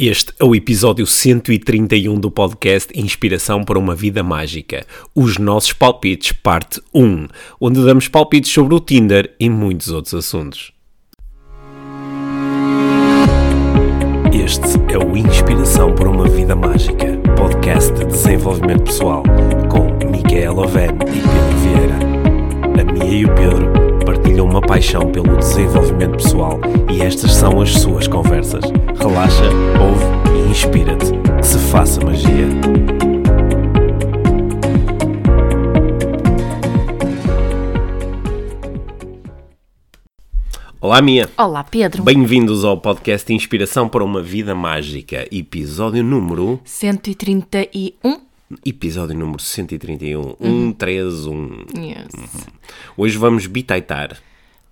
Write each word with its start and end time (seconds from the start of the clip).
Este 0.00 0.32
é 0.38 0.44
o 0.44 0.54
episódio 0.54 1.04
131 1.04 2.20
do 2.20 2.30
podcast 2.30 2.96
Inspiração 2.96 3.64
para 3.64 3.76
uma 3.76 3.96
Vida 3.96 4.22
Mágica. 4.22 4.86
Os 5.12 5.38
nossos 5.38 5.72
palpites, 5.72 6.30
parte 6.30 6.80
1, 6.94 7.26
onde 7.60 7.84
damos 7.84 8.06
palpites 8.06 8.52
sobre 8.52 8.76
o 8.76 8.78
Tinder 8.78 9.34
e 9.40 9.50
muitos 9.50 9.88
outros 9.88 10.14
assuntos. 10.14 10.70
Este 14.32 14.78
é 14.94 14.98
o 14.98 15.16
Inspiração 15.16 15.92
para 15.92 16.08
uma 16.08 16.28
Vida 16.28 16.54
Mágica, 16.54 17.18
podcast 17.36 17.92
de 17.94 18.04
desenvolvimento 18.04 18.84
pessoal, 18.84 19.24
com 19.68 19.90
Micaela 20.08 20.62
Oven 20.62 20.90
e 20.90 21.20
Pedro 21.20 21.58
Vieira. 21.64 22.80
A 22.80 22.92
Mia 22.92 23.18
e 23.18 23.24
o 23.24 23.34
Pedro 23.34 24.04
partilham 24.06 24.46
uma 24.46 24.60
paixão 24.60 25.10
pelo 25.10 25.36
desenvolvimento 25.38 26.22
pessoal 26.22 26.60
e 26.88 27.02
estas 27.02 27.34
são 27.34 27.60
as 27.60 27.72
suas 27.72 28.06
conversas. 28.06 28.62
Relaxa, 29.00 29.44
ouve 29.80 30.04
e 30.34 30.50
inspira-te. 30.50 31.12
Que 31.38 31.46
se 31.46 31.58
faça 31.70 32.00
magia. 32.04 32.48
Olá, 40.80 41.00
Mia. 41.00 41.30
Olá, 41.38 41.62
Pedro. 41.62 42.02
Bem-vindos 42.02 42.64
ao 42.64 42.76
podcast 42.76 43.32
Inspiração 43.32 43.88
para 43.88 44.02
uma 44.02 44.20
Vida 44.20 44.54
Mágica, 44.54 45.26
episódio 45.30 46.02
número. 46.02 46.60
131. 46.64 48.20
Episódio 48.64 49.16
número 49.16 49.40
131. 49.40 50.34
131. 50.40 51.66
Yes. 51.76 52.48
Hoje 52.96 53.16
vamos 53.16 53.46
bitaitar. 53.46 54.18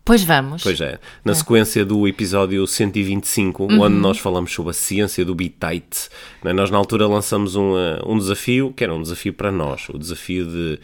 Pois 0.06 0.22
vamos. 0.22 0.62
Pois 0.62 0.80
é, 0.80 1.00
na 1.24 1.34
sequência 1.34 1.84
do 1.84 2.06
episódio 2.06 2.64
125, 2.64 3.66
onde 3.72 3.96
nós 3.96 4.18
falamos 4.18 4.52
sobre 4.52 4.70
a 4.70 4.72
ciência 4.72 5.24
do 5.24 5.34
bitite, 5.34 6.08
né, 6.44 6.52
nós 6.52 6.70
na 6.70 6.78
altura 6.78 7.08
lançamos 7.08 7.56
um, 7.56 7.76
eh, 7.76 8.00
um 8.06 8.16
desafio, 8.16 8.72
que 8.72 8.84
era 8.84 8.94
um 8.94 9.02
desafio 9.02 9.32
para 9.32 9.50
nós, 9.50 9.88
o 9.88 9.98
desafio 9.98 10.46
de, 10.46 10.78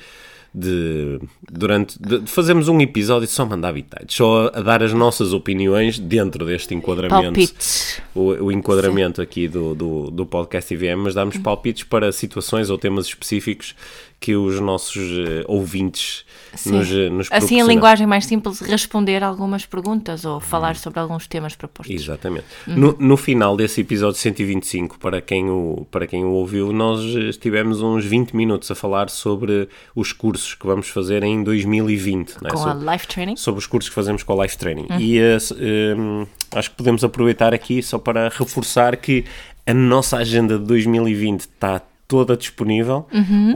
de 0.52 1.20
durante 1.48 1.96
de, 2.02 2.26
fazermos 2.26 2.66
um 2.66 2.80
episódio 2.80 3.28
só 3.28 3.46
mandar 3.46 3.72
bitites, 3.72 4.16
só 4.16 4.50
a 4.52 4.60
dar 4.60 4.82
as 4.82 4.92
nossas 4.92 5.32
opiniões 5.32 6.00
dentro 6.00 6.44
deste 6.44 6.74
enquadramento. 6.74 7.22
Palpites. 7.22 8.02
O, 8.12 8.46
o 8.46 8.50
enquadramento 8.50 9.22
aqui 9.22 9.46
do, 9.46 9.72
do, 9.72 10.10
do 10.10 10.26
podcast 10.26 10.74
IVM, 10.74 10.96
mas 10.96 11.14
damos 11.14 11.36
palpites 11.38 11.84
para 11.84 12.10
situações 12.10 12.70
ou 12.70 12.76
temas 12.76 13.06
específicos 13.06 13.76
que 14.22 14.36
os 14.36 14.60
nossos 14.60 14.96
eh, 14.96 15.44
ouvintes 15.48 16.24
Sim. 16.54 16.72
nos, 16.72 16.88
eh, 16.90 17.08
nos 17.10 17.26
Assim, 17.26 17.34
em 17.34 17.38
proporcionam. 17.40 17.68
linguagem 17.68 18.06
mais 18.06 18.24
simples, 18.24 18.60
responder 18.60 19.22
algumas 19.24 19.66
perguntas 19.66 20.24
ou 20.24 20.38
falar 20.38 20.76
sobre 20.76 21.00
alguns 21.00 21.26
temas 21.26 21.56
propostos. 21.56 21.94
Exatamente. 21.94 22.44
No, 22.66 22.96
no 23.00 23.16
final 23.16 23.56
desse 23.56 23.80
episódio 23.80 24.16
125, 24.18 24.98
para 25.00 25.20
quem, 25.20 25.50
o, 25.50 25.84
para 25.90 26.06
quem 26.06 26.24
o 26.24 26.30
ouviu, 26.30 26.72
nós 26.72 27.00
eh, 27.16 27.28
estivemos 27.30 27.82
uns 27.82 28.04
20 28.04 28.36
minutos 28.36 28.70
a 28.70 28.74
falar 28.76 29.10
sobre 29.10 29.68
os 29.94 30.12
cursos 30.12 30.54
que 30.54 30.66
vamos 30.66 30.88
fazer 30.88 31.22
em 31.24 31.42
2020. 31.42 32.36
não 32.40 32.48
é? 32.48 32.52
Com 32.52 32.58
sobre, 32.58 32.88
a 32.88 32.92
Life 32.92 33.06
Training. 33.08 33.36
sobre 33.36 33.58
os 33.58 33.66
cursos 33.66 33.88
que 33.88 33.94
fazemos 33.94 34.22
com 34.22 34.38
a 34.40 34.44
Life 34.44 34.56
Training. 34.56 34.86
E 35.00 35.18
eh, 35.18 35.34
s- 35.34 35.54
eh, 35.58 36.26
acho 36.54 36.70
que 36.70 36.76
podemos 36.76 37.02
aproveitar 37.02 37.52
aqui 37.52 37.82
só 37.82 37.98
para 37.98 38.28
reforçar 38.28 38.96
que 38.96 39.24
a 39.66 39.74
nossa 39.74 40.16
agenda 40.18 40.58
de 40.58 40.64
2020 40.64 41.40
está 41.40 41.80
toda 42.12 42.36
disponível, 42.36 43.06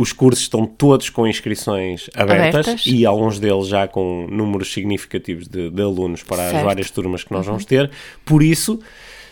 os 0.00 0.14
cursos 0.14 0.44
estão 0.44 0.64
todos 0.64 1.10
com 1.10 1.26
inscrições 1.26 2.08
abertas, 2.14 2.66
Abertas. 2.68 2.86
e 2.86 3.04
alguns 3.04 3.38
deles 3.38 3.66
já 3.68 3.86
com 3.86 4.26
números 4.30 4.72
significativos 4.72 5.46
de, 5.46 5.68
de 5.68 5.82
alunos 5.82 6.22
para 6.22 6.42
as 6.46 6.50
Certo. 6.52 6.64
várias 6.64 6.90
turmas 6.90 7.22
que 7.22 7.30
nós 7.32 7.44
vamos 7.44 7.66
ter. 7.66 7.90
Por 8.24 8.42
isso, 8.42 8.80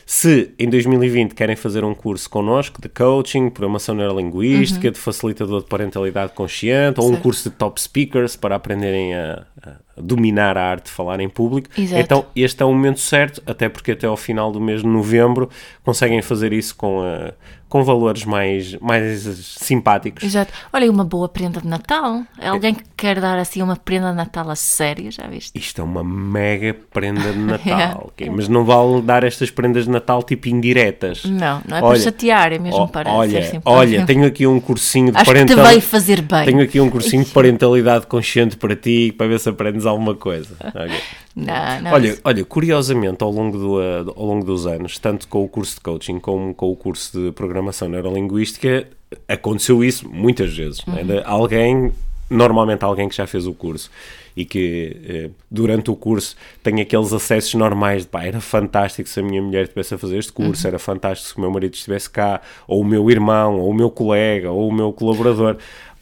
se 0.04 0.50
em 0.58 0.68
2020 0.68 1.32
querem 1.34 1.56
fazer 1.56 1.82
um 1.84 1.94
curso 1.94 2.28
connosco 2.28 2.82
de 2.82 2.90
coaching, 2.90 3.48
programação 3.48 3.94
neurolinguística, 3.94 4.90
de 4.90 4.98
facilitador 4.98 5.62
de 5.62 5.68
parentalidade 5.68 6.32
consciente, 6.34 7.00
ou 7.00 7.06
um 7.06 7.10
Certo. 7.12 7.22
curso 7.22 7.48
de 7.48 7.56
top 7.56 7.80
speakers 7.80 8.36
para 8.36 8.54
aprenderem 8.56 9.14
a, 9.14 9.46
a 9.64 9.70
dominar 9.96 10.58
a 10.58 10.62
arte 10.72 10.84
de 10.86 10.90
falar 10.90 11.20
em 11.20 11.28
público, 11.30 11.70
Exato. 11.80 12.02
então 12.02 12.26
este 12.36 12.62
é 12.62 12.66
o 12.66 12.72
momento 12.74 13.00
certo, 13.00 13.42
até 13.46 13.70
porque 13.70 13.92
até 13.92 14.06
ao 14.06 14.16
final 14.18 14.52
do 14.52 14.60
mês 14.60 14.82
de 14.82 14.86
novembro 14.86 15.48
conseguem 15.82 16.20
fazer 16.20 16.52
isso 16.52 16.76
com, 16.76 17.00
a- 17.00 17.32
com 17.74 17.82
valores 17.82 18.24
mais, 18.24 18.76
mais 18.76 19.22
simpáticos. 19.58 20.22
Exato. 20.22 20.52
Olha, 20.72 20.88
uma 20.88 21.02
boa 21.02 21.28
prenda 21.28 21.60
de 21.60 21.66
Natal. 21.66 22.22
É 22.38 22.46
Alguém 22.46 22.72
que 22.72 22.84
quer 22.96 23.20
dar 23.20 23.36
assim 23.36 23.62
uma 23.62 23.74
prenda 23.74 24.10
de 24.10 24.16
Natal 24.16 24.48
a 24.48 24.54
sério, 24.54 25.10
já 25.10 25.26
viste? 25.26 25.58
Isto 25.58 25.80
é 25.80 25.84
uma 25.84 26.04
mega 26.04 26.72
prenda 26.92 27.32
de 27.32 27.38
Natal, 27.40 27.80
É. 28.06 28.06
ok? 28.06 28.30
mas 28.30 28.46
não 28.46 28.64
vale 28.64 29.02
dar 29.02 29.24
estas 29.24 29.50
prendas 29.50 29.86
de 29.86 29.90
Natal 29.90 30.22
tipo 30.22 30.48
indiretas. 30.48 31.24
Não, 31.24 31.60
não 31.66 31.76
é 31.78 31.82
Olha, 31.82 31.94
para 31.94 31.98
chatear, 31.98 32.52
é 32.52 32.60
mesmo 32.60 32.86
para 32.86 33.10
olha, 33.10 33.42
ser 33.42 33.50
simples. 33.50 33.62
olha, 33.66 34.06
tenho 34.06 34.24
aqui 34.24 34.46
um 34.46 34.60
cursinho 34.60 35.10
de 35.10 35.16
Acho 35.16 35.24
que 35.24 35.30
te 35.30 35.34
parentalidade. 35.34 35.68
veio 35.70 35.82
fazer 35.82 36.22
bem. 36.22 36.44
Tenho 36.44 36.62
aqui 36.62 36.80
um 36.80 36.88
cursinho 36.88 37.24
de 37.24 37.30
parentalidade 37.34 38.06
consciente 38.06 38.56
para 38.56 38.76
ti, 38.76 39.12
para 39.18 39.26
ver 39.26 39.40
se 39.40 39.48
aprendes 39.48 39.84
alguma 39.84 40.14
coisa. 40.14 40.54
Ok. 40.60 40.92
Não, 41.36 41.80
não. 41.82 41.90
Olha, 41.90 42.16
olha, 42.22 42.44
curiosamente, 42.44 43.24
ao 43.24 43.28
longo, 43.32 43.58
do, 43.58 44.12
ao 44.16 44.24
longo 44.24 44.44
dos 44.46 44.68
anos, 44.68 45.00
tanto 45.00 45.26
com 45.26 45.42
o 45.42 45.48
curso 45.48 45.74
de 45.74 45.80
coaching 45.80 46.20
como 46.20 46.54
com 46.54 46.70
o 46.70 46.76
curso 46.76 47.10
de 47.20 47.32
programação 47.32 47.63
neurolinguística, 47.88 48.86
aconteceu 49.28 49.82
isso 49.84 50.08
muitas 50.08 50.56
vezes. 50.56 50.84
né? 50.86 51.00
Uhum. 51.02 51.06
De 51.06 51.22
alguém, 51.24 51.92
normalmente 52.30 52.84
alguém 52.84 53.08
que 53.08 53.16
já 53.16 53.26
fez 53.26 53.46
o 53.46 53.52
curso 53.54 53.90
e 54.36 54.44
que 54.44 54.96
eh, 55.08 55.30
durante 55.50 55.90
o 55.90 55.94
curso 55.96 56.34
tem 56.62 56.80
aqueles 56.80 57.12
acessos 57.12 57.54
normais 57.54 58.02
de 58.02 58.08
pá, 58.08 58.24
era 58.24 58.40
fantástico 58.40 59.08
se 59.08 59.20
a 59.20 59.22
minha 59.22 59.40
mulher 59.40 59.62
estivesse 59.64 59.94
a 59.94 59.98
fazer 59.98 60.18
este 60.18 60.32
curso, 60.32 60.64
Uhum. 60.64 60.68
era 60.70 60.78
fantástico 60.78 61.28
se 61.30 61.36
o 61.36 61.40
meu 61.40 61.50
marido 61.52 61.74
estivesse 61.74 62.10
cá, 62.10 62.40
ou 62.66 62.80
o 62.80 62.84
meu 62.84 63.08
irmão, 63.10 63.60
ou 63.60 63.70
o 63.70 63.74
meu 63.74 63.90
colega, 63.90 64.50
ou 64.50 64.68
o 64.68 64.72
meu 64.72 64.92
colaborador. 64.92 65.56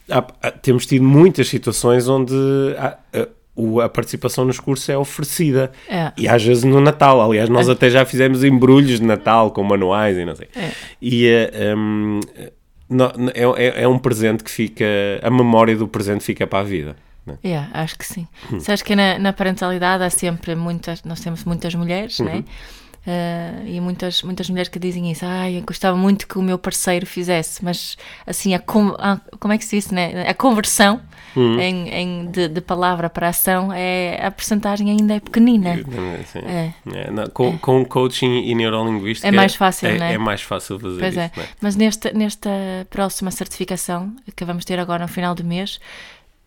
Há- 0.09 0.25
há- 0.41 0.51
temos 0.51 0.85
tido 0.87 1.03
muitas 1.05 1.47
situações 1.47 2.07
onde 2.07 2.33
há- 2.77 2.97
a, 3.13 3.27
o- 3.55 3.79
a 3.81 3.87
participação 3.89 4.45
nos 4.45 4.59
cursos 4.59 4.87
é 4.89 4.97
oferecida. 4.97 5.71
É. 5.89 6.11
E 6.17 6.27
às 6.27 6.43
vezes 6.43 6.63
no 6.63 6.79
Natal. 6.81 7.21
Aliás, 7.21 7.49
nós 7.49 7.69
até 7.69 7.89
já 7.89 8.03
fizemos 8.05 8.43
embrulhos 8.43 8.99
de 8.99 9.05
Natal 9.05 9.51
com 9.51 9.63
manuais 9.63 10.17
e 10.17 10.25
não 10.25 10.35
sei. 10.35 10.47
É. 10.55 10.71
E 11.01 11.27
eh, 11.27 11.75
hum, 11.77 12.19
no- 12.89 13.11
é, 13.33 13.63
é- 13.65 13.83
é 13.83 13.87
um 13.87 13.97
presente 13.99 14.43
que 14.43 14.51
fica. 14.51 14.85
A 15.21 15.29
memória 15.29 15.75
do 15.75 15.87
presente 15.87 16.23
fica 16.23 16.45
para 16.47 16.59
a 16.59 16.63
vida. 16.63 16.95
né? 17.25 17.37
Yeah, 17.45 17.69
acho 17.73 17.97
que 17.97 18.05
sim. 18.05 18.27
Hum. 18.51 18.59
Sabes 18.59 18.81
que 18.81 18.95
na, 18.97 19.17
na 19.17 19.31
parentalidade 19.31 20.03
há 20.03 20.09
sempre 20.09 20.55
muitas, 20.55 21.03
nós 21.05 21.21
temos 21.21 21.45
muitas 21.45 21.73
mulheres, 21.73 22.19
Uhum. 22.19 22.25
né? 22.25 22.43
Eh, 23.05 23.63
e 23.65 23.81
muitas, 23.81 24.23
muitas 24.23 24.49
mulheres 24.49 24.69
que 24.69 24.79
dizem 24.79 25.11
isso, 25.11 25.25
ai, 25.25 25.57
eu 25.57 25.61
gostava 25.63 25.97
muito 25.97 26.25
que 26.25 26.37
o 26.37 26.41
meu 26.41 26.57
parceiro 26.57 27.05
fizesse, 27.05 27.61
mas 27.63 27.97
assim, 28.25 28.53
a, 28.53 28.59
com- 28.59 28.95
a- 28.97 29.19
como 29.41 29.53
é 29.53 29.57
que 29.57 29.65
se 29.65 29.75
diz, 29.75 29.91
né? 29.91 30.25
A 30.25 30.33
conversão 30.33 31.01
Uhum. 31.35 31.59
em, 31.59 31.89
em- 31.89 32.31
de, 32.31 32.47
de 32.47 32.61
palavra 32.61 33.09
para 33.09 33.27
ação, 33.27 33.73
é, 33.73 34.25
a 34.25 34.31
percentagem 34.31 34.89
ainda 34.89 35.15
é 35.15 35.19
pequenina. 35.19 35.75
Sim. 36.31 36.39
É. 36.45 36.73
É, 36.93 37.11
não, 37.11 37.27
com, 37.27 37.57
com 37.57 37.83
coaching 37.83 38.43
e 38.45 38.55
neurolinguística 38.55 39.27
É 39.27 39.31
mais 39.31 39.53
fácil, 39.55 39.87
é, 39.89 39.97
não 39.97 40.05
é? 40.05 40.13
é 40.13 40.17
mais 40.17 40.41
fácil 40.41 40.79
fazer 40.79 40.99
Pois 40.99 41.11
isso. 41.11 41.19
é, 41.19 41.31
não 41.35 41.43
é? 41.43 41.47
mas 41.59 41.75
nesta, 41.75 42.13
nesta 42.13 42.49
próxima 42.89 43.31
certificação 43.31 44.15
que 44.35 44.45
vamos 44.45 44.63
ter 44.63 44.79
agora 44.79 45.03
no 45.03 45.09
final 45.09 45.33
do 45.35 45.43
mês, 45.43 45.77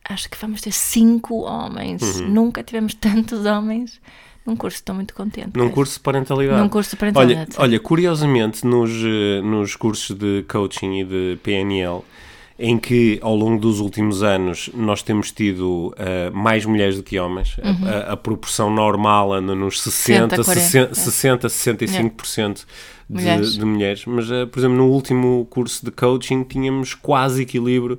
acho 0.09 0.31
que 0.31 0.39
vamos 0.41 0.63
ter 0.63 0.73
cinco 0.73 1.43
homens. 1.43 2.01
Uhum. 2.21 2.29
Nunca 2.29 2.63
tivemos 2.63 2.95
tantos 2.97 3.45
homens 3.45 4.01
num 4.47 4.55
curso, 4.57 4.77
estou 4.77 4.95
muito 4.95 5.13
contente. 5.15 5.51
Num 5.57 5.69
curso 5.71 5.95
de 5.95 6.01
parentalidade. 6.01 6.61
Num 6.61 6.69
curso 6.69 6.91
de 6.97 7.03
Olha, 7.05 7.13
parentalidade, 7.13 7.55
sim. 7.55 7.61
olha 7.63 7.81
curiosamente, 7.81 8.67
nos, 8.67 8.91
eh, 9.05 9.41
nos 9.43 9.75
cursos 9.77 10.17
de 10.17 10.45
coaching 10.49 11.01
e 11.01 11.05
de 11.05 11.39
PNL, 11.43 12.03
em 12.59 12.79
que 12.79 13.19
ao 13.23 13.37
longo 13.37 13.61
dos 13.61 13.81
últimos 13.81 14.23
anos 14.23 14.71
nós 14.73 15.03
temos 15.03 15.31
tido 15.31 15.95
eh, 15.99 16.31
mais 16.31 16.65
mulheres 16.65 16.97
do 16.97 17.03
que 17.03 17.19
homens, 17.19 17.57
a- 17.63 17.69
Uhum. 17.69 17.89
a, 17.89 18.13
a 18.13 18.17
proporção 18.17 18.71
normal 18.71 19.33
anda 19.35 19.55
nos 19.55 19.83
60, 19.83 20.43
60, 20.43 20.95
60, 20.95 21.49
65% 21.49 22.55
de 22.55 22.65
Mulheres. 23.09 23.53
de 23.57 23.65
mulheres. 23.65 24.05
Mas, 24.07 24.31
eh, 24.31 24.47
por 24.47 24.59
exemplo, 24.59 24.77
no 24.79 24.89
último 24.91 25.47
curso 25.51 25.85
de 25.85 25.91
coaching 25.91 26.43
tínhamos 26.45 26.95
quase 26.95 27.43
equilíbrio 27.43 27.99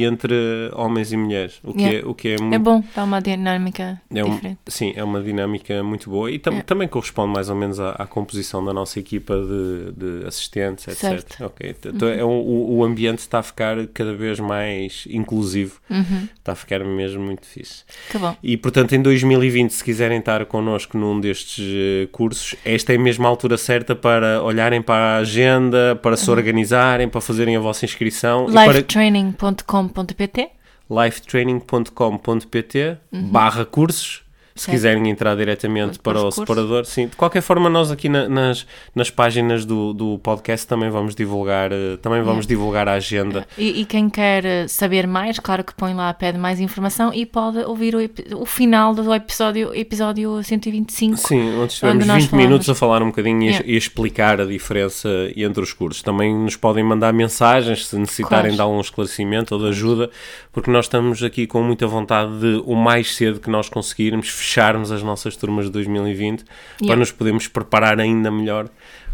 entre 0.00 0.32
homens 0.74 1.12
e 1.12 1.16
mulheres, 1.16 1.58
o 1.64 1.72
que, 1.74 1.80
Yeah. 1.82 1.98
é, 2.06 2.08
o 2.08 2.14
que 2.14 2.28
é 2.28 2.34
É 2.34 2.40
muito 2.40 2.60
bom, 2.60 2.84
dá 2.94 3.02
uma 3.02 3.20
dinâmica 3.20 4.00
é 4.14 4.24
um- 4.24 4.30
diferente. 4.30 4.58
sim, 4.68 4.92
é 4.94 5.02
uma 5.02 5.20
dinâmica 5.20 5.82
muito 5.82 6.08
boa 6.08 6.30
e 6.30 6.38
tam- 6.38 6.60
também 6.60 6.86
corresponde 6.86 7.32
mais 7.34 7.50
ou 7.50 7.56
menos 7.56 7.80
à, 7.80 7.90
à 7.92 8.06
composição 8.06 8.64
da 8.64 8.72
nossa 8.72 9.00
equipa 9.00 9.34
de, 9.34 10.20
de 10.20 10.26
assistentes, 10.26 10.86
etc. 10.86 11.00
Certo. 11.00 11.44
Ok, 11.44 11.74
Então 11.86 12.08
é 12.08 12.24
um- 12.24 12.28
o, 12.28 12.76
o 12.76 12.84
ambiente 12.84 13.18
está 13.18 13.40
a 13.40 13.42
ficar 13.42 13.88
cada 13.88 14.14
vez 14.14 14.38
mais 14.38 15.04
inclusivo, 15.10 15.80
Uhum. 15.90 16.28
está 16.36 16.52
a 16.52 16.54
ficar 16.54 16.84
mesmo 16.84 17.20
muito 17.24 17.44
fixe. 17.44 17.82
Que 18.08 18.18
bom. 18.18 18.36
E 18.40 18.56
portanto, 18.56 18.92
em 18.94 19.02
2020, 19.02 19.72
se 19.72 19.82
quiserem 19.82 20.20
estar 20.20 20.46
connosco 20.46 20.96
num 20.96 21.18
destes 21.20 21.58
eh, 21.68 22.08
cursos, 22.12 22.54
esta 22.64 22.92
é 22.92 22.98
mesmo 22.98 23.26
a 23.26 23.28
altura 23.30 23.56
certa 23.58 23.96
para 23.96 24.44
olharem 24.48 24.82
para 24.82 25.16
a 25.16 25.18
agenda, 25.18 25.96
para 26.02 26.12
Uhum. 26.12 26.16
se 26.16 26.30
organizarem, 26.30 27.08
para 27.08 27.20
fazerem 27.20 27.56
a 27.56 27.60
vossa 27.60 27.84
inscrição 27.84 28.46
para 28.46 28.66
Lifetraining.com.pt 28.66 30.48
lifetraining.com.pt 30.90 32.96
Uhum. 33.12 33.28
barra 33.28 33.64
cursos. 33.64 34.22
Se 34.58 34.64
Certo. 34.64 34.74
quiserem 34.76 35.08
entrar 35.08 35.36
diretamente 35.36 35.98
Para 36.00 36.14
para 36.18 36.28
o 36.28 36.30
separador, 36.32 36.84
sim. 36.84 37.06
De 37.06 37.16
qualquer 37.16 37.40
forma, 37.42 37.68
nós 37.70 37.90
aqui 37.90 38.08
na- 38.08 38.28
nas, 38.28 38.66
nas 38.94 39.08
páginas 39.10 39.64
do, 39.64 39.92
do 39.92 40.18
podcast 40.18 40.66
também 40.66 40.90
vamos 40.90 41.14
divulgar, 41.14 41.70
eh, 41.72 41.96
também 42.02 42.22
vamos 42.22 42.46
divulgar 42.46 42.88
a 42.88 42.94
agenda. 42.94 43.46
E, 43.56 43.80
e 43.80 43.84
quem 43.84 44.10
quer 44.10 44.44
eh, 44.44 44.66
saber 44.68 45.06
mais, 45.06 45.38
claro 45.38 45.62
que 45.62 45.72
põe 45.74 45.94
lá, 45.94 46.12
pede 46.12 46.36
mais 46.38 46.58
informação 46.60 47.12
e 47.14 47.24
pode 47.24 47.58
ouvir 47.58 47.94
o, 47.94 48.40
o 48.40 48.44
final 48.46 48.94
do 48.94 49.14
episódio, 49.14 49.72
episódio 49.74 50.42
125. 50.42 51.16
Sim, 51.16 51.56
onde 51.60 51.72
estivemos 51.74 51.96
Onde 52.02 52.06
nós 52.06 52.24
20 52.24 52.32
minutos 52.34 52.68
a 52.68 52.74
falar 52.74 53.02
um 53.02 53.06
bocadinho 53.06 53.42
e 53.42 53.48
Yeah. 53.48 53.66
e 53.66 53.76
explicar 53.76 54.40
a 54.40 54.44
diferença 54.44 55.08
entre 55.36 55.62
os 55.62 55.72
cursos. 55.72 56.02
Também 56.02 56.34
nos 56.34 56.56
podem 56.56 56.82
mandar 56.84 57.12
mensagens 57.12 57.86
se 57.86 57.96
necessitarem 57.96 58.42
Claro. 58.50 58.54
de 58.56 58.60
algum 58.60 58.80
esclarecimento 58.80 59.54
ou 59.54 59.60
de 59.60 59.68
ajuda, 59.68 60.10
porque 60.52 60.70
nós 60.70 60.86
estamos 60.86 61.22
aqui 61.22 61.46
com 61.46 61.62
muita 61.62 61.86
vontade 61.86 62.38
de, 62.40 62.62
o 62.66 62.74
mais 62.74 63.14
cedo 63.14 63.38
que 63.40 63.48
nós 63.50 63.68
conseguirmos, 63.68 64.28
fecharmos 64.48 64.90
as 64.90 65.02
nossas 65.02 65.36
turmas 65.36 65.66
de 65.66 65.72
2020 65.72 66.44
para 66.44 66.54
Yeah. 66.80 66.96
nos 66.96 67.12
podermos 67.12 67.46
preparar 67.48 68.00
ainda 68.00 68.30
melhor 68.30 68.68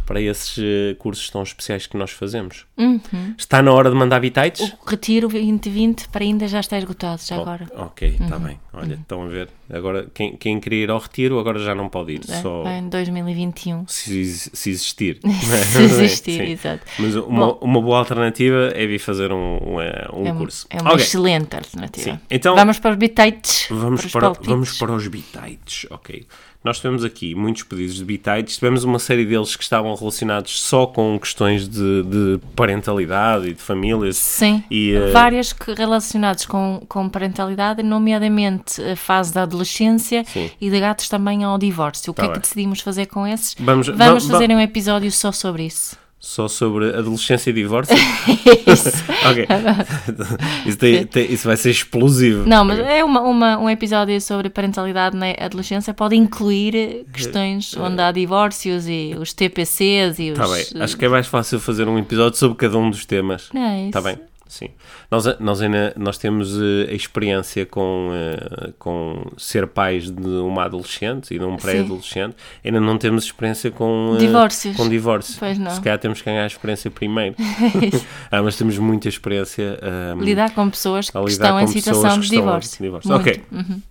para 0.06 0.20
esses 0.20 0.56
eh, 0.58 0.94
cursos 0.98 1.30
tão 1.30 1.42
especiais 1.42 1.86
que 1.86 1.96
nós 1.96 2.10
fazemos. 2.10 2.66
Está 3.38 3.62
na 3.62 3.72
hora 3.72 3.88
de 3.90 3.96
mandar 3.96 4.20
bitites? 4.20 4.60
Uhum. 4.60 4.76
O 4.86 4.90
retiro 4.90 5.28
2020 5.28 6.08
para 6.08 6.24
ainda 6.24 6.46
já 6.48 6.60
está 6.60 6.76
esgotado, 6.78 7.20
já 7.24 7.36
agora. 7.36 7.66
Ok, 7.76 8.16
está 8.20 8.36
Uhum. 8.36 8.42
bem. 8.42 8.60
Olha, 8.72 8.94
estão 8.94 9.22
a 9.22 9.26
ver. 9.28 9.48
Agora, 9.72 10.08
quem, 10.12 10.36
quem 10.36 10.58
queria 10.60 10.82
ir 10.84 10.90
ao 10.90 10.98
retiro, 10.98 11.38
agora 11.38 11.58
já 11.58 11.74
não 11.74 11.88
pode 11.88 12.12
ir. 12.14 12.20
É, 12.28 12.42
Só 12.42 12.64
em 12.68 12.88
2021. 12.88 13.86
se, 13.88 14.24
se 14.52 14.70
existir. 14.70 15.20
Se 15.24 15.82
existir, 15.82 16.40
exato. 16.42 16.84
Mas 16.98 17.14
uma, 17.14 17.54
uma 17.56 17.80
boa 17.80 17.98
alternativa 17.98 18.72
é 18.74 18.86
vir 18.86 18.98
fazer 18.98 19.32
um, 19.32 19.58
um, 19.76 19.80
eh, 19.80 20.06
um 20.12 20.26
É, 20.26 20.32
curso. 20.32 20.66
é 20.70 20.80
uma 20.82 20.92
Ok, 20.92 21.04
excelente 21.04 21.54
alternativa. 21.56 22.10
Sim. 22.12 22.20
Então- 22.30 22.54
vamos 22.56 22.78
para 22.78 22.90
os 22.92 22.96
bitites. 22.98 23.66
Vamos 23.70 24.00
para 24.06 24.32
os 24.32 24.38
para, 24.38 24.46
vamos 24.50 24.78
para 24.78 24.92
os 24.92 25.06
bitites, 25.08 25.86
ok. 25.90 26.26
Nós 26.64 26.78
tivemos 26.78 27.04
aqui 27.04 27.34
muitos 27.34 27.62
pedidos 27.62 27.96
de 27.96 28.04
bitites, 28.06 28.54
tivemos 28.56 28.84
uma 28.84 28.98
série 28.98 29.26
deles 29.26 29.54
que 29.54 29.62
estavam 29.62 29.94
relacionados 29.94 30.58
só 30.62 30.86
com 30.86 31.18
questões 31.18 31.68
de, 31.68 32.02
de 32.02 32.40
parentalidade 32.56 33.48
e 33.48 33.52
de 33.52 33.60
famílias. 33.60 34.16
Sim, 34.16 34.64
E, 34.70 34.92
eh, 34.94 35.10
várias 35.10 35.52
que- 35.52 35.74
relacionadas 35.74 36.46
com, 36.46 36.80
com 36.88 37.06
parentalidade, 37.08 37.82
nomeadamente 37.82 38.80
a 38.82 38.96
fase 38.96 39.34
da 39.34 39.42
adolescência 39.42 40.24
Sim. 40.24 40.50
e 40.58 40.70
de 40.70 40.80
gatos 40.80 41.06
também 41.08 41.44
ao 41.44 41.58
divórcio. 41.58 42.10
O 42.12 42.14
que 42.14 42.22
Tá 42.22 42.26
é 42.26 42.28
que 42.28 42.32
bem. 42.34 42.40
decidimos 42.40 42.80
fazer 42.80 43.06
com 43.06 43.26
esses? 43.26 43.54
Vamos- 43.60 43.88
Vamos 43.88 44.24
va- 44.26 44.32
fazer 44.32 44.48
va- 44.48 44.54
um 44.54 44.60
episódio 44.60 45.12
só 45.12 45.30
sobre 45.32 45.66
isso. 45.66 46.02
Só 46.26 46.48
sobre 46.48 46.88
adolescência 46.96 47.50
e 47.50 47.52
divórcio? 47.52 47.94
Isso. 48.66 48.88
ok. 49.30 49.46
isso, 50.64 50.78
tem- 50.78 51.06
tem- 51.06 51.30
isso 51.30 51.46
vai 51.46 51.56
ser 51.56 51.70
explosivo. 51.70 52.48
Não, 52.48 52.64
mas 52.64 52.78
é 52.78 53.04
uma, 53.04 53.20
uma- 53.20 53.58
um 53.58 53.68
episódio 53.68 54.18
sobre 54.22 54.48
parentalidade 54.48 55.14
na 55.14 55.32
adolescência, 55.38 55.92
pode 55.92 56.16
incluir 56.16 56.74
eh, 56.74 57.04
questões 57.12 57.76
onde 57.76 58.00
há 58.00 58.10
divórcios 58.10 58.88
e 58.88 59.14
os 59.20 59.34
TPCs 59.34 60.18
e 60.18 60.30
os... 60.30 60.38
Tá 60.38 60.48
bem, 60.48 60.82
acho 60.82 60.96
que 60.96 61.04
é 61.04 61.08
mais 61.10 61.26
fácil 61.26 61.60
fazer 61.60 61.86
um 61.86 61.98
episódio 61.98 62.38
sobre 62.38 62.56
cada 62.56 62.78
um 62.78 62.88
dos 62.88 63.04
temas. 63.04 63.50
Não 63.52 63.60
é 63.62 63.86
Está 63.88 63.98
isso. 64.00 64.08
bem? 64.08 64.18
Sim. 64.54 64.68
Nós, 65.10 65.24
nós, 65.40 65.60
ainda, 65.60 65.92
nós 65.96 66.16
temos 66.16 66.56
eh, 66.56 66.92
a 66.92 66.94
experiência 66.94 67.66
com, 67.66 68.10
eh, 68.12 68.72
com 68.78 69.26
ser 69.36 69.66
pais 69.66 70.08
de 70.08 70.28
uma 70.28 70.62
adolescente 70.66 71.34
e 71.34 71.38
de 71.40 71.44
um 71.44 71.56
pré-adolescente. 71.56 72.36
Ainda 72.64 72.80
não 72.80 72.96
temos 72.96 73.24
experiência 73.24 73.72
com, 73.72 74.12
eh, 74.14 74.18
Divórcios. 74.18 74.76
com 74.76 74.88
divórcio. 74.88 75.34
Pois 75.40 75.58
não. 75.58 75.72
Se 75.72 75.80
calhar 75.80 75.98
temos 75.98 76.20
que 76.20 76.26
ganhar 76.30 76.44
a 76.44 76.46
experiência 76.46 76.88
primeiro. 76.88 77.34
ah, 78.30 78.42
mas 78.44 78.56
temos 78.56 78.78
muita 78.78 79.08
experiência 79.08 79.76
ah, 79.82 80.14
Lidar 80.20 80.54
com 80.54 80.70
pessoas 80.70 81.10
que 81.10 81.18
lidar 81.18 81.28
estão 81.28 81.60
em 81.60 81.66
com 81.66 81.72
situação 81.72 82.02
pessoas 82.02 82.14
de 82.14 82.20
que 82.20 82.26
estão 82.36 82.46
divórcio. 82.46 82.82
divórcio. 82.84 83.10
Muito. 83.10 83.28
Ok. 83.28 83.84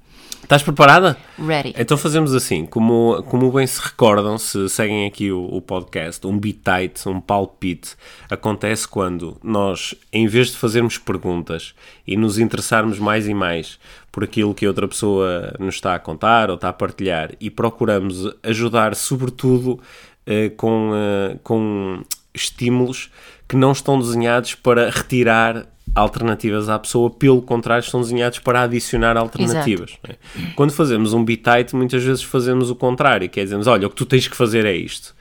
Estás 0.44 0.62
preparada? 0.62 1.16
Ready. 1.40 1.74
Então 1.78 1.98
fazemos 1.98 2.34
assim, 2.34 2.66
como, 2.66 3.24
como 3.24 3.50
bem 3.50 3.66
se 3.66 3.82
recordam, 3.82 4.38
se 4.38 4.68
seguem 4.68 5.08
aqui 5.08 5.32
o, 5.32 5.46
o 5.46 5.62
podcast, 5.62 6.28
um 6.28 6.38
bitite, 6.38 7.08
um 7.08 7.22
palpite, 7.22 7.96
acontece 8.30 8.86
quando 8.86 9.38
nós, 9.42 9.96
em 10.12 10.28
vez 10.28 10.50
de 10.50 10.58
fazermos 10.58 10.98
perguntas 10.98 11.74
e 12.06 12.18
nos 12.18 12.38
interessarmos 12.38 13.00
mais 13.00 13.26
e 13.26 13.34
mais 13.34 13.80
por 14.12 14.26
aquilo 14.26 14.54
que 14.54 14.66
a 14.66 14.68
outra 14.68 14.88
pessoa 14.88 15.56
nos 15.60 15.76
está 15.76 15.96
a 15.96 16.00
contar 16.00 16.50
ou 16.50 16.56
está 16.56 16.70
a 16.70 16.74
partilhar 16.74 17.32
e 17.40 17.50
procuramos 17.50 18.30
ajudar 18.44 18.96
sobretudo 18.96 19.80
eh, 20.26 20.50
com, 20.50 20.92
eh, 20.94 21.38
com 21.42 22.04
estímulos 22.34 23.10
que 23.48 23.56
não 23.56 23.72
estão 23.72 23.98
desenhados 23.98 24.56
para 24.56 24.90
retirar 24.90 25.66
alternativas 25.96 26.70
à 26.70 26.80
pessoa, 26.80 27.10
pelo 27.10 27.42
contrário, 27.42 27.84
estão 27.84 28.02
desenhados 28.02 28.40
para 28.40 28.62
adicionar 28.64 29.16
alternativas. 29.18 29.92
é? 30.08 30.16
Quando 30.56 30.72
fazemos 30.72 31.14
um 31.14 31.24
bitite, 31.24 31.76
muitas 31.76 32.04
vezes 32.04 32.24
fazemos 32.24 32.70
o 32.70 32.76
contrário, 32.76 33.30
que 33.30 33.40
é 33.40 33.44
dizemos, 33.44 33.68
olha, 33.68 33.88
o 33.88 33.90
que 33.90 33.96
tu 33.96 34.06
tens 34.06 34.28
que 34.28 34.36
fazer 34.36 34.66
é 34.66 34.76
isto. 34.76 35.16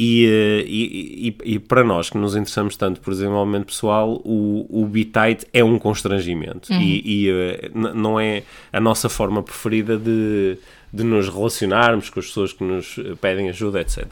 E, 0.00 0.26
eh, 0.26 0.64
e, 0.68 1.28
e- 1.44 1.54
e 1.54 1.58
para 1.58 1.82
nós 1.82 2.08
que 2.08 2.16
nos 2.16 2.36
interessamos 2.36 2.76
tanto 2.76 3.00
por 3.00 3.12
desenvolvimento 3.12 3.66
pessoal, 3.66 4.20
o, 4.24 4.64
o 4.70 4.86
bitite 4.86 5.44
é 5.52 5.64
um 5.64 5.76
constrangimento 5.76 6.72
e, 6.72 7.24
e, 7.26 7.30
eh, 7.30 7.70
não 7.74 8.18
é 8.20 8.44
a 8.72 8.78
nossa 8.80 9.08
forma 9.08 9.42
preferida 9.42 9.96
de, 9.98 10.56
de 10.92 11.02
nos 11.02 11.28
relacionarmos 11.28 12.10
com 12.10 12.20
as 12.20 12.26
pessoas 12.26 12.52
que 12.52 12.62
nos 12.62 12.96
eh, 12.98 13.14
pedem 13.20 13.48
ajuda, 13.48 13.80
etc. 13.80 14.06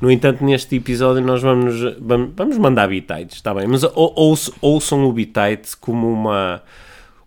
No 0.00 0.10
entanto, 0.10 0.44
neste 0.44 0.76
episódio 0.76 1.22
nós 1.24 1.42
vamos, 1.42 1.80
vamos, 2.00 2.30
vamos 2.36 2.56
mandar 2.58 2.88
bitites, 2.88 3.36
está 3.36 3.52
bem? 3.52 3.66
Mas 3.66 3.82
ou, 3.82 4.12
ouçam, 4.16 4.54
ouçam 4.60 5.04
o 5.04 5.12
bitite 5.12 5.76
como 5.80 6.10
uma... 6.12 6.62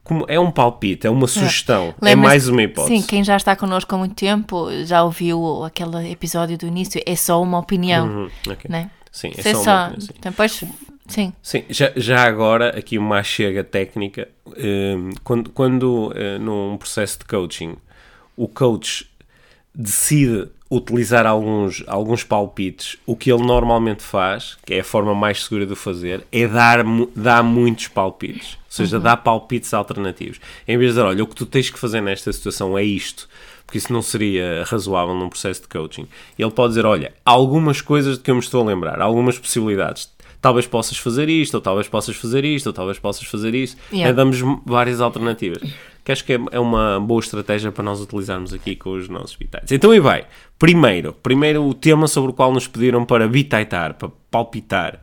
Como, 0.04 0.26
é 0.28 0.40
um 0.40 0.50
palpite, 0.50 1.06
é 1.06 1.10
uma 1.10 1.28
sugestão, 1.28 1.90
é 2.02 2.06
Lembra-se- 2.06 2.16
mais 2.16 2.48
uma 2.48 2.64
hipótese. 2.64 3.02
Sim, 3.02 3.08
quem 3.08 3.24
já 3.24 3.38
está 3.38 3.56
connosco 3.56 3.94
há 3.94 3.98
muito 3.98 4.16
tempo 4.16 4.68
já 4.84 5.04
ouviu 5.04 5.64
aquele 5.64 6.10
episódio 6.12 6.58
do 6.58 6.66
início, 6.66 7.00
é 7.06 7.16
só 7.16 7.42
uma 7.42 7.60
opinião, 7.60 8.08
Uhum, 8.08 8.30
ok. 8.52 8.66
né? 8.70 8.90
Sim, 9.12 9.32
é 9.38 9.50
é 9.50 9.54
só 9.54 9.58
uma 9.60 9.64
só. 9.64 9.84
opinião, 9.88 10.02
sim. 10.02 10.14
Depois, 10.22 10.64
sim. 11.08 11.34
Sim, 11.44 11.64
já, 11.70 11.92
já 11.96 12.24
agora, 12.24 12.70
aqui 12.78 12.98
uma 12.98 13.22
chega 13.22 13.64
técnica. 13.64 14.28
hum, 14.48 15.12
quando 15.24 15.50
quando 15.52 16.12
eh, 16.16 16.40
num 16.40 16.78
processo 16.78 17.20
de 17.20 17.26
coaching 17.26 17.76
o 18.36 18.48
coach 18.48 19.08
decide 19.74 20.50
utilizar 20.72 21.26
alguns, 21.28 21.84
alguns 21.86 22.24
palpites, 22.24 22.96
o 23.06 23.14
que 23.14 23.30
ele 23.32 23.44
normalmente 23.44 24.02
faz, 24.02 24.58
que 24.66 24.74
é 24.74 24.80
a 24.80 24.84
forma 24.86 25.14
mais 25.14 25.44
segura 25.44 25.66
de 25.66 25.74
o 25.74 25.76
fazer, 25.76 26.26
é 26.32 26.48
dar, 26.48 26.80
dar 27.14 27.44
muitos 27.44 27.90
palpites. 27.90 28.54
Ou 28.54 28.60
seja, 28.70 28.96
Uhum. 28.96 29.04
dar 29.04 29.18
palpites 29.18 29.74
alternativos. 29.74 30.40
Em 30.66 30.78
vez 30.78 30.92
de 30.92 30.96
dizer, 30.96 31.06
olha, 31.06 31.24
o 31.24 31.28
que 31.28 31.36
tu 31.36 31.46
tens 31.46 31.70
que 31.70 31.78
fazer 31.78 32.00
nesta 32.00 32.32
situação 32.32 32.78
é 32.78 32.84
isto, 32.86 33.28
porque 33.66 33.78
isso 33.78 33.92
não 33.92 34.02
seria 34.02 34.64
razoável 34.66 35.14
num 35.14 35.28
processo 35.28 35.62
de 35.64 35.68
coaching. 35.68 36.08
Ele 36.40 36.52
pode 36.52 36.70
dizer, 36.70 36.86
olha, 36.86 37.14
há 37.26 37.32
algumas 37.32 37.82
coisas 37.82 38.18
de 38.18 38.24
que 38.24 38.32
eu 38.32 38.36
me 38.36 38.42
estou 38.42 38.62
a 38.62 38.66
lembrar, 38.66 39.02
algumas 39.02 39.38
possibilidades. 39.38 40.10
Talvez 40.42 40.66
possas 40.66 40.98
fazer 40.98 41.30
isto, 41.30 41.54
ou 41.56 41.62
talvez 41.62 41.88
possas 41.90 42.16
fazer 42.16 42.44
isto, 42.46 42.68
ou 42.68 42.74
talvez 42.74 42.98
possas 42.98 43.28
fazer 43.28 43.54
isso. 43.54 43.76
Yeah. 43.92 44.10
É, 44.10 44.14
damos 44.14 44.40
várias 44.66 45.00
alternativas. 45.02 45.62
Que 46.04 46.12
acho 46.12 46.26
que 46.26 46.34
é, 46.34 46.40
é 46.52 46.60
uma 46.60 47.00
boa 47.00 47.20
estratégia 47.20 47.72
para 47.72 47.84
nós 47.84 48.02
utilizarmos 48.02 48.54
aqui 48.54 48.76
com 48.76 48.92
os 48.92 49.08
nossos 49.08 49.36
bitites. 49.36 49.72
Então, 49.72 49.94
e 49.94 50.00
vai. 50.00 50.26
Primeiro, 50.58 51.14
primeiro 51.14 51.64
o 51.64 51.74
tema 51.74 52.08
sobre 52.08 52.32
o 52.32 52.34
qual 52.34 52.52
nos 52.52 52.68
pediram 52.68 53.06
para 53.06 53.28
bitaitar, 53.28 53.94
para 53.94 54.10
palpitar. 54.32 55.00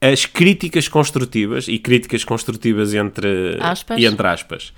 As 0.00 0.26
críticas 0.26 0.88
construtivas, 0.88 1.68
e 1.68 1.78
críticas 1.78 2.24
construtivas 2.24 2.92
entre 2.92 3.56
Aspas. 3.60 4.00
e 4.00 4.04
entre 4.04 4.26
aspas, 4.26 4.72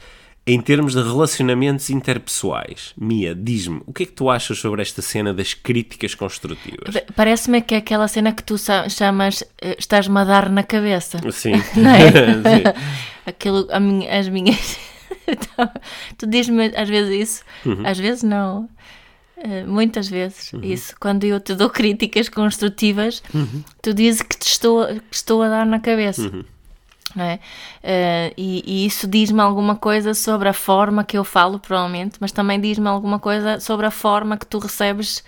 em 0.47 0.61
termos 0.61 0.93
de 0.93 1.03
relacionamentos 1.03 1.88
interpessoais. 1.88 2.93
Mia, 2.97 3.35
diz-me, 3.35 3.81
o 3.87 3.93
que 3.93 4.03
é 4.03 4.07
que 4.07 4.12
tu 4.12 4.29
achas 4.29 4.59
sobre 4.59 4.83
esta 4.83 5.00
cena 5.00 5.33
das 5.33 5.55
críticas 5.55 6.14
construtivas? 6.14 6.95
Parece-me 7.17 7.62
que 7.62 7.75
é 7.75 7.79
aquela 7.79 8.07
cena 8.07 8.33
que 8.33 8.43
tu 8.43 8.57
chamas 8.91 9.43
eh, 9.62 9.75
estás-me 9.79 10.19
a 10.21 10.25
dar 10.25 10.50
na 10.50 10.62
cabeça. 10.62 11.19
Sim. 11.33 11.55
Não 11.75 11.91
é? 11.91 12.11
Sim. 12.12 12.81
Aquilo, 13.26 13.67
minha- 13.81 14.19
as 14.21 14.29
minhas. 14.29 14.79
tu 16.18 16.26
dizes-me 16.26 16.73
às 16.76 16.88
vezes 16.88 17.28
isso, 17.30 17.44
Uhum. 17.66 17.87
às 17.87 17.99
vezes 17.99 18.23
não, 18.23 18.68
eh, 19.37 19.64
muitas 19.64 20.09
vezes, 20.09 20.52
Uhum. 20.52 20.61
isso. 20.62 20.94
Quando 21.00 21.25
eu 21.25 21.40
te 21.40 21.54
dou 21.54 21.71
críticas 21.71 22.28
construtivas, 22.28 23.23
tu 23.83 23.92
dizes 23.94 24.23
que 24.23 24.37
te 24.38 24.47
estou, 24.49 24.87
que 24.87 25.02
estou 25.16 25.42
a 25.42 25.49
dar 25.49 25.66
na 25.66 25.80
cabeça. 25.80 26.23
Uhum. 26.23 26.44
Não 27.16 27.25
é? 27.25 27.38
Eh, 27.83 28.33
e, 28.37 28.64
e 28.66 28.87
isso 28.87 29.06
diz-me 29.06 29.40
alguma 29.40 29.76
coisa 29.76 30.14
sobre 30.14 30.49
a 30.49 30.52
forma 30.52 31.04
que 31.04 31.16
eu 31.16 31.23
falo, 31.23 31.61
provavelmente, 31.61 32.16
mas 32.21 32.33
também 32.33 32.61
diz-me 32.61 32.88
alguma 32.88 33.21
coisa 33.21 33.61
sobre 33.61 33.87
a 33.87 33.90
forma 33.92 34.37
que 34.37 34.44
tu 34.47 34.59
recebes 34.59 35.23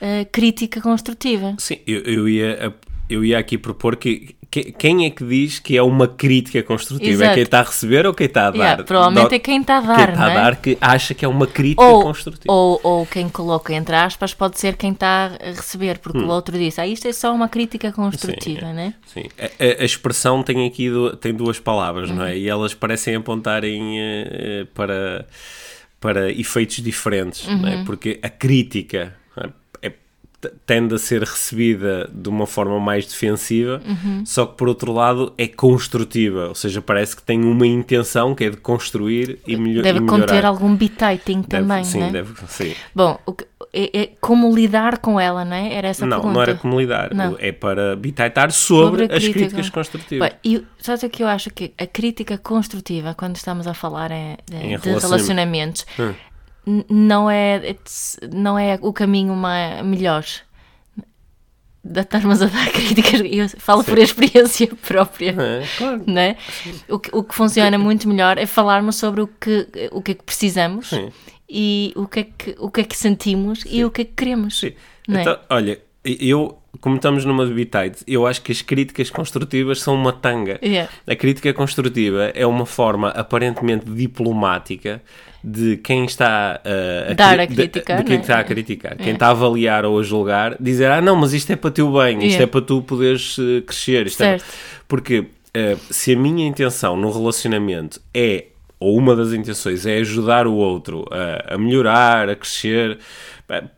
eh, 0.00 0.26
crítica 0.26 0.80
construtiva. 0.82 1.54
Sim, 1.58 1.78
eu, 1.86 2.00
eu 2.02 2.28
ia, 2.28 2.74
eu 3.12 3.24
ia 3.24 3.38
aqui 3.38 3.56
propor 3.58 3.96
que, 3.96 4.34
que- 4.50 4.72
quem 4.72 5.06
é 5.06 5.10
que 5.10 5.24
diz 5.24 5.58
que 5.58 5.76
é 5.76 5.82
uma 5.82 6.06
crítica 6.06 6.62
construtiva? 6.62 7.10
É 7.10 7.12
Exato. 7.26 7.34
quem 7.34 7.42
está 7.42 7.60
a 7.60 7.62
receber 7.62 8.06
ou 8.06 8.12
quem 8.14 8.26
está 8.26 8.46
a 8.46 8.50
dar? 8.50 8.56
Yeah, 8.58 8.84
provavelmente 8.84 9.28
Do- 9.30 9.34
é 9.34 9.38
quem 9.38 9.60
está 9.60 9.78
a 9.78 9.80
dar, 9.80 9.96
Quem 9.96 10.04
está 10.14 10.16
não 10.20 10.26
a 10.26 10.30
é? 10.30 10.34
dar 10.34 10.56
que 10.56 10.78
acha 10.80 11.14
que 11.14 11.24
é 11.24 11.28
uma 11.28 11.46
crítica 11.46 11.82
ou, 11.82 12.02
construtiva. 12.02 12.52
ou, 12.52 12.80
ou 12.82 13.06
quem 13.06 13.28
coloca 13.28 13.72
entre 13.74 13.94
aspas 13.94 14.34
pode 14.34 14.58
ser 14.58 14.76
quem 14.76 14.92
está 14.92 15.32
a 15.40 15.46
receber, 15.50 15.98
porque 15.98 16.18
Hum. 16.18 16.26
o 16.26 16.28
outro 16.30 16.56
disse, 16.58 16.80
ah, 16.80 16.86
isto 16.86 17.06
é 17.08 17.12
só 17.12 17.34
uma 17.34 17.48
crítica 17.48 17.90
construtiva, 17.92 18.72
né? 18.72 18.94
Sim, 19.06 19.24
a, 19.38 19.82
a- 19.82 19.84
expressão 19.84 20.42
tem 20.42 20.66
aqui 20.66 20.90
du- 20.90 21.16
tem 21.16 21.32
duas 21.34 21.58
palavras, 21.58 22.10
não 22.10 22.18
Uhum. 22.18 22.24
é? 22.24 22.36
E 22.38 22.48
elas 22.48 22.74
parecem 22.74 23.14
apontarem 23.16 23.98
eh, 24.00 24.66
para, 24.74 25.26
para 26.00 26.30
efeitos 26.32 26.76
diferentes, 26.82 27.46
não 27.46 27.60
Uhum. 27.60 27.66
é? 27.68 27.84
porque 27.84 28.18
a 28.22 28.28
crítica 28.28 29.00
não 29.00 29.06
é? 29.06 29.10
É- 29.10 29.21
tende 30.66 30.94
a 30.94 30.98
ser 30.98 31.20
recebida 31.22 32.08
de 32.12 32.28
uma 32.28 32.46
forma 32.46 32.78
mais 32.80 33.06
defensiva, 33.06 33.80
Uhum. 33.86 34.24
só 34.26 34.46
que 34.46 34.56
por 34.56 34.68
outro 34.68 34.92
lado 34.92 35.32
é 35.38 35.46
construtiva, 35.48 36.48
ou 36.48 36.54
seja, 36.54 36.80
parece 36.82 37.14
que 37.16 37.22
tem 37.22 37.42
uma 37.44 37.66
intenção 37.66 38.34
que 38.34 38.44
é 38.44 38.50
de 38.50 38.56
construir 38.56 39.38
e, 39.46 39.56
melho 39.56 39.82
Deve 39.82 39.98
e 39.98 40.02
melhorar. 40.02 40.20
conter 40.26 40.44
algum 40.46 40.74
bititing 40.76 41.42
Deve- 41.42 41.48
também, 41.48 41.84
sim, 41.84 42.00
não 42.00 42.06
é? 42.06 42.10
deve, 42.12 42.32
sim. 42.48 42.74
Bom, 42.94 43.18
que- 43.36 43.46
é, 43.74 44.02
é 44.02 44.10
como 44.20 44.54
lidar 44.54 44.98
com 44.98 45.18
ela, 45.18 45.44
não 45.46 45.56
é? 45.56 45.72
Era 45.72 45.88
essa 45.88 46.04
a 46.04 46.08
Não, 46.08 46.18
pergunta. 46.18 46.34
não 46.34 46.42
era 46.42 46.54
como 46.56 46.78
lidar, 46.80 47.14
Não. 47.14 47.36
é 47.38 47.52
para 47.52 47.96
bitaitar 47.96 48.50
sobre, 48.50 49.04
Sobre 49.04 49.16
as 49.16 49.22
crítica. 49.22 49.38
críticas 49.38 49.70
construtivas. 49.70 50.28
Bem, 50.28 50.38
e 50.44 50.64
sabes 50.78 51.02
o 51.02 51.08
que 51.08 51.22
eu 51.22 51.26
acho 51.28 51.48
que 51.50 51.72
a 51.78 51.86
crítica 51.86 52.36
construtiva, 52.36 53.14
quando 53.14 53.36
estamos 53.36 53.66
a 53.66 53.72
falar 53.72 54.10
em, 54.10 54.36
de, 54.46 54.56
Em 54.56 54.60
de 54.60 54.66
relacionamento. 54.66 55.06
relacionamentos, 55.06 55.86
Hum. 55.98 56.12
Não 56.88 57.30
é, 57.30 57.76
não 58.32 58.58
é 58.58 58.78
o 58.80 58.92
caminho 58.92 59.34
ma- 59.34 59.82
melhor. 59.82 60.24
De 61.84 62.00
estarmos 62.00 62.40
a 62.40 62.46
dar 62.46 62.70
críticas, 62.70 63.20
eu 63.24 63.48
falo 63.58 63.82
por 63.82 63.98
experiência 63.98 64.68
própria. 64.86 65.34
É, 65.36 65.64
claro. 65.76 66.02
não 66.06 66.20
é? 66.20 66.36
O, 66.88 66.98
que, 66.98 67.10
o 67.12 67.24
que 67.24 67.34
funciona 67.34 67.76
muito 67.76 68.08
melhor 68.08 68.38
é 68.38 68.46
falarmos 68.46 68.96
sobre 68.96 69.22
o 69.22 69.26
que, 69.26 69.66
o 69.90 70.00
que 70.00 70.12
é 70.12 70.14
que 70.14 70.22
precisamos 70.22 70.90
Sim. 70.90 71.10
e 71.50 71.92
o 71.96 72.06
que 72.06 72.20
é 72.20 72.24
que, 72.24 72.54
o 72.58 72.70
que, 72.70 72.80
é 72.82 72.84
que 72.84 72.96
sentimos 72.96 73.64
e 73.68 73.84
o 73.84 73.90
que 73.90 74.02
é 74.02 74.04
que 74.04 74.12
queremos. 74.12 74.60
Sim. 74.60 74.72
É? 75.08 75.22
Então, 75.22 75.36
olha, 75.50 75.80
eu, 76.04 76.56
como 76.80 76.96
estamos 76.96 77.24
numa 77.24 77.44
debate, 77.44 78.04
eu 78.06 78.28
acho 78.28 78.42
que 78.42 78.52
as 78.52 78.62
críticas 78.62 79.10
construtivas 79.10 79.80
são 79.80 79.96
uma 79.96 80.12
tanga. 80.12 80.60
Yeah. 80.62 80.88
A 81.04 81.16
crítica 81.16 81.52
construtiva 81.52 82.26
é 82.34 82.46
uma 82.46 82.64
forma 82.64 83.08
aparentemente 83.08 83.86
diplomática 83.90 85.02
de 85.44 85.76
quem 85.78 86.04
está 86.04 86.60
uh, 86.64 87.10
a, 87.10 87.14
Dar 87.14 87.40
a 87.40 87.46
cri- 87.46 87.56
de- 87.56 87.62
criticar, 87.68 87.98
de, 87.98 88.04
quem 88.04 88.16
é? 88.16 88.20
está 88.20 88.38
a 88.38 88.44
criticar, 88.44 88.96
quem 88.96 89.12
está 89.14 89.26
a 89.26 89.30
avaliar 89.30 89.84
ou 89.84 89.98
a 89.98 90.02
julgar, 90.02 90.56
dizer 90.60 90.90
ah 90.90 91.00
não, 91.00 91.16
mas 91.16 91.32
isto 91.32 91.50
é 91.52 91.56
para 91.56 91.70
teu 91.70 91.92
bem, 91.92 92.18
isto 92.18 92.22
Yeah. 92.26 92.44
é 92.44 92.46
para 92.46 92.60
tu 92.62 92.82
poderes 92.82 93.36
uh, 93.38 93.62
crescer, 93.66 94.06
isto 94.06 94.22
é 94.22 94.38
Certo. 94.38 94.44
porque 94.86 95.18
uh, 95.20 95.26
se 95.90 96.12
a 96.12 96.16
minha 96.16 96.46
intenção 96.46 96.96
no 96.96 97.10
relacionamento 97.10 98.00
é 98.14 98.46
ou 98.78 98.96
uma 98.98 99.14
das 99.14 99.32
intenções 99.32 99.86
é 99.86 99.98
ajudar 99.98 100.46
o 100.46 100.54
outro 100.54 101.04
a, 101.10 101.54
a 101.54 101.58
melhorar, 101.58 102.28
a 102.28 102.34
crescer, 102.34 102.98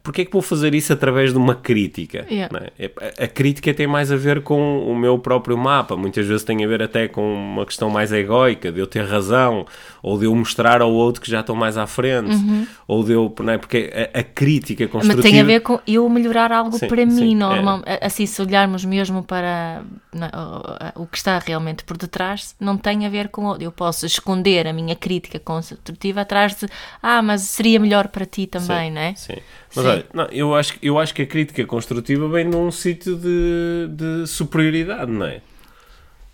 porquê 0.02 0.22
é 0.22 0.24
que 0.24 0.32
vou 0.32 0.42
fazer 0.42 0.74
isso 0.74 0.92
através 0.92 1.32
de 1.32 1.38
uma 1.38 1.54
crítica? 1.54 2.26
Yeah. 2.30 2.70
é? 2.78 2.84
É- 2.86 3.24
A 3.24 3.28
crítica 3.28 3.72
tem 3.74 3.86
mais 3.86 4.12
a 4.12 4.16
ver 4.16 4.42
com 4.42 4.80
o 4.86 4.96
meu 4.96 5.18
próprio 5.18 5.56
mapa, 5.58 5.96
muitas 5.96 6.26
vezes 6.26 6.44
tem 6.44 6.64
a 6.64 6.68
ver 6.68 6.82
até 6.82 7.08
com 7.08 7.34
uma 7.34 7.66
questão 7.66 7.90
mais 7.90 8.12
egóica, 8.12 8.70
de 8.70 8.78
eu 8.80 8.86
ter 8.86 9.04
razão, 9.04 9.66
ou 10.02 10.18
de 10.18 10.26
eu 10.26 10.34
mostrar 10.34 10.80
ao 10.80 10.92
outro 10.92 11.20
que 11.20 11.30
já 11.30 11.40
estou 11.40 11.56
mais 11.56 11.76
à 11.76 11.86
frente, 11.86 12.30
ou 12.86 13.02
de 13.02 13.12
eu, 13.12 13.34
é? 13.48 13.58
porque 13.58 13.90
a, 14.14 14.20
a 14.20 14.22
crítica 14.22 14.84
Uhum. 14.84 14.90
Mas 14.94 15.06
construtiva... 15.06 15.22
tem 15.28 15.40
a 15.40 15.44
ver 15.44 15.60
com 15.60 15.80
eu 15.86 16.08
melhorar 16.08 16.52
algo 16.52 16.78
Sim, 16.78 16.88
para 16.88 17.08
sim, 17.08 17.20
mim, 17.20 17.32
é. 17.32 17.36
normal. 17.36 17.82
Assim, 18.00 18.26
se 18.26 18.40
olharmos 18.42 18.84
mesmo 18.84 19.22
para 19.22 19.82
o- 20.96 21.06
que 21.06 21.16
está 21.16 21.38
realmente 21.38 21.84
por 21.84 21.96
detrás, 21.96 22.54
não 22.60 22.76
tem 22.76 23.06
a 23.06 23.08
ver 23.08 23.28
com. 23.28 23.56
Eu 23.56 23.72
posso 23.72 24.06
esconder 24.06 24.66
a 24.66 24.72
minha 24.72 24.94
crítica 24.96 25.38
construtiva 25.38 26.20
atrás 26.22 26.54
de 26.54 26.66
ah, 27.02 27.22
mas 27.22 27.42
seria 27.42 27.78
melhor 27.80 28.08
para 28.08 28.26
ti 28.26 28.46
também, 28.46 28.88
Sim, 28.88 28.94
não 28.94 29.00
é? 29.00 29.14
Sim. 29.14 29.36
Mas 29.74 29.84
Sim. 29.84 29.90
olha, 29.90 30.06
não, 30.14 30.24
eu, 30.26 30.54
acho, 30.54 30.74
eu 30.82 30.98
acho 30.98 31.14
que 31.14 31.22
a 31.22 31.26
crítica 31.26 31.64
construtiva 31.66 32.28
vem 32.28 32.48
de 32.48 32.56
um 32.56 32.70
sítio 32.70 33.16
de, 33.16 33.88
de 33.90 34.26
superioridade, 34.26 35.10
não 35.10 35.26
é? 35.26 35.40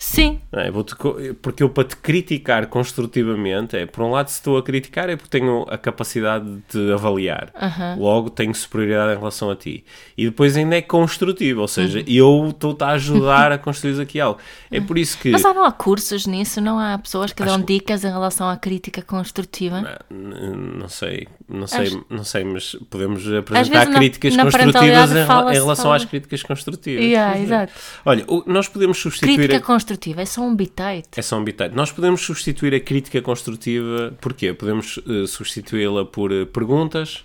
Sim, 0.03 0.41
Não 0.51 0.61
é? 0.63 0.71
Co- 0.97 1.17
porque 1.43 1.63
eu, 1.63 1.69
para 1.69 1.85
te 1.85 1.95
criticar 1.95 2.67
construtivamente, 2.69 3.77
é 3.77 3.85
por 3.85 4.03
um 4.03 4.11
lado, 4.11 4.29
se 4.29 4.37
estou 4.37 4.57
a 4.57 4.63
criticar, 4.63 5.11
é 5.11 5.15
porque 5.17 5.29
tenho 5.39 5.67
a 5.69 5.77
capacidade 5.77 6.47
de 6.51 6.61
te 6.63 6.93
avaliar. 6.93 7.53
Logo, 7.99 8.31
tenho 8.31 8.55
superioridade 8.55 9.13
em 9.13 9.19
relação 9.19 9.51
a 9.51 9.57
ti. 9.57 9.85
E 10.17 10.25
depois, 10.25 10.57
ainda 10.57 10.75
é 10.75 10.81
construtivo, 10.81 11.61
ou 11.61 11.69
seja, 11.69 11.99
Uhum. 11.99 12.05
eu 12.09 12.49
estou-te 12.49 12.83
a 12.83 12.89
ajudar 12.93 13.53
a 13.53 13.59
construir 13.59 14.01
aqui 14.01 14.19
algo. 14.19 14.41
É 14.71 14.81
por 14.81 14.97
isso 14.97 15.19
que. 15.19 15.31
mas 15.33 15.45
há, 15.45 15.53
não 15.53 15.65
há 15.67 15.71
cursos 15.73 16.27
nisso, 16.27 16.63
não 16.63 16.79
há 16.79 16.97
pessoas 16.97 17.31
que 17.35 17.45
dão 17.45 17.57
Acho- 17.57 17.65
dicas 17.67 18.03
em 18.03 18.09
relação 18.11 18.49
à 18.49 18.57
crítica 18.57 19.03
construtiva. 19.03 19.83
Ah, 19.87 20.05
n- 20.11 20.79
Não 20.81 20.89
sei, 20.89 21.29
não 21.47 21.67
sei, 21.67 21.83
Acho- 21.89 22.05
não 22.09 22.25
sei, 22.25 22.43
mas 22.45 22.75
podemos 22.89 23.31
apresentar 23.31 23.87
na- 23.87 23.99
críticas 23.99 24.35
na 24.35 24.45
construtivas 24.45 25.11
em, 25.11 25.15
em 25.15 25.53
relação 25.53 25.75
sobre- 25.77 25.97
às 25.99 26.05
críticas 26.07 26.43
construtivas. 26.43 27.05
Yeah, 27.05 27.39
exato. 27.39 27.73
Olha, 28.07 28.25
nós 28.47 28.67
podemos 28.67 28.97
substituir. 28.99 29.35
Crítica 29.37 29.59
a- 29.59 29.61
construtiva 29.61 29.90
é 30.21 30.25
só 30.27 30.43
um 30.43 30.55
bitite. 30.55 31.09
É 31.17 31.23
só 31.23 31.39
um 31.39 31.45
bitite. 31.45 31.75
Nós 31.75 31.91
podemos 31.93 32.21
substituir 32.21 32.75
a 32.75 32.81
crítica 32.81 33.21
construtiva, 33.23 34.15
porquê? 34.21 34.53
Podemos 34.53 34.99
eh, 35.09 35.27
substituí-la 35.27 36.05
por 36.05 36.33
eh, 36.33 36.45
perguntas. 36.45 37.25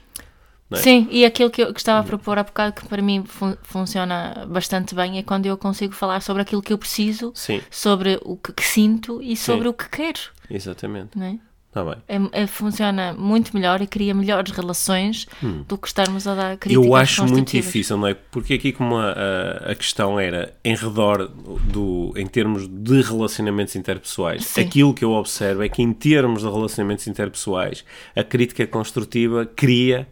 é? 0.72 0.76
Sim, 0.78 1.08
e 1.12 1.26
aquilo 1.26 1.50
que 1.50 1.62
eu 1.62 1.74
que 1.74 1.80
estava 1.80 2.00
a 2.00 2.04
propor 2.04 2.38
há 2.40 2.44
bocado, 2.44 2.74
que 2.74 2.88
para 2.88 3.02
mim 3.02 3.24
fun- 3.26 3.56
funciona 3.64 4.46
bastante 4.50 4.96
bem, 4.96 5.18
é 5.18 5.24
quando 5.24 5.46
eu 5.46 5.58
consigo 5.58 5.94
falar 5.94 6.22
sobre 6.22 6.42
aquilo 6.42 6.62
que 6.62 6.74
eu 6.74 6.78
preciso, 6.78 7.32
Sim, 7.36 7.62
sobre 7.70 8.20
o 8.24 8.36
que, 8.38 8.52
que 8.54 8.64
sinto 8.64 9.22
e 9.22 9.36
sobre 9.38 9.68
o 9.68 9.74
que 9.74 9.88
quero. 9.90 10.20
exatamente. 10.50 11.20
É? 11.22 11.36
Está 11.75 11.84
bem. 11.84 11.96
É- 12.08 12.44
é- 12.44 12.48
funciona 12.48 13.13
muito 13.13 13.53
melhor 13.53 13.82
e 13.82 13.88
cria 13.88 14.13
melhores 14.13 14.53
relações 14.53 15.27
do 15.67 15.77
que 15.77 15.88
estarmos 15.88 16.25
a 16.25 16.34
dar 16.34 16.58
críticas 16.58 16.86
Hum. 16.86 16.88
Eu 16.88 16.96
acho 16.96 17.25
muito 17.27 17.51
difícil, 17.51 17.98
não 17.98 18.08
é? 18.08 18.13
Porque 18.13 18.53
aqui 18.53 18.72
como 18.72 18.96
a, 18.96 19.12
a, 19.12 19.72
a 19.72 19.75
questão 19.75 20.17
era 20.17 20.53
em 20.63 20.74
redor 20.74 21.27
do, 21.27 22.13
em 22.15 22.25
termos 22.27 22.65
de 22.65 23.01
relacionamentos 23.01 23.75
interpessoais, 23.75 24.46
Sim. 24.46 24.62
aquilo 24.62 24.94
que 24.94 25.03
eu 25.03 25.12
observo 25.12 25.63
é 25.63 25.67
que 25.67 25.82
em 25.82 25.91
termos 25.91 26.44
de 26.44 26.50
relacionamentos 26.50 27.08
interpessoais, 27.08 27.84
a 28.15 28.24
crítica 28.24 28.65
construtiva 28.65 29.46
cria 29.46 30.08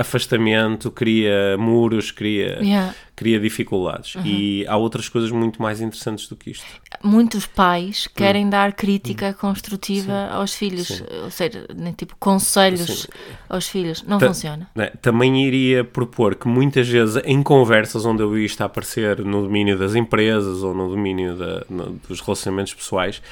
afastamento, 0.00 0.90
cria 0.90 1.56
muros, 1.58 2.10
cria, 2.10 2.58
Yeah. 2.62 2.94
cria 3.14 3.38
dificuldades. 3.38 4.14
E 4.24 4.64
há 4.66 4.76
outras 4.76 5.08
coisas 5.08 5.30
muito 5.30 5.60
mais 5.60 5.80
interessantes 5.80 6.26
do 6.28 6.36
que 6.36 6.50
isto. 6.50 6.64
Muitos 7.02 7.46
pais 7.46 8.06
querem 8.06 8.46
Hum. 8.46 8.50
dar 8.50 8.72
crítica 8.72 9.32
construtiva 9.34 10.28
aos 10.32 10.54
filhos, 10.54 11.02
ou 11.22 11.30
seja, 11.30 11.66
nem 11.74 11.92
tipo 11.92 12.16
conselhos 12.18 13.02
Sim. 13.02 13.08
aos 13.48 13.68
filhos. 13.68 14.02
Não 14.02 14.18
Ta- 14.18 14.28
funciona. 14.28 14.68
né, 14.74 14.90
Também 15.02 15.44
iria 15.46 15.84
propor 15.84 16.34
que 16.34 16.48
muitas 16.48 16.88
vezes 16.88 17.22
em 17.24 17.42
conversas 17.42 18.04
onde 18.04 18.22
eu 18.22 18.30
vi 18.30 18.44
isto 18.44 18.60
a 18.62 18.66
aparecer 18.66 19.18
no 19.24 19.42
domínio 19.42 19.78
das 19.78 19.94
empresas 19.94 20.62
ou 20.62 20.74
no 20.74 20.88
domínio 20.88 21.36
da- 21.36 21.64
no- 21.68 22.00
dos 22.08 22.20
relacionamentos 22.20 22.74
pessoais, 22.74 23.22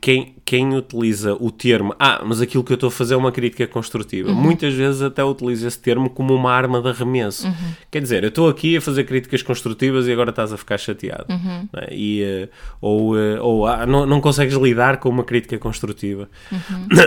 quem, 0.00 0.34
quem 0.44 0.74
utiliza 0.74 1.34
o 1.34 1.50
termo 1.50 1.94
ah, 1.98 2.22
mas 2.24 2.40
aquilo 2.40 2.62
que 2.62 2.72
eu 2.72 2.76
estou 2.76 2.88
a 2.88 2.90
fazer 2.90 3.14
é 3.14 3.16
uma 3.16 3.32
crítica 3.32 3.66
construtiva, 3.66 4.32
muitas 4.32 4.72
vezes 4.74 5.02
até 5.02 5.24
utiliza 5.24 5.66
esse 5.66 5.78
termo 5.78 6.08
como 6.08 6.34
uma 6.34 6.52
arma 6.52 6.80
de 6.80 6.88
arremesso. 6.88 7.52
Quer 7.90 8.00
dizer, 8.00 8.22
eu 8.22 8.28
estou 8.28 8.48
aqui 8.48 8.76
a 8.76 8.80
fazer 8.80 9.04
críticas 9.04 9.42
construtivas 9.42 10.06
e 10.06 10.12
agora 10.12 10.30
estás 10.30 10.52
a 10.52 10.56
ficar 10.56 10.78
chateado. 10.78 11.26
né? 11.72 11.88
E, 11.90 12.22
eh, 12.22 12.48
ou 12.80 13.18
eh, 13.18 13.40
ou 13.40 13.66
ah, 13.66 13.86
não, 13.86 14.06
não 14.06 14.20
consegues 14.20 14.54
lidar 14.54 14.98
com 14.98 15.08
uma 15.08 15.24
crítica 15.24 15.58
construtiva. 15.58 16.28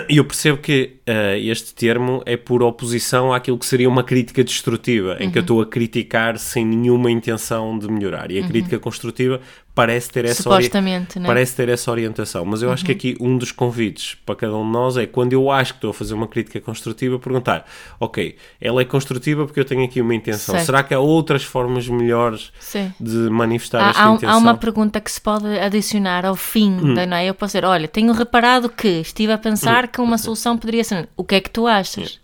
E 0.10 0.18
eu 0.18 0.26
percebo 0.26 0.58
que 0.58 0.98
eh, 1.06 1.40
este 1.40 1.74
termo 1.74 2.22
é 2.26 2.36
por 2.36 2.64
oposição 2.64 3.34
àquilo 3.34 3.58
que 3.58 3.66
seria 3.66 3.88
uma 3.88 4.04
crítica 4.04 4.44
destrutiva, 4.44 5.18
em 5.20 5.32
que 5.32 5.38
eu 5.38 5.42
estou 5.42 5.62
a 5.62 5.66
criticar 5.66 6.38
sem 6.38 6.66
nenhuma 6.66 7.12
intenção 7.12 7.78
de 7.78 7.88
melhorar. 7.88 8.32
E 8.32 8.40
a 8.40 8.48
crítica 8.48 8.80
construtiva 8.80 9.40
parece 9.80 10.10
ter 10.10 10.26
essa 10.26 10.44
Supostamente, 10.44 11.18
né? 11.20 11.26
parece 11.26 11.56
ter 11.56 11.70
essa 11.70 11.90
orientação. 11.90 12.44
Mas 12.44 12.62
eu 12.62 12.70
acho 12.72 12.84
que 12.84 12.92
aqui 12.92 13.16
um 13.20 13.38
dos 13.38 13.52
convites 13.54 14.18
para 14.26 14.36
cada 14.36 14.56
um 14.58 14.66
de 14.66 14.72
nós 14.72 14.98
é 14.98 15.06
quando 15.06 15.32
eu 15.32 15.50
acho 15.50 15.74
que 15.74 15.78
estou 15.78 15.92
a 15.92 15.94
fazer 15.94 16.14
uma 16.14 16.28
crítica 16.28 16.60
construtiva, 16.60 17.18
perguntar: 17.18 17.66
ok, 18.00 18.36
ela 18.60 18.82
é 18.82 18.86
construtiva 18.86 19.46
porque 19.46 19.60
eu 19.60 19.66
tenho 19.66 19.86
aqui 19.86 20.02
uma 20.02 20.14
intenção. 20.14 20.56
Certo. 20.56 20.66
Será 20.66 20.84
que 20.84 20.94
há 20.94 21.00
outras 21.00 21.44
formas 21.44 21.88
melhores 21.88 22.52
Sim. 22.60 22.94
de 23.00 23.16
manifestar 23.30 23.82
Há, 23.82 23.90
esta 23.92 24.04
há 24.04 24.12
intenção? 24.14 24.36
há 24.36 24.38
uma 24.38 24.58
pergunta 24.58 25.00
que 25.00 25.12
se 25.12 25.22
pode 25.22 25.48
adicionar 25.60 26.26
ao 26.26 26.36
fim, 26.36 26.72
Hum. 26.72 26.94
da, 26.94 27.06
não 27.06 27.16
é? 27.18 27.26
Eu 27.26 27.34
posso 27.34 27.52
dizer, 27.52 27.66
olha, 27.66 27.88
tenho 27.88 28.12
reparado 28.12 28.70
que 28.70 28.88
estive 28.88 29.32
a 29.32 29.38
pensar 29.38 29.88
que 29.88 30.02
uma 30.02 30.18
solução 30.18 30.58
poderia 30.58 30.84
ser. 30.84 31.08
O 31.16 31.24
que 31.24 31.36
é 31.36 31.42
que 31.42 31.50
tu 31.50 31.66
achas? 31.68 32.20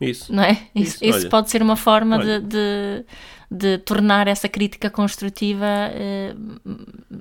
Isso. 0.00 0.32
Não 0.32 0.42
é? 0.42 0.52
Isso, 0.74 0.96
Isso, 1.02 1.18
isso 1.18 1.28
pode 1.28 1.50
ser 1.50 1.62
uma 1.62 1.76
forma 1.76 2.16
Olha. 2.16 2.40
de, 2.40 2.46
de, 2.46 3.04
de 3.50 3.78
tornar 3.78 4.26
essa 4.28 4.48
crítica 4.48 4.90
construtiva 4.90 5.66
eh, 5.66 6.34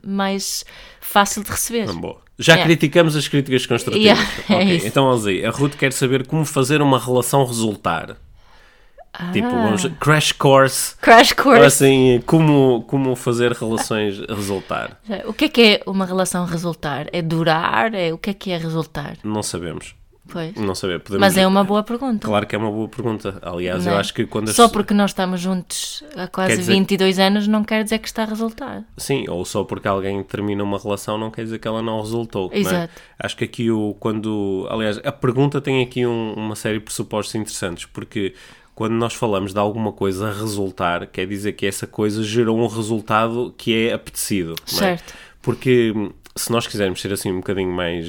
mais 0.05 0.63
fácil 0.99 1.43
de 1.43 1.51
receber. 1.51 1.91
Boa. 1.93 2.17
Já 2.37 2.53
Yeah. 2.53 2.65
criticamos 2.67 3.15
as 3.15 3.27
críticas 3.27 3.65
construtivas. 3.65 4.03
Yeah, 4.19 4.29
é 4.49 4.55
Ok, 4.55 4.75
isso. 4.77 4.87
Então, 4.87 5.11
aí. 5.25 5.45
A 5.45 5.49
Ruth 5.51 5.75
quer 5.75 5.93
saber 5.93 6.27
como 6.27 6.43
fazer 6.45 6.81
uma 6.81 6.99
relação 6.99 7.45
resultar. 7.45 8.17
Tipo, 9.31 9.47
Ah. 9.47 9.63
vamos, 9.63 9.85
crash 10.01 10.33
course. 10.33 10.95
Crash 10.99 11.31
course. 11.31 11.63
Assim, 11.63 12.21
como, 12.25 12.83
como 12.85 13.15
fazer 13.15 13.53
relações 13.53 14.19
resultar. 14.27 14.99
O 15.25 15.31
que 15.31 15.45
é 15.45 15.49
que 15.49 15.61
é 15.61 15.81
uma 15.85 16.05
relação 16.05 16.43
resultar? 16.45 17.07
É 17.13 17.21
durar? 17.21 17.93
É, 17.93 18.11
o 18.11 18.17
que 18.17 18.31
é 18.31 18.33
que 18.33 18.51
é 18.51 18.57
resultar? 18.57 19.15
Não 19.23 19.41
sabemos. 19.41 19.95
Pois. 20.27 20.55
Não 20.55 20.73
saber. 20.73 20.99
Podemos... 21.01 21.19
Mas 21.21 21.37
é 21.37 21.45
uma 21.45 21.63
boa 21.63 21.83
pergunta. 21.83 22.27
Claro 22.27 22.47
que 22.47 22.55
é 22.55 22.57
uma 22.57 22.71
boa 22.71 22.87
pergunta. 22.87 23.37
Aliás, 23.41 23.85
Não 23.85 23.91
eu 23.93 23.97
é? 23.97 24.01
acho 24.01 24.13
que 24.13 24.25
quando 24.25 24.49
as 24.49 24.55
Só 24.55 24.67
porque 24.67 24.93
nós 24.93 25.11
estamos 25.11 25.39
juntos 25.39 26.03
há 26.15 26.27
quase 26.27 26.57
dizer- 26.57 26.73
22 26.73 27.19
anos 27.19 27.47
não 27.47 27.63
quer 27.63 27.83
dizer 27.83 27.99
que 27.99 28.07
está 28.07 28.23
a 28.23 28.25
resultar. 28.25 28.83
Sim, 28.97 29.25
ou 29.29 29.45
só 29.45 29.63
porque 29.63 29.87
alguém 29.87 30.21
termina 30.23 30.63
uma 30.63 30.79
relação 30.79 31.17
não 31.17 31.29
quer 31.29 31.43
dizer 31.43 31.59
que 31.59 31.67
ela 31.67 31.81
não 31.81 32.01
resultou. 32.01 32.49
não 32.49 32.55
é? 32.57 32.59
Exato. 32.59 32.93
Acho 33.19 33.37
que 33.37 33.43
aqui 33.43 33.69
o 33.71 33.95
quando. 33.99 34.67
Aliás, 34.69 34.99
a 35.03 35.11
pergunta 35.11 35.61
tem 35.61 35.83
aqui 35.83 36.05
um- 36.05 36.33
uma 36.33 36.55
série 36.55 36.79
de 36.79 36.85
pressupostos 36.85 37.35
interessantes, 37.35 37.85
porque 37.85 38.33
quando 38.73 38.93
nós 38.93 39.13
falamos 39.13 39.53
de 39.53 39.59
alguma 39.59 39.91
coisa 39.93 40.33
resultar, 40.33 41.05
quer 41.07 41.27
dizer 41.27 41.53
que 41.53 41.65
essa 41.65 41.85
coisa 41.87 42.23
gerou 42.23 42.57
um 42.59 42.67
resultado 42.67 43.53
que 43.57 43.73
é 43.87 43.93
apetecido. 43.93 44.55
é? 44.67 44.69
Certo. 44.71 45.13
Porque 45.41 45.93
hum, 45.95 46.11
se 46.35 46.51
nós 46.51 46.65
quisermos 46.65 46.99
ser 46.99 47.13
assim 47.13 47.31
um 47.31 47.37
bocadinho 47.37 47.71
mais. 47.71 48.05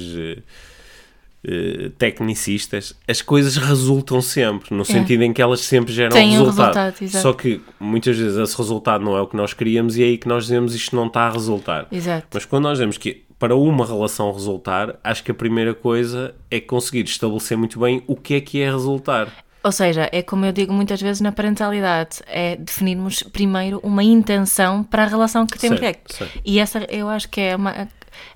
Eh, 1.43 1.91
tecnicistas, 1.97 2.93
as 3.07 3.21
coisas 3.21 3.55
resultam 3.57 4.21
sempre, 4.21 4.75
no 4.75 4.83
sentido 4.83 5.23
em 5.23 5.31
que 5.33 5.41
elas 5.41 5.61
sempre 5.61 5.93
geram 5.93 6.11
Têm 6.11 6.29
um 6.37 6.43
resultado. 6.45 6.75
resultado, 6.75 6.95
exato. 7.03 7.21
Só 7.23 7.33
que 7.33 7.61
muitas 7.79 8.17
vezes 8.17 8.37
esse 8.37 8.57
resultado 8.57 9.03
não 9.03 9.15
é 9.17 9.21
o 9.21 9.27
que 9.27 9.35
nós 9.37 9.53
queríamos 9.53 9.97
e 9.97 10.03
é 10.03 10.05
aí 10.07 10.17
que 10.17 10.27
nós 10.27 10.43
dizemos 10.45 10.73
isto 10.75 10.95
não 10.95 11.07
está 11.07 11.21
a 11.21 11.29
resultar. 11.31 11.87
Exato. 11.91 12.27
Mas 12.33 12.45
quando 12.45 12.63
nós 12.63 12.79
vemos 12.79 12.97
que 12.97 13.23
para 13.39 13.55
uma 13.55 13.85
relação 13.85 14.31
resultar, 14.31 14.95
acho 15.03 15.23
que 15.23 15.29
a 15.29 15.33
primeira 15.33 15.73
coisa 15.73 16.33
é 16.49 16.59
conseguir 16.59 17.03
estabelecer 17.03 17.55
muito 17.57 17.79
bem 17.79 18.01
o 18.07 18.15
que 18.15 18.33
é 18.35 18.41
que 18.41 18.59
é 18.61 18.69
resultar. 18.69 19.31
Ou 19.63 19.71
seja, 19.71 20.07
é 20.13 20.21
como 20.23 20.45
eu 20.45 20.51
digo 20.51 20.71
muitas 20.73 21.01
vezes 21.01 21.19
na 21.21 21.31
parentalidade, 21.31 22.19
é 22.27 22.55
definirmos 22.55 23.21
primeiro 23.21 23.79
uma 23.83 24.01
intenção 24.03 24.81
para 24.83 25.03
a 25.03 25.05
relação 25.07 25.45
que 25.45 25.59
temos. 25.59 25.79
Certo, 25.79 26.11
É- 26.11 26.13
certo. 26.13 26.39
E 26.45 26.57
essa 26.59 26.79
eu 26.89 27.09
acho 27.09 27.27
que 27.29 27.41
é 27.41 27.55
uma, 27.55 27.87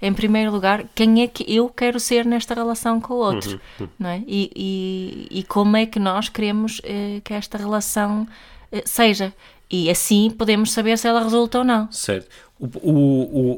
em 0.01 0.13
primeiro 0.13 0.51
lugar, 0.51 0.83
quem 0.95 1.21
é 1.23 1.27
que 1.27 1.43
eu 1.53 1.69
quero 1.69 1.99
ser 1.99 2.25
nesta 2.25 2.53
relação 2.53 2.99
com 2.99 3.13
o 3.13 3.17
outro, 3.17 3.59
Uhum, 3.79 3.87
não 3.99 4.09
é? 4.09 4.23
E, 4.27 4.51
e, 5.31 5.39
e 5.39 5.43
como 5.43 5.77
é 5.77 5.85
que 5.85 5.99
nós 5.99 6.29
queremos 6.29 6.81
eh, 6.83 7.21
que 7.23 7.33
esta 7.33 7.57
relação 7.57 8.27
eh, 8.71 8.83
seja. 8.85 9.33
E 9.69 9.89
assim 9.89 10.29
podemos 10.29 10.71
saber 10.71 10.97
se 10.97 11.07
ela 11.07 11.23
resulta 11.23 11.59
ou 11.59 11.63
não. 11.63 11.89
Certo. 11.91 12.27
O, 12.59 12.65
o, 12.65 12.91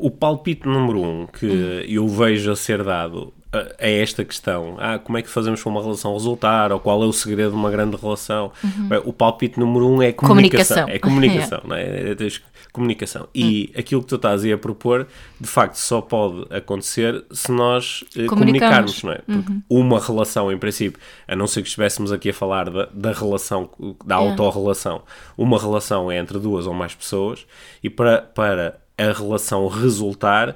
o, 0.03 0.05
o 0.07 0.11
palpite 0.11 0.67
número 0.67 1.01
um 1.01 1.25
que 1.27 1.45
Hum. 1.45 1.79
eu 1.87 2.07
vejo 2.07 2.51
a 2.51 2.55
ser 2.55 2.83
dado 2.83 3.33
a, 3.53 3.87
esta 3.87 4.25
questão, 4.25 4.75
ah, 4.79 4.97
como 4.99 5.17
é 5.17 5.21
que 5.21 5.29
fazemos 5.29 5.61
para 5.61 5.69
uma 5.71 5.81
relação 5.81 6.13
resultar, 6.13 6.71
ou 6.71 6.79
qual 6.79 7.03
é 7.03 7.05
o 7.05 7.13
segredo 7.13 7.51
de 7.51 7.55
uma 7.55 7.69
grande 7.71 7.95
relação, 7.95 8.51
Bem, 8.63 9.01
o 9.05 9.13
palpite 9.13 9.59
número 9.59 9.87
um 9.87 10.01
é 10.01 10.11
comunicação. 10.11 10.83
Uhum. 10.83 10.83
Comunicação. 10.83 10.95
É 10.95 10.99
comunicação, 10.99 11.61
não 11.67 11.75
é? 11.75 12.11
É 12.11 12.15
tens- 12.15 12.41
comunicação. 12.71 13.27
E 13.35 13.69
Hum. 13.75 13.79
aquilo 13.79 14.01
que 14.01 14.07
tu 14.07 14.15
estás 14.15 14.43
aí 14.43 14.51
a 14.51 14.57
propor, 14.57 15.07
de 15.39 15.47
facto, 15.47 15.75
só 15.75 16.01
pode 16.01 16.45
acontecer 16.49 17.23
se 17.31 17.51
nós 17.51 18.03
eh, 18.17 18.25
comunicarmos, 18.25 19.03
não 19.03 19.11
é? 19.13 19.19
Porque 19.19 19.53
uma 19.69 19.99
relação, 19.99 20.51
em 20.51 20.57
princípio, 20.57 20.99
a 21.27 21.35
não 21.35 21.45
ser 21.45 21.61
que 21.61 21.67
estivéssemos 21.67 22.11
aqui 22.11 22.29
a 22.31 22.33
falar 22.33 22.69
da, 22.71 22.87
da 22.91 23.11
relação, 23.11 23.69
da 24.03 24.15
autorrelação, 24.15 25.03
uma 25.37 25.59
relação 25.59 26.11
é 26.11 26.17
entre 26.17 26.39
duas 26.39 26.65
ou 26.65 26.73
mais 26.73 26.95
pessoas 26.95 27.45
e 27.83 27.89
para, 27.91 28.21
para 28.23 28.79
a 28.97 29.11
relação 29.11 29.67
resultar, 29.67 30.55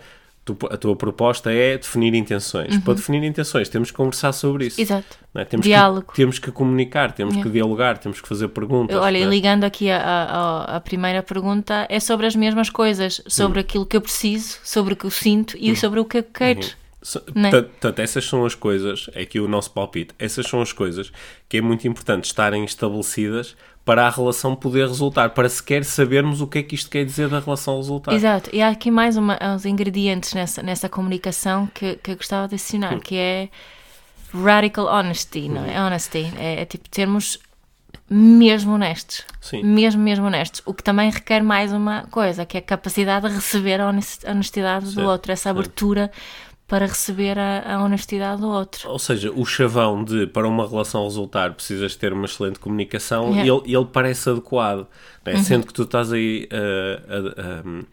tu- 0.55 0.67
a 0.71 0.77
tua 0.77 0.95
proposta 0.95 1.51
é 1.51 1.77
definir 1.77 2.13
intenções. 2.13 2.77
Para 2.77 2.93
definir 2.95 3.23
intenções, 3.23 3.67
temos 3.69 3.91
que 3.91 3.97
conversar 3.97 4.31
sobre 4.31 4.67
isso. 4.67 4.77
Uhum. 4.79 4.83
Exato. 4.83 5.17
é? 5.35 5.45
Temos 5.45 5.65
Diálogo. 5.65 6.07
Que, 6.11 6.15
temos 6.15 6.39
que 6.39 6.51
comunicar, 6.51 7.11
temos 7.11 7.33
Yeah. 7.35 7.47
que 7.49 7.53
dialogar, 7.53 7.97
temos 7.97 8.19
que 8.21 8.27
fazer 8.27 8.47
perguntas. 8.49 8.95
Olha, 8.97 9.17
e 9.17 9.23
é? 9.23 9.25
ligando 9.25 9.63
aqui 9.65 9.89
a, 9.91 9.99
a- 10.01 10.75
a 10.77 10.79
primeira 10.79 11.21
pergunta, 11.21 11.85
é 11.89 11.99
sobre 11.99 12.25
as 12.25 12.35
mesmas 12.35 12.69
coisas, 12.69 13.21
sobre 13.27 13.59
aquilo 13.59 13.85
que 13.85 13.95
eu 13.97 14.01
preciso, 14.01 14.57
sobre 14.63 14.93
o 14.93 14.95
que 14.97 15.05
eu 15.05 15.11
sinto 15.11 15.55
e 15.59 15.75
sobre 15.75 15.99
o 15.99 16.05
que 16.05 16.17
eu 16.19 16.23
quero. 16.23 16.61
So- 17.01 17.21
Né? 17.35 17.51
Portanto, 17.51 17.69
portanto, 17.69 17.99
essas 17.99 18.25
são 18.25 18.45
as 18.45 18.55
coisas, 18.55 19.09
é 19.13 19.21
aqui 19.21 19.39
o 19.39 19.47
nosso 19.47 19.71
palpite, 19.71 20.13
essas 20.17 20.45
são 20.47 20.61
as 20.61 20.73
coisas 20.73 21.11
que 21.47 21.57
é 21.57 21.61
muito 21.61 21.87
importante 21.87 22.25
estarem 22.25 22.65
estabelecidas 22.65 23.55
para 23.87 24.05
a 24.05 24.09
relação 24.09 24.53
poder 24.53 24.85
resultar, 24.85 25.29
para 25.29 25.47
sequer 25.47 25.85
sabermos 25.85 26.41
o 26.41 26.45
que 26.47 26.59
é 26.59 26.63
que 26.63 26.75
isto 26.75 26.89
quer 26.89 27.05
dizer 27.05 27.29
da 27.29 27.39
relação 27.39 27.77
resultar. 27.77 28.11
Exato, 28.13 28.49
e 28.51 28.61
há 28.61 28.67
aqui 28.67 28.91
mais 28.91 29.15
uma, 29.15 29.39
uns 29.55 29.65
ingredientes 29.65 30.33
nessa, 30.33 30.61
nessa 30.61 30.89
comunicação 30.89 31.69
que, 31.73 31.95
que 31.95 32.11
eu 32.11 32.17
gostava 32.17 32.49
de 32.49 32.55
adicionar, 32.55 32.99
que 32.99 33.15
é 33.15 33.47
radical 34.33 34.87
honesty, 34.87 35.47
não 35.47 35.63
é? 35.63 35.81
Honesty, 35.81 36.29
é, 36.37 36.63
é 36.63 36.65
tipo 36.65 36.89
termos 36.89 37.39
mesmo 38.09 38.73
honestos. 38.73 39.23
Sim. 39.39 39.63
Mesmo, 39.63 40.01
mesmo 40.01 40.25
honestos. 40.25 40.61
O 40.65 40.73
que 40.73 40.83
também 40.83 41.09
requer 41.09 41.41
mais 41.41 41.71
uma 41.71 42.03
coisa, 42.11 42.45
que 42.45 42.57
é 42.57 42.59
a 42.59 42.63
capacidade 42.63 43.29
de 43.29 43.35
receber 43.35 43.79
a 43.79 43.87
honest- 43.87 44.27
a 44.27 44.31
honestidade 44.31 44.85
do 44.85 44.91
Certo, 44.91 45.07
outro, 45.07 45.31
essa 45.31 45.43
certo. 45.43 45.55
Para 46.67 46.85
receber 46.85 47.39
a, 47.39 47.75
a 47.75 47.83
honestidade 47.83 48.41
do 48.41 48.49
outro. 48.49 48.89
Ou 48.89 48.99
seja, 48.99 49.31
o 49.31 49.45
chavão 49.45 50.03
de 50.03 50.27
para 50.27 50.47
uma 50.47 50.67
relação 50.67 51.03
resultar 51.05 51.53
precisas 51.53 51.95
ter 51.95 52.11
uma 52.11 52.25
excelente 52.25 52.59
comunicação 52.59 53.29
Yeah. 53.33 53.45
ele, 53.65 53.75
ele 53.77 53.85
parece 53.91 54.29
adequado. 54.29 54.85
não 55.25 55.33
é? 55.33 55.37
Sendo 55.37 55.65
que 55.65 55.73
tu 55.73 55.83
estás 55.83 56.11
aí 56.11 56.47
uh, 56.51 57.37
a, 57.39 57.41
a- 57.41 57.83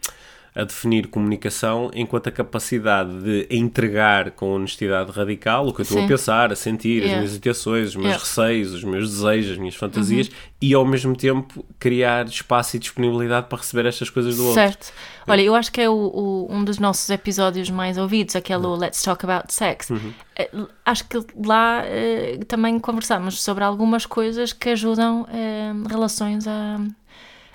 a 0.56 0.62
definir 0.62 1.08
comunicação 1.08 1.90
enquanto 1.94 2.28
a 2.28 2.30
capacidade 2.30 3.10
de 3.22 3.46
entregar 3.50 4.30
com 4.30 4.54
honestidade 4.54 5.10
radical 5.10 5.66
o 5.66 5.74
que 5.74 5.80
eu 5.80 5.82
estou 5.82 5.98
a 5.98 6.02
Sim. 6.02 6.06
pensar, 6.06 6.52
a 6.52 6.56
sentir, 6.56 6.98
as 6.98 7.04
Yeah. 7.06 7.16
minhas 7.18 7.36
intenções, 7.36 7.88
os 7.88 7.96
meus 7.96 8.06
Yeah. 8.06 8.24
receios, 8.24 8.72
os 8.72 8.84
meus 8.84 9.10
desejos, 9.10 9.50
as 9.52 9.58
minhas 9.58 9.74
fantasias 9.74 10.30
e 10.62 10.72
ao 10.72 10.84
mesmo 10.84 11.16
tempo 11.16 11.64
criar 11.78 12.26
espaço 12.26 12.76
e 12.76 12.78
disponibilidade 12.78 13.48
para 13.48 13.58
receber 13.58 13.84
estas 13.86 14.08
coisas 14.10 14.36
do 14.36 14.42
outro. 14.42 14.54
Certo. 14.54 14.92
Olha, 15.26 15.42
eu 15.42 15.54
acho 15.54 15.72
que 15.72 15.80
é 15.80 15.88
o, 15.90 15.92
o- 15.94 16.46
um 16.50 16.62
dos 16.62 16.78
nossos 16.78 17.10
episódios 17.10 17.68
mais 17.70 17.98
ouvidos, 17.98 18.36
aquele 18.36 18.64
Uhum. 18.66 18.76
Let's 18.76 19.02
Talk 19.02 19.24
About 19.24 19.52
Sex. 19.52 19.88
Eh, 20.36 20.50
Acho 20.86 21.08
que 21.08 21.18
lá 21.44 21.82
eh, 21.84 22.38
também 22.46 22.78
conversamos 22.78 23.42
sobre 23.42 23.64
algumas 23.64 24.04
coisas 24.06 24.52
que 24.52 24.68
ajudam 24.68 25.26
eh, 25.32 25.72
relações 25.88 26.46
a, 26.46 26.78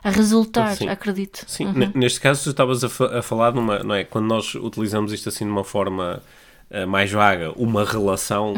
a 0.04 0.10
resultar, 0.10 0.76
Sim. 0.76 0.88
acredito. 0.90 1.44
Sim, 1.48 1.66
Uhum. 1.68 1.74
ne- 1.74 1.92
neste 1.96 2.20
caso 2.20 2.44
tu 2.44 2.50
estavas 2.52 2.84
a, 2.84 3.20
a 3.20 3.22
falar 3.22 3.54
numa, 3.54 3.80
não 3.80 3.96
é? 3.96 4.04
Quando 4.04 4.26
nós 4.28 4.56
utilizamos 4.56 5.12
isto 5.12 5.30
assim 5.30 5.46
de 5.46 5.52
uma 5.52 5.64
forma 5.64 6.22
mais 6.88 7.12
vaga, 7.12 7.52
uma 7.56 7.84
relação, 7.84 8.54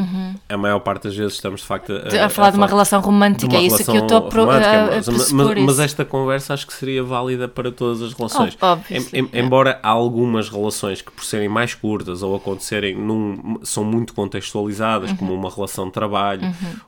a 0.50 0.58
maior 0.58 0.80
parte 0.80 1.04
das 1.04 1.15
vezes 1.15 1.34
estamos 1.36 1.62
de 1.62 1.67
facto 1.67 1.91
a, 1.93 1.95
Uhum. 2.13 2.26
A 2.26 2.30
falar 2.30 2.50
de 2.52 2.58
uma 2.58 2.67
relação 2.67 3.00
romântica, 3.02 3.56
é 3.56 3.62
isso 3.63 3.84
que 3.86 3.91
eu 3.97 4.02
estou 4.04 4.17
a, 4.17 4.21
pro- 4.21 4.50
a, 4.50 4.58
a 4.58 4.86
mas, 5.08 5.32
mas- 5.32 5.63
mas 5.63 5.80
esta 5.80 6.04
conversa 6.04 6.54
acho 6.54 6.67
que 6.67 6.74
seria 6.74 7.04
válida 7.04 7.47
para 7.47 7.71
todas 7.71 8.02
as 8.02 8.12
relações. 8.13 8.58
Oh, 8.62 8.65
óbvio, 8.65 8.97
Em- 8.97 9.00
sim, 9.00 9.17
em- 9.17 9.30
é. 9.32 9.39
Embora 9.39 9.80
há 9.82 9.89
algumas 9.89 10.50
relações 10.50 11.02
que 11.02 11.10
por 11.12 11.24
serem 11.24 11.47
mais 11.47 11.74
curtas 11.74 12.21
ou 12.21 12.36
acontecerem 12.36 12.95
num, 12.95 13.58
são 13.63 13.84
muito 13.84 14.13
contextualizadas, 14.13 15.12
Uhum. 15.12 15.15
como 15.17 15.34
uma 15.34 15.50
relação 15.50 15.86
de 15.86 15.91
trabalho, 15.93 16.41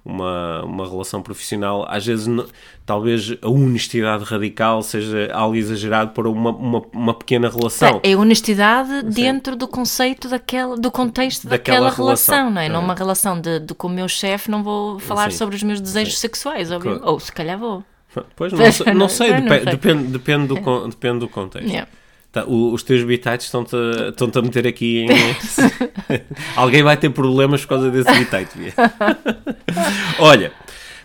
uma, 0.03 0.63
uma 0.65 0.85
relação 0.89 1.21
profissional, 1.21 1.85
às 1.89 2.05
vezes 2.05 2.27
talvez 2.85 3.33
a 3.41 3.47
honestidade 3.49 4.25
radical 4.25 4.81
seja 4.83 5.29
algo 5.33 5.55
exagerado 5.55 6.11
para 6.11 6.29
uma, 6.29 6.49
uma, 6.51 6.81
uma 6.91 7.13
pequena 7.13 7.49
relação. 7.49 8.01
É 8.03 8.13
honestidade 8.15 9.03
dentro 9.03 9.55
do 9.55 9.67
conceito 9.69 10.27
daquela, 10.27 10.75
do 10.75 10.91
contexto 10.91 11.12
Daquela 11.13 11.49
daquela, 11.49 11.89
relação, 11.91 12.35
relação, 12.35 12.49
não 12.51 12.61
é? 12.61 12.65
é. 12.65 12.69
Numa 12.69 12.93
relação 12.95 13.39
de, 13.39 13.59
de 13.59 13.73
com 13.73 13.87
o 13.87 13.89
meu 13.91 14.07
chefe 14.09 14.49
não 14.51 14.63
vou 14.63 14.99
falar 14.99 15.31
Sim. 15.31 15.37
sobre 15.37 15.55
os 15.55 15.63
meus 15.63 15.79
desejos 15.79 16.17
sexuais, 16.17 16.71
óbvio. 16.71 16.97
Claro. 16.97 17.11
ou 17.13 17.19
se 17.19 17.31
calhar 17.31 17.57
vou. 17.57 17.83
Pois, 18.35 18.51
não, 18.53 18.71
sei, 18.71 18.93
não- 18.93 19.09
sei, 19.09 19.29
não 19.31 19.41
depe- 19.41 19.55
sei. 19.63 19.65
Depende, 19.71 20.03
depende, 20.03 20.47
do, 20.47 20.61
con- 20.61 20.89
depende 20.89 21.19
do 21.19 21.27
contexto. 21.29 21.67
Yeah. 21.69 21.89
Tá, 22.31 22.45
o- 22.45 22.73
os 22.73 22.81
teus 22.83 23.03
bitites 23.03 23.45
estão-te 23.45 23.75
a- 23.75 24.09
estão-te 24.09 24.37
a 24.39 24.41
meter 24.41 24.67
aqui 24.67 25.05
em... 25.05 25.07
Alguém 26.55 26.81
vai 26.83 26.97
ter 26.97 27.09
problemas 27.11 27.61
por 27.61 27.69
causa 27.69 27.89
desse 27.91 28.11
bitite. 28.11 28.73
Olha, 30.19 30.51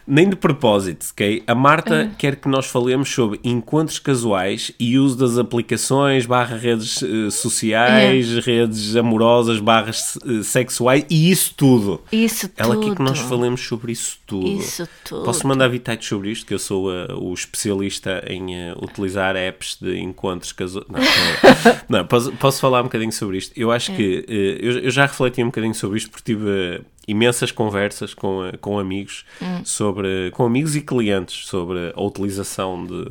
nem 0.09 0.29
de 0.29 0.37
propósito, 0.37 1.07
ok? 1.13 1.43
A 1.47 1.55
Marta 1.55 2.11
quer 2.17 2.37
que 2.37 2.49
nós 2.49 2.67
falemos 2.67 3.11
sobre 3.11 3.39
encontros 3.45 3.99
casuais 3.99 4.73
e 4.81 4.99
uso 4.99 5.19
das 5.19 5.37
aplicações, 5.37 6.25
barra 6.25 6.57
redes 6.57 7.03
eh, 7.03 7.31
sociais, 7.31 8.39
redes 8.45 8.97
amorosas, 8.97 9.61
barras 9.61 10.19
eh, 10.27 10.43
sexuais 10.43 11.05
e 11.11 11.31
isso 11.31 11.53
tudo. 11.55 12.01
Isso 12.11 12.51
Ela 12.57 12.75
tudo. 12.75 12.87
quer 12.87 12.97
que 12.97 13.03
nós 13.03 13.19
falemos 13.19 13.61
sobre 13.61 13.93
isso 13.93 14.19
tudo. 14.27 14.47
Isso 14.47 14.89
tudo. 15.05 15.25
Posso 15.25 15.47
mandar 15.47 15.69
bitites 15.69 16.09
sobre 16.09 16.31
isto, 16.31 16.47
que 16.47 16.55
eu 16.55 16.59
sou 16.59 16.91
eh, 16.93 17.09
o 17.15 17.33
especialista 17.35 18.25
em 18.27 18.73
utilizar 18.83 19.37
apps 19.37 19.77
de 19.81 19.99
encontros 19.99 20.53
casuais. 20.53 20.87
Não, 20.89 21.01
não, 21.01 21.77
não, 22.01 22.07
posso, 22.07 22.33
posso 22.33 22.61
falar 22.61 22.81
um 22.81 22.85
bocadinho 22.85 23.13
sobre 23.13 23.37
isto. 23.37 23.53
Eu 23.55 23.71
acho 23.71 23.95
que 23.95 24.25
eh, 24.29 24.59
eu, 24.67 24.79
eu 24.79 24.91
já 24.91 25.03
refleti 25.03 25.43
um 25.43 25.47
bocadinho 25.47 25.75
sobre 25.75 25.99
isto 25.99 26.11
porque 26.11 26.35
tive 26.35 26.81
imensas 27.09 27.51
conversas 27.51 28.15
com, 28.15 28.45
eh, 28.45 28.57
com 28.61 28.79
amigos 28.79 29.25
sobre 29.65 30.31
com 30.33 30.45
amigos 30.45 30.77
e 30.77 30.81
clientes 30.83 31.47
sobre 31.47 31.93
a 31.97 32.01
utilização 32.01 32.85
de, 32.87 33.05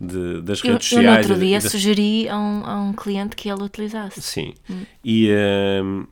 de- 0.00 0.42
das 0.42 0.62
Eu, 0.64 0.72
redes 0.72 0.92
eu 0.92 0.98
no 0.98 1.04
sociais. 1.08 1.30
outro 1.30 1.42
dia 1.44 1.60
da- 1.60 1.70
sugeri 1.70 2.28
a 2.28 2.36
um, 2.38 2.66
a 2.66 2.80
um 2.82 2.92
cliente 2.92 3.34
que 3.36 3.48
ele 3.48 3.62
utilizasse. 3.62 4.20
Sim. 4.20 4.52
E, 5.04 5.28
ehm, 5.30 6.04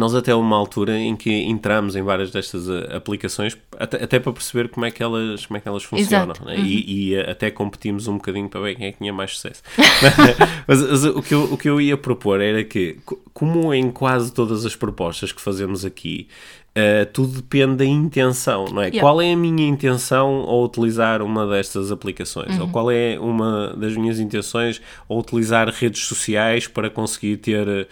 nós 0.00 0.14
até 0.14 0.34
uma 0.34 0.56
altura 0.56 0.98
em 0.98 1.14
que 1.14 1.30
entramos 1.30 1.94
em 1.96 2.02
várias 2.02 2.30
destas 2.30 2.66
uh, 2.68 2.96
aplicações 2.96 3.56
até, 3.78 4.02
até, 4.02 4.18
para 4.18 4.32
perceber 4.32 4.68
como 4.68 4.86
é 4.86 4.90
que 4.90 5.02
elas, 5.02 5.44
como 5.44 5.58
é 5.58 5.60
que 5.60 5.68
elas 5.68 5.84
funcionam 5.84 6.34
né? 6.44 6.56
uhum. 6.56 6.64
e, 6.64 7.10
e 7.10 7.16
uh, 7.16 7.30
até 7.30 7.50
competimos 7.50 8.08
um 8.08 8.14
bocadinho 8.14 8.48
para 8.48 8.60
ver 8.60 8.74
quem 8.74 8.86
é 8.86 8.92
que 8.92 8.98
tinha 8.98 9.12
mais 9.12 9.32
sucesso 9.32 9.62
mas, 10.66 10.82
mas 10.82 11.04
o, 11.04 11.22
que 11.22 11.34
eu, 11.34 11.44
o 11.44 11.58
que 11.58 11.68
eu 11.68 11.80
ia 11.80 11.96
propor 11.96 12.40
era 12.40 12.64
que 12.64 12.98
como 13.34 13.72
em 13.74 13.90
quase 13.90 14.32
todas 14.32 14.64
as 14.64 14.74
propostas 14.74 15.30
que 15.30 15.40
fazemos 15.40 15.84
aqui 15.84 16.28
Uh, 16.74 17.04
tudo 17.12 17.34
depende 17.34 17.76
da 17.76 17.84
intenção, 17.84 18.64
não 18.64 18.80
é? 18.80 18.86
Yeah. 18.86 19.00
Qual 19.02 19.20
é 19.20 19.30
a 19.30 19.36
minha 19.36 19.68
intenção 19.68 20.46
ao 20.48 20.64
utilizar 20.64 21.20
uma 21.20 21.46
destas 21.46 21.92
aplicações? 21.92 22.56
Uhum. 22.56 22.62
Ou 22.62 22.68
qual 22.68 22.90
é 22.90 23.18
uma 23.20 23.74
das 23.76 23.94
minhas 23.94 24.18
intenções 24.18 24.80
ao 25.06 25.18
utilizar 25.18 25.68
redes 25.68 26.06
sociais 26.06 26.66
para 26.66 26.88
conseguir 26.88 27.36
ter 27.36 27.68
uh, 27.68 27.86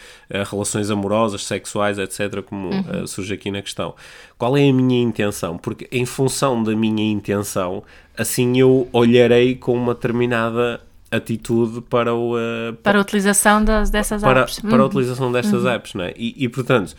relações 0.50 0.90
amorosas, 0.90 1.44
sexuais, 1.44 1.98
etc., 1.98 2.40
como 2.40 2.70
uhum. 2.70 3.02
uh, 3.02 3.06
surge 3.06 3.34
aqui 3.34 3.50
na 3.50 3.60
questão? 3.60 3.94
Qual 4.38 4.56
é 4.56 4.66
a 4.66 4.72
minha 4.72 5.02
intenção? 5.02 5.58
Porque 5.58 5.86
em 5.92 6.06
função 6.06 6.62
da 6.62 6.74
minha 6.74 7.12
intenção, 7.12 7.82
assim 8.16 8.58
eu 8.58 8.88
olharei 8.94 9.56
com 9.56 9.74
uma 9.74 9.92
determinada 9.92 10.80
atitude 11.10 11.82
para 11.82 12.14
o... 12.14 12.34
para 12.82 12.96
a 12.96 13.02
utilização 13.02 13.62
das, 13.62 13.90
dessas 13.90 14.22
para, 14.22 14.40
apps. 14.40 14.58
Para 14.60 14.76
uhum. 14.76 14.82
a 14.82 14.86
utilização 14.86 15.30
destas 15.30 15.64
uhum. 15.64 15.70
apps, 15.70 15.92
não 15.92 16.04
é? 16.04 16.14
E, 16.16 16.44
e 16.44 16.48
portanto 16.48 16.96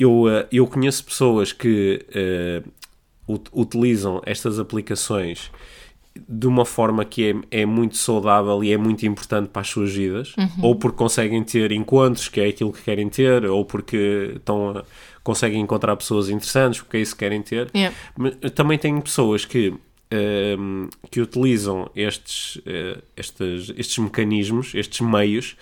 eu, 0.00 0.28
eh, 0.28 0.46
eu 0.50 0.66
conheço 0.66 1.04
pessoas 1.04 1.52
que 1.52 2.04
uh, 3.28 3.40
utilizam 3.52 4.22
estas 4.24 4.58
aplicações 4.58 5.50
de 6.28 6.46
uma 6.46 6.64
forma 6.64 7.04
que 7.04 7.30
é, 7.30 7.60
é 7.62 7.66
muito 7.66 7.96
saudável 7.96 8.64
e 8.64 8.72
é 8.72 8.76
muito 8.76 9.06
importante 9.06 9.48
para 9.48 9.62
as 9.62 9.68
suas 9.68 9.92
vidas, 9.92 10.34
uhum. 10.36 10.64
ou 10.64 10.74
porque 10.74 10.96
conseguem 10.96 11.42
ter 11.44 11.70
encontros, 11.70 12.28
que 12.28 12.40
é 12.40 12.48
aquilo 12.48 12.72
que 12.72 12.82
querem 12.82 13.08
ter, 13.08 13.44
ou 13.44 13.64
porque 13.64 14.32
estão 14.36 14.70
a, 14.70 14.84
conseguem 15.22 15.60
encontrar 15.60 15.94
pessoas 15.96 16.28
interessantes, 16.28 16.80
porque 16.80 16.96
é 16.96 17.00
isso 17.00 17.12
que 17.12 17.20
querem 17.20 17.42
ter. 17.42 17.70
Yeah. 17.74 17.96
Mas 18.16 18.34
também 18.54 18.78
tenho 18.78 19.00
pessoas 19.00 19.44
que, 19.44 19.68
uh, 19.68 20.88
que 21.10 21.20
utilizam 21.20 21.90
estes, 21.94 22.56
uh, 22.56 23.00
estes, 23.16 23.72
estes 23.76 23.98
mecanismos, 23.98 24.74
estes 24.74 25.00
meios, 25.00 25.56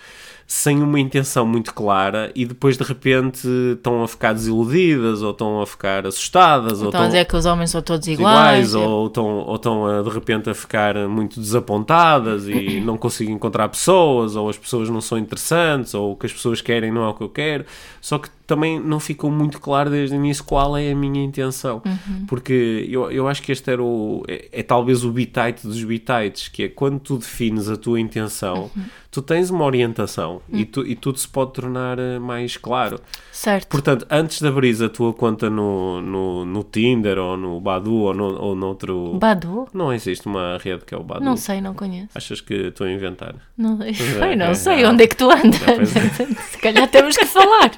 sem 0.51 0.81
uma 0.81 0.99
intenção 0.99 1.45
muito 1.45 1.71
clara 1.71 2.31
e 2.33 2.43
depois 2.43 2.75
de 2.75 2.83
repente 2.83 3.47
estão 3.75 4.01
a 4.01 4.07
ficar 4.07 4.33
desiludidas 4.33 5.21
ou 5.21 5.29
estão 5.29 5.61
a 5.61 5.67
ficar 5.67 6.07
assustadas. 6.07 6.81
Ou 6.81 6.87
estão 6.87 7.03
a 7.03 7.05
dizer 7.05 7.25
que 7.25 7.35
os 7.35 7.45
homens 7.45 7.69
são 7.69 7.83
todos 7.83 8.07
iguais. 8.07 8.73
iguais 8.73 8.73
ou, 8.73 9.05
estão, 9.05 9.25
ou 9.25 9.55
estão 9.55 9.85
a, 9.85 10.01
de 10.01 10.09
repente 10.09 10.49
a 10.49 10.55
ficar 10.55 11.07
muito 11.07 11.39
desapontadas 11.39 12.47
e 12.47 12.81
não 12.83 12.97
conseguem 12.97 13.35
encontrar 13.35 13.69
pessoas 13.69 14.35
ou 14.35 14.49
as 14.49 14.57
pessoas 14.57 14.89
não 14.89 15.01
são 15.01 15.19
interessantes 15.19 15.93
ou 15.93 16.13
o 16.13 16.15
que 16.15 16.25
as 16.25 16.33
pessoas 16.33 16.61
querem 16.61 16.91
não 16.91 17.03
é 17.03 17.09
o 17.09 17.13
que 17.13 17.23
eu 17.23 17.29
quero. 17.29 17.63
Só 18.01 18.17
que 18.17 18.29
também 18.49 18.79
não 18.79 18.99
ficou 18.99 19.29
muito 19.29 19.61
claro 19.61 19.91
desde 19.91 20.15
o 20.15 20.17
início 20.17 20.43
qual 20.43 20.75
é 20.75 20.91
a 20.91 20.95
minha 20.95 21.23
intenção. 21.23 21.83
Uhum. 21.85 22.25
Porque 22.25 22.87
eu, 22.89 23.11
eu 23.11 23.27
acho 23.27 23.43
que 23.43 23.51
este 23.51 23.69
era 23.69 23.83
o. 23.83 24.23
É, 24.27 24.49
é 24.51 24.63
talvez 24.63 25.05
o 25.05 25.11
bitite 25.11 25.67
dos 25.67 25.83
bitites, 25.83 26.47
que 26.47 26.63
é 26.63 26.67
quando 26.67 26.99
tu 26.99 27.19
defines 27.19 27.69
a 27.69 27.77
tua 27.77 27.99
intenção, 27.99 28.71
uhum. 28.75 28.83
tu 29.11 29.21
tens 29.21 29.51
uma 29.51 29.63
orientação 29.63 30.41
uhum. 30.49 30.59
e, 30.59 30.65
tu, 30.65 30.83
e 30.83 30.95
tudo 30.95 31.19
se 31.19 31.27
pode 31.27 31.53
tornar 31.53 31.99
eh, 31.99 32.17
mais 32.17 32.57
claro. 32.57 32.99
Certo. 33.31 33.67
Portanto, 33.67 34.07
antes 34.09 34.39
de 34.39 34.47
abrir 34.47 34.83
a 34.83 34.89
tua 34.89 35.13
conta 35.13 35.49
no, 35.49 36.01
no, 36.01 36.45
no 36.45 36.63
Tinder 36.63 37.19
ou 37.19 37.37
no 37.37 37.59
Badu 37.61 37.93
ou, 37.93 38.13
no, 38.13 38.41
ou 38.41 38.55
noutro. 38.55 39.13
Badu? 39.19 39.67
Não 39.73 39.93
existe 39.93 40.25
uma 40.25 40.57
rede 40.57 40.83
que 40.85 40.95
é 40.95 40.97
o 40.97 41.03
Badu. 41.03 41.23
Não 41.23 41.37
sei, 41.37 41.61
não 41.61 41.75
conheço. 41.75 42.09
Achas 42.15 42.41
que 42.41 42.53
estou 42.53 42.87
a 42.87 42.91
inventar? 42.91 43.35
Não, 43.55 43.79
eu 43.83 44.35
não 44.35 44.47
é, 44.47 44.53
sei 44.55 44.83
é, 44.83 44.89
onde 44.89 45.03
é 45.03 45.07
que 45.07 45.15
tu 45.15 45.29
andas. 45.29 45.61
É. 45.61 46.25
Se 46.49 46.57
calhar 46.57 46.87
temos 46.89 47.15
que 47.15 47.25
falar. 47.25 47.71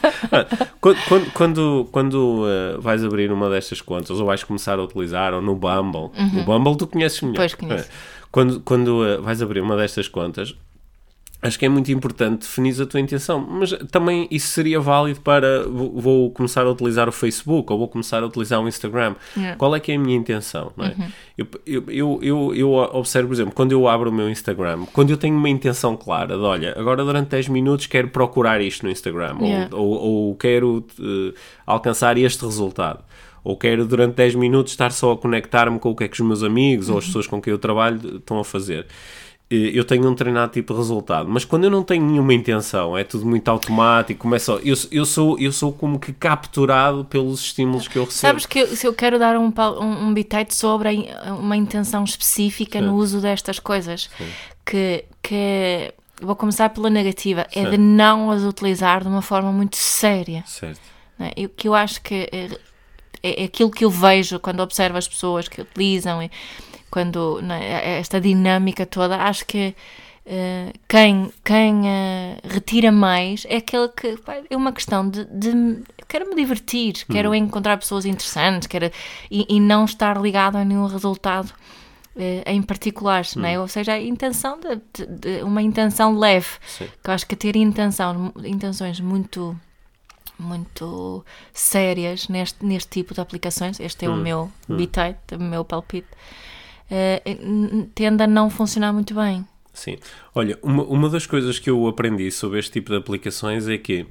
quando 0.80 1.32
quando, 1.32 1.88
quando 1.90 2.44
uh, 2.44 2.80
vais 2.80 3.04
abrir 3.04 3.32
uma 3.32 3.50
destas 3.50 3.80
contas, 3.80 4.18
ou 4.18 4.26
vais 4.26 4.44
começar 4.44 4.78
a 4.78 4.82
utilizar, 4.82 5.34
ou 5.34 5.40
no 5.40 5.54
Bumble, 5.54 6.10
uhum. 6.18 6.40
o 6.40 6.44
Bumble 6.44 6.76
tu 6.76 6.86
conheces 6.86 7.20
melhor. 7.20 7.36
Pois 7.36 7.54
conheço. 7.54 7.88
É. 7.88 8.20
Quando, 8.30 8.60
quando 8.60 8.88
uh, 9.02 9.22
vais 9.22 9.42
abrir 9.42 9.60
uma 9.60 9.76
destas 9.76 10.08
contas, 10.08 10.54
acho 11.42 11.58
que 11.58 11.64
é 11.64 11.68
muito 11.68 11.90
importante 11.90 12.40
definir 12.40 12.80
a 12.80 12.86
tua 12.86 13.00
intenção, 13.00 13.40
mas 13.40 13.72
também 13.90 14.28
isso 14.30 14.48
seria 14.48 14.78
válido 14.78 15.20
para 15.20 15.64
vou 15.66 16.30
começar 16.30 16.62
a 16.62 16.70
utilizar 16.70 17.08
o 17.08 17.12
Facebook 17.12 17.72
ou 17.72 17.78
vou 17.78 17.88
começar 17.88 18.22
a 18.22 18.26
utilizar 18.26 18.60
o 18.60 18.68
Instagram. 18.68 19.14
Yeah. 19.36 19.56
Qual 19.56 19.74
é 19.74 19.80
que 19.80 19.92
é 19.92 19.96
a 19.96 19.98
minha 19.98 20.16
intenção? 20.16 20.72
É? 20.78 20.82
Uhum. 20.82 21.08
eu, 21.38 21.84
eu, 21.88 22.18
eu, 22.22 22.54
eu, 22.54 22.72
observo, 22.72 23.28
por 23.28 23.34
exemplo, 23.34 23.54
quando 23.54 23.72
eu 23.72 23.88
abro 23.88 24.10
o 24.10 24.12
meu 24.12 24.28
Instagram, 24.28 24.84
quando 24.92 25.10
eu 25.10 25.16
tenho 25.16 25.36
uma 25.36 25.48
intenção 25.48 25.96
clara 25.96 26.36
de 26.36 26.42
olha, 26.42 26.74
agora 26.78 27.04
durante 27.04 27.28
10 27.28 27.48
minutos 27.48 27.86
quero 27.86 28.08
procurar 28.08 28.60
isto 28.60 28.84
no 28.84 28.90
Instagram 28.90 29.36
yeah. 29.40 29.74
ou, 29.74 29.88
ou, 29.88 30.26
ou, 30.28 30.36
quero 30.36 30.84
uh, 30.98 31.34
alcançar 31.66 32.18
este 32.18 32.44
resultado 32.44 33.02
ou 33.42 33.56
quero 33.56 33.86
durante 33.86 34.16
10 34.16 34.34
minutos 34.34 34.72
estar 34.72 34.92
só 34.92 35.12
a 35.12 35.16
conectar-me 35.16 35.78
com 35.78 35.90
o 35.90 35.96
que 35.96 36.04
é 36.04 36.08
que 36.08 36.20
os 36.20 36.26
meus 36.26 36.42
amigos 36.42 36.88
uhum. 36.88 36.94
ou 36.94 36.98
as 36.98 37.04
uhum. 37.04 37.08
pessoas 37.08 37.26
com 37.26 37.40
quem 37.40 37.50
eu 37.50 37.58
trabalho 37.58 38.18
estão 38.18 38.38
a 38.38 38.44
fazer. 38.44 38.86
Eh, 39.50 39.72
eu 39.74 39.84
tenho 39.84 40.06
um 40.06 40.10
determinado 40.10 40.52
tipo 40.52 40.72
resultado, 40.74 41.28
mas 41.28 41.44
quando 41.44 41.64
eu 41.64 41.70
não 41.70 41.82
tenho 41.82 42.04
nenhuma 42.04 42.32
intenção, 42.32 42.96
é 42.96 43.02
tudo 43.02 43.26
muito 43.26 43.48
automático, 43.48 44.20
começa, 44.20 44.52
eu, 44.64 44.76
eu, 44.92 45.04
sou, 45.04 45.38
eu 45.40 45.50
sou 45.50 45.72
como 45.72 45.98
que 45.98 46.12
capturado 46.12 47.04
pelos 47.04 47.40
estímulos 47.40 47.88
que 47.88 47.96
eu 47.96 48.04
recebo. 48.04 48.20
Sabes 48.20 48.46
que 48.46 48.60
eu, 48.60 48.66
se 48.68 48.86
eu 48.86 48.94
quero 48.94 49.18
dar 49.18 49.36
um, 49.36 49.52
um, 49.80 50.06
um 50.06 50.14
bitite 50.14 50.54
sobre 50.54 51.08
uma 51.38 51.56
intenção 51.56 52.04
específica 52.04 52.78
Sim. 52.78 52.86
no 52.86 52.94
uso 52.94 53.20
destas 53.20 53.58
coisas, 53.58 54.08
Sim. 54.16 54.28
que, 54.64 55.04
que 55.20 55.92
vou 56.22 56.36
começar 56.36 56.68
pela 56.70 56.88
negativa, 56.88 57.46
é 57.52 57.64
de 57.64 57.76
não 57.76 58.30
as 58.30 58.42
utilizar 58.42 59.02
de 59.02 59.08
uma 59.08 59.22
forma 59.22 59.50
muito 59.50 59.76
séria. 59.76 60.44
Certo. 60.46 60.80
É? 61.18 61.32
Eu, 61.36 61.48
que 61.48 61.66
eu 61.66 61.74
acho 61.74 62.00
que 62.02 62.28
é, 62.30 62.50
é, 63.22 63.44
aquilo 63.44 63.70
que 63.70 63.84
eu 63.84 63.90
vejo 63.90 64.38
quando 64.38 64.60
observo 64.60 64.96
as 64.96 65.08
pessoas 65.08 65.48
que 65.48 65.60
utilizam. 65.60 66.20
Quando 66.90 67.40
né, 67.42 67.98
esta 67.98 68.20
dinâmica 68.20 68.84
toda, 68.84 69.16
acho 69.16 69.46
que 69.46 69.74
uh, 70.26 70.78
quem, 70.88 71.30
quem 71.44 71.80
uh, 71.80 72.40
retira 72.44 72.90
mais 72.90 73.46
é 73.48 73.56
aquele 73.56 73.88
que 73.88 74.16
pá, 74.18 74.38
é 74.48 74.56
uma 74.56 74.72
questão 74.72 75.08
de, 75.08 75.24
de 75.26 75.82
quero 76.08 76.28
me 76.28 76.34
divertir, 76.34 76.94
hum. 76.96 77.12
quero 77.12 77.34
encontrar 77.34 77.76
pessoas 77.76 78.04
interessantes, 78.04 78.66
quero, 78.66 78.90
e, 79.30 79.46
e, 79.48 79.60
não 79.60 79.84
estar 79.84 80.20
ligado 80.20 80.56
a 80.56 80.64
nenhum 80.64 80.86
resultado 80.86 81.50
uh, 82.16 82.42
em 82.46 82.60
particular, 82.62 83.24
hum. 83.36 83.60
ou 83.60 83.68
seja, 83.68 83.92
a 83.92 84.00
intenção 84.00 84.58
de, 84.58 84.80
de, 84.92 85.06
de 85.06 85.42
uma 85.42 85.62
intenção 85.62 86.18
leve, 86.18 86.48
Sim. 86.66 86.88
que 87.02 87.10
eu 87.10 87.14
acho 87.14 87.26
que 87.26 87.36
ter 87.36 87.56
intenção, 87.56 88.32
intenções 88.44 89.00
muito 89.00 89.56
muito 90.40 91.22
sérias 91.52 92.26
neste, 92.28 92.64
neste 92.64 92.88
tipo 92.88 93.12
de 93.12 93.20
aplicações, 93.20 93.78
este 93.78 94.06
é 94.06 94.08
hum. 94.08 94.14
o 94.14 94.16
meu 94.16 94.52
hum. 94.68 94.76
bitite, 94.76 95.34
o 95.34 95.38
meu 95.38 95.64
palpite, 95.64 96.08
uh, 96.90 97.88
tende 97.94 98.22
a 98.22 98.26
não 98.26 98.50
funcionar 98.50 98.92
muito 98.92 99.14
bem. 99.14 99.44
Sim. 99.72 99.96
Olha, 100.34 100.58
uma, 100.62 100.82
uma 100.84 101.08
das 101.08 101.26
coisas 101.26 101.58
que 101.58 101.70
eu 101.70 101.86
aprendi 101.86 102.30
sobre 102.30 102.58
este 102.58 102.72
tipo 102.72 102.90
de 102.90 102.96
aplicações 102.96 103.68
é 103.68 103.78
que, 103.78 104.04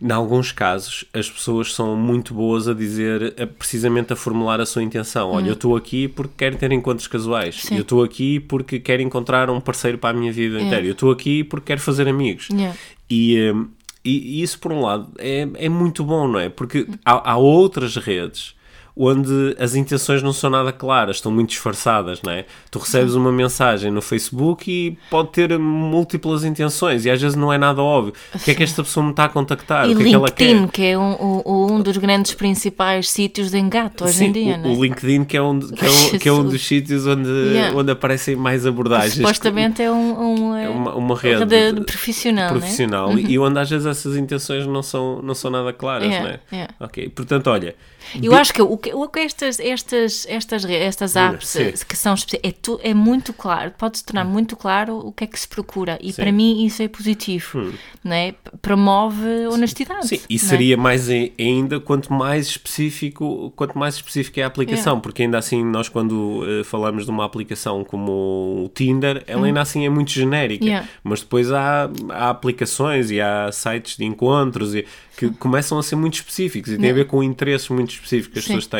em 0.00 0.10
alguns 0.10 0.52
casos, 0.52 1.04
as 1.12 1.30
pessoas 1.30 1.74
são 1.74 1.96
muito 1.96 2.32
boas 2.32 2.68
a 2.68 2.74
dizer, 2.74 3.34
a, 3.38 3.46
precisamente 3.46 4.12
a 4.12 4.16
formular 4.16 4.60
a 4.60 4.66
sua 4.66 4.82
intenção. 4.82 5.30
Olha, 5.32 5.48
eu 5.48 5.54
estou 5.54 5.76
aqui 5.76 6.08
porque 6.08 6.34
quero 6.36 6.56
ter 6.56 6.72
encontros 6.72 7.06
casuais. 7.06 7.62
Sim. 7.62 7.76
Eu 7.76 7.82
estou 7.82 8.02
aqui 8.02 8.40
porque 8.40 8.78
quero 8.78 9.02
encontrar 9.02 9.50
um 9.50 9.60
parceiro 9.60 9.98
para 9.98 10.16
a 10.16 10.18
minha 10.18 10.32
vida 10.32 10.60
inteira. 10.60 10.86
Eu 10.86 10.92
estou 10.92 11.10
aqui 11.10 11.44
porque 11.44 11.66
quero 11.66 11.80
fazer 11.80 12.08
amigos. 12.08 12.48
Yeah. 12.50 12.76
E, 13.10 13.52
um, 13.52 13.68
e, 14.04 14.38
e, 14.38 14.42
isso, 14.42 14.58
por 14.58 14.72
um 14.72 14.80
lado, 14.80 15.10
é, 15.18 15.46
é 15.54 15.68
muito 15.68 16.04
bom, 16.04 16.28
não 16.28 16.38
é? 16.38 16.48
Porque 16.48 16.86
há, 17.04 17.32
há 17.32 17.36
outras 17.36 17.96
redes 17.96 18.54
onde 18.98 19.56
as 19.60 19.76
intenções 19.76 20.22
não 20.22 20.32
são 20.32 20.50
nada 20.50 20.72
claras, 20.72 21.16
estão 21.16 21.30
muito 21.30 21.50
disfarçadas, 21.50 22.20
não 22.22 22.32
é? 22.32 22.44
Tu 22.70 22.78
recebes 22.80 23.14
uma 23.14 23.30
mensagem 23.30 23.92
no 23.92 24.02
Facebook 24.02 24.68
e 24.68 24.98
pode 25.08 25.30
ter 25.30 25.56
múltiplas 25.56 26.44
intenções 26.44 27.04
e 27.04 27.10
às 27.10 27.22
vezes 27.22 27.36
não 27.36 27.52
é 27.52 27.58
nada 27.58 27.80
óbvio. 27.80 28.12
O 28.34 28.38
que 28.40 28.50
é 28.50 28.54
que 28.54 28.62
esta 28.62 28.82
pessoa 28.82 29.04
me 29.04 29.10
está 29.10 29.24
a 29.26 29.28
contactar? 29.28 29.88
E 29.88 29.94
o 29.94 29.96
que 29.96 30.02
LinkedIn, 30.02 30.08
é 30.08 30.10
que 30.10 30.16
ela 30.16 30.30
quer? 30.30 30.72
que 30.72 30.82
é 30.82 30.98
um, 30.98 31.42
um, 31.46 31.74
um 31.74 31.80
dos 31.80 31.96
grandes 31.96 32.34
principais 32.34 33.08
sítios 33.08 33.52
de 33.52 33.58
engato 33.58 34.04
hoje 34.04 34.14
Sim, 34.14 34.26
em 34.26 34.32
dia, 34.32 34.54
o, 34.54 34.58
não 34.58 34.70
é? 34.70 34.72
o 34.74 34.82
LinkedIn 34.82 35.24
que 35.24 35.36
é 35.36 35.42
um, 35.42 35.60
que 35.60 35.84
é 35.84 35.90
um, 35.90 36.18
que 36.18 36.28
é 36.28 36.32
um 36.32 36.44
dos 36.44 36.66
sítios 36.66 37.06
onde, 37.06 37.28
yeah. 37.28 37.76
onde 37.76 37.92
aparecem 37.92 38.34
mais 38.34 38.66
abordagens. 38.66 39.14
Supostamente 39.14 39.80
é, 39.80 39.90
um, 39.90 40.50
um 40.50 40.56
é 40.56 40.68
uma, 40.68 40.94
uma 40.96 41.16
rede, 41.16 41.44
rede 41.44 41.82
profissional, 41.82 42.50
profissional 42.50 43.14
né? 43.14 43.22
e 43.28 43.38
onde 43.38 43.58
às 43.60 43.70
vezes 43.70 43.86
essas 43.86 44.16
intenções 44.16 44.66
não 44.66 44.82
são, 44.82 45.22
não 45.22 45.34
são 45.34 45.50
nada 45.50 45.72
claras, 45.72 46.08
yeah, 46.08 46.28
não 46.28 46.34
é? 46.34 46.40
Yeah. 46.52 46.74
Ok, 46.80 47.08
portanto, 47.10 47.48
olha... 47.48 47.76
Eu 48.22 48.34
acho 48.34 48.54
que 48.54 48.62
o, 48.62 48.78
que, 48.90 48.94
o 48.94 49.08
que 49.08 49.20
estas, 49.20 49.58
estas, 49.60 50.26
estas, 50.28 50.64
estas 50.64 51.16
apps 51.16 51.48
Sim. 51.48 51.72
que 51.88 51.96
são 51.96 52.14
é, 52.42 52.52
tu- 52.52 52.80
é 52.82 52.92
muito 52.94 53.32
claro, 53.32 53.72
pode-se 53.78 54.04
tornar 54.04 54.24
muito 54.24 54.56
claro 54.56 54.96
o 54.98 55.12
que 55.12 55.24
é 55.24 55.26
que 55.26 55.38
se 55.38 55.46
procura. 55.48 55.98
E 56.00 56.12
Sim. 56.12 56.22
para 56.22 56.32
mim 56.32 56.64
isso 56.64 56.82
é 56.82 56.88
positivo. 56.88 57.72
Não 58.04 58.12
é? 58.14 58.34
Promove 58.62 59.46
honestidade. 59.50 60.06
Sim, 60.08 60.20
e 60.28 60.36
é? 60.36 60.38
seria 60.38 60.76
mais 60.76 61.08
ai- 61.10 61.32
ainda 61.38 61.80
quanto 61.80 62.12
mais 62.12 62.46
específico, 62.46 63.52
quanto 63.56 63.78
mais 63.78 63.94
específica 63.96 64.40
é 64.40 64.44
a 64.44 64.46
aplicação, 64.46 65.00
porque 65.00 65.22
ainda 65.22 65.38
assim 65.38 65.64
nós 65.64 65.88
quando 65.88 66.44
eh, 66.46 66.64
falamos 66.64 67.04
de 67.04 67.10
uma 67.10 67.24
aplicação 67.24 67.84
como 67.84 68.64
o 68.64 68.70
Tinder, 68.74 69.22
ela 69.26 69.46
ainda 69.46 69.60
assim 69.60 69.84
é 69.84 69.88
muito 69.90 70.10
genérica, 70.10 70.64
Hum. 70.64 70.68
Yeah. 70.68 70.88
mas 71.04 71.20
depois 71.20 71.52
há, 71.52 71.90
há 72.10 72.30
aplicações 72.30 73.10
e 73.10 73.20
há 73.20 73.50
sites 73.52 73.96
de 73.96 74.04
encontros 74.04 74.74
e, 74.74 74.84
que 75.16 75.28
começam 75.30 75.76
a 75.78 75.82
ser 75.82 75.96
muito 75.96 76.14
específicos 76.14 76.70
e 76.72 76.78
têm 76.78 76.90
a 76.90 76.94
ver 76.94 77.06
com 77.06 77.22
interesses 77.24 77.68
muito 77.70 77.90
específicos 77.90 78.32
que 78.32 78.38
as 78.38 78.44
Sim. 78.44 78.54
pessoas 78.54 78.66
têm. 78.68 78.77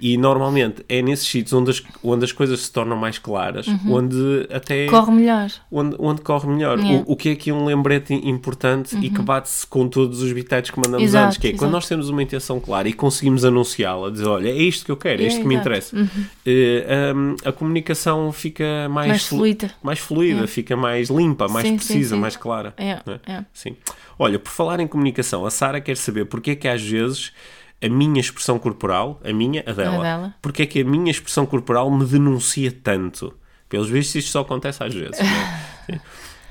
E 0.00 0.16
normalmente 0.16 0.84
é 0.88 1.02
nesses 1.02 1.26
sítios 1.26 1.52
onde 1.52 1.70
as, 1.70 1.82
onde 2.04 2.24
as 2.24 2.30
coisas 2.32 2.60
se 2.60 2.72
tornam 2.72 2.96
mais 2.96 3.18
claras, 3.18 3.66
onde 3.88 4.46
até 4.52 4.84
Uhum. 4.84 4.90
Corre 4.90 5.12
melhor. 5.12 5.50
onde, 5.72 5.96
onde 5.98 6.20
corre 6.22 6.46
melhor. 6.48 6.78
Yeah. 6.78 7.04
O, 7.06 7.12
o 7.12 7.16
que 7.16 7.30
é 7.30 7.32
aqui 7.32 7.50
um 7.50 7.64
lembrete 7.64 8.14
importante 8.14 8.96
e 8.96 9.10
que 9.10 9.20
bate-se 9.20 9.66
com 9.66 9.88
todos 9.88 10.22
os 10.22 10.32
bitates 10.32 10.70
que 10.70 10.76
mandamos 10.78 11.04
Exato, 11.04 11.26
antes, 11.26 11.38
que 11.38 11.48
é 11.48 11.50
quando 11.50 11.62
exato. 11.62 11.72
nós 11.72 11.88
temos 11.88 12.08
uma 12.08 12.22
intenção 12.22 12.60
clara 12.60 12.88
e 12.88 12.92
conseguimos 12.92 13.44
anunciá-la, 13.44 14.10
dizer, 14.10 14.26
olha, 14.26 14.48
é 14.50 14.56
isto 14.56 14.84
que 14.84 14.92
eu 14.92 14.96
quero, 14.96 15.22
é 15.22 15.24
Yeah, 15.26 15.32
isto 15.34 15.42
que 15.42 15.48
me 15.48 15.54
exato. 15.54 15.68
interessa, 15.68 16.10
eh, 16.46 17.12
hum, 17.14 17.34
a 17.44 17.52
comunicação 17.52 18.30
fica 18.32 18.88
mais, 18.88 19.08
Mais 19.08 19.26
flu- 19.26 19.38
fluida. 19.38 19.70
mais 19.82 19.98
fluida, 19.98 20.46
fica 20.46 20.76
mais 20.76 21.08
limpa, 21.10 21.48
mais 21.48 21.66
Sim, 21.66 21.72
sim, 21.72 21.76
precisa, 21.76 22.14
sim. 22.14 22.20
mais 22.20 22.36
clara. 22.36 22.72
É. 22.76 22.98
Sim. 23.52 23.74
Olha, 24.18 24.38
por 24.38 24.50
falar 24.50 24.80
em 24.80 24.86
comunicação, 24.86 25.44
a 25.46 25.50
Sara 25.50 25.80
quer 25.80 25.96
saber 25.96 26.24
porque 26.26 26.52
é 26.52 26.54
que 26.56 26.68
às 26.68 26.82
vezes 26.82 27.32
a 27.80 27.88
minha 27.88 28.20
expressão 28.20 28.58
corporal, 28.58 29.20
a 29.24 29.32
minha, 29.32 29.62
a 29.66 29.72
dela, 29.72 29.98
A 29.98 30.02
dela. 30.02 30.34
porque 30.42 30.62
é 30.62 30.66
que 30.66 30.80
a 30.80 30.84
minha 30.84 31.10
expressão 31.10 31.46
corporal 31.46 31.90
me 31.90 32.04
denuncia 32.04 32.72
tanto? 32.72 33.32
Pelos 33.68 33.88
vistos, 33.88 34.16
isto 34.16 34.30
só 34.32 34.40
acontece 34.40 34.82
às 34.82 34.94
vezes. 34.94 35.18
é? 35.20 35.24
Sim. 35.94 36.00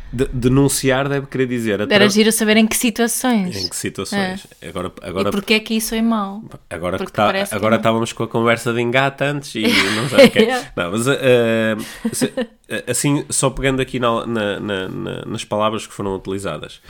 De- 0.10 0.30
denunciar 0.32 1.10
deve 1.10 1.28
querer 1.28 1.48
dizer 1.48 1.82
Era 1.92 2.08
giro 2.08 2.32
saber 2.32 2.56
em 2.56 2.66
que 2.66 2.78
situações. 2.78 3.58
em 3.58 3.68
que 3.68 3.76
situações. 3.76 4.48
Agora, 4.66 4.90
E 5.04 5.06
agora, 5.06 5.32
porquê 5.32 5.56
é 5.56 5.60
que 5.60 5.74
isso 5.74 5.94
é 5.96 6.02
mau? 6.02 6.42
agora, 6.70 6.98
que 6.98 7.12
tá- 7.12 7.34
que 7.46 7.54
agora 7.54 7.72
não. 7.72 7.78
estávamos 7.78 8.14
com 8.14 8.24
a 8.24 8.28
conversa 8.30 8.72
de 8.72 8.80
engate 8.82 9.26
antes 9.26 9.54
e 9.56 9.64
não 9.98 10.08
sei 10.08 10.28
o 10.28 10.32
quê. 10.32 10.40
Yeah. 10.40 10.68
Não, 10.78 10.92
mas 10.92 11.08
eh, 11.10 11.76
assim, 12.88 13.26
só 13.30 13.50
pegando 13.50 13.82
aqui 13.82 14.00
na- 14.00 14.26
na- 14.26 14.60
na- 14.62 15.26
nas 15.26 15.44
palavras 15.44 15.86
que 15.86 15.94
foram 15.94 16.16
utilizadas. 16.16 16.82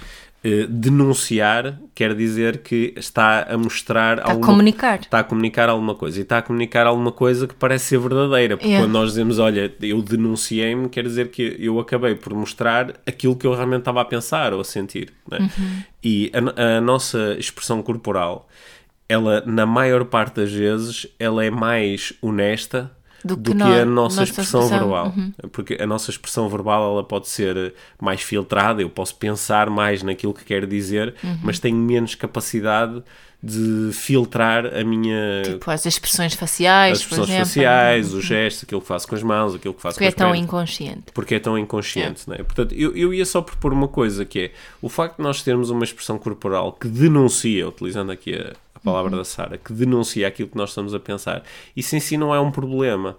Eh, 0.43 0.65
denunciar 0.69 1.80
quer 1.95 2.13
dizer 2.15 2.60
que 2.60 2.93
está 2.95 3.43
a 3.43 3.58
mostrar 3.58 4.17
Está 4.19 4.30
a 4.30 4.32
alguma 4.34 4.47
comunicar. 4.47 5.00
está 5.00 5.19
a 5.19 5.23
comunicar 5.23 5.67
alguma 5.69 5.95
coisa 5.95 6.19
e 6.19 6.21
está 6.21 6.38
a 6.38 6.41
comunicar 6.41 6.86
alguma 6.88 7.12
coisa 7.12 7.47
que 7.47 7.56
parece 7.56 7.86
ser 7.86 8.00
verdadeira. 8.00 8.56
Porque 8.56 8.67
Yeah. 8.69 8.86
quando 8.86 8.93
nós 8.93 9.10
dizemos, 9.10 9.39
olha, 9.39 9.73
eu 9.82 10.02
denunciei-me, 10.02 10.89
quer 10.89 11.04
dizer 11.04 11.30
que 11.32 11.56
eu 11.60 11.80
acabei 11.80 12.15
por 12.15 12.34
mostrar 12.34 12.93
aquilo 13.06 13.36
que 13.36 13.47
eu 13.47 13.54
realmente 13.54 13.80
estava 13.80 14.02
a 14.02 14.06
pensar 14.06 14.54
ou 14.54 14.62
a 14.62 14.63
sentir. 14.63 15.12
né? 15.30 15.39
Uhum. 15.39 15.82
E 16.04 16.32
a, 16.56 16.78
a 16.78 16.82
nossa 16.82 17.36
expressão 17.39 17.82
corporal, 17.82 18.47
ela, 19.10 19.41
na 19.45 19.65
maior 19.65 20.06
parte 20.06 20.36
das 20.36 20.52
vezes, 20.52 21.08
ela 21.17 21.43
é 21.43 21.50
mais 21.50 22.13
honesta 22.21 22.91
Do 23.25 23.36
do 23.36 23.51
que 23.51 23.58
que, 23.58 23.63
nó- 23.63 23.65
a 23.82 23.86
nossa, 23.86 24.19
nossa 24.19 24.23
expressão, 24.23 24.62
expressão. 24.62 24.80
verbal. 24.88 25.13
Uhum. 25.15 25.32
Porque 25.51 25.77
a 25.80 25.88
nossa 25.88 26.12
expressão 26.12 26.47
verbal 26.49 26.91
ela 26.93 27.03
pode 27.03 27.27
ser 27.27 27.73
mais 28.01 28.21
filtrada, 28.21 28.82
eu 28.82 28.89
posso 28.89 29.15
pensar 29.15 29.69
mais 29.69 30.03
naquilo 30.03 30.34
que 30.34 30.45
quero 30.45 30.67
dizer, 30.67 31.15
Uhum. 31.23 31.39
mas 31.43 31.60
tenho 31.60 31.75
menos 31.77 32.15
capacidade 32.15 33.01
de 33.41 33.91
filtrar 33.93 34.65
a 34.65 34.84
minha 34.84 35.43
Tipo, 35.43 35.69
as 35.69 35.86
expressões 35.86 36.34
faciais, 36.34 36.93
as 36.93 36.99
expressões 36.99 37.30
exemplo. 37.30 37.45
faciais, 37.45 38.12
os 38.13 38.25
gestos, 38.25 38.63
aquilo 38.63 38.82
que 38.82 38.88
faço 38.88 39.08
com 39.08 39.13
as 39.15 39.21
mãos, 39.21 39.53
aquilo 39.53 39.75
que 39.75 39.82
faço 39.82 39.93
Porque 39.95 40.06
é 40.06 40.08
com 40.08 40.13
as 40.13 40.15
tão 40.17 40.27
pernas. 40.32 40.43
inconsciente. 40.47 41.03
Porque 41.13 41.36
é 41.36 41.39
tão 41.39 41.58
inconsciente, 41.58 42.23
é? 42.32 42.38
Portanto, 42.43 42.73
eu, 42.73 42.95
eu 42.97 43.13
ia 43.13 43.25
só 43.25 43.39
propor 43.41 43.71
uma 43.73 43.88
coisa 43.88 44.25
que 44.25 44.39
é 44.39 44.51
o 44.82 44.89
facto 44.89 45.17
de 45.17 45.23
nós 45.23 45.43
termos 45.43 45.69
uma 45.69 45.84
expressão 45.84 46.17
corporal 46.17 46.73
que 46.73 46.88
denuncia, 46.88 47.67
utilizando 47.67 48.12
aqui 48.12 48.34
a, 48.36 48.53
a 48.78 48.80
palavra 48.80 49.12
Uhum. 49.12 49.18
da 49.18 49.26
Sara, 49.26 49.58
que 49.58 49.74
denuncia 49.74 50.28
aquilo 50.28 50.50
que 50.50 50.58
nós 50.58 50.70
estamos 50.70 50.94
a 50.94 51.00
pensar, 51.00 51.44
isso 51.76 51.96
em 51.96 52.00
si 52.00 52.16
não 52.18 52.34
é 52.34 52.40
um 52.40 52.52
problema. 52.52 53.18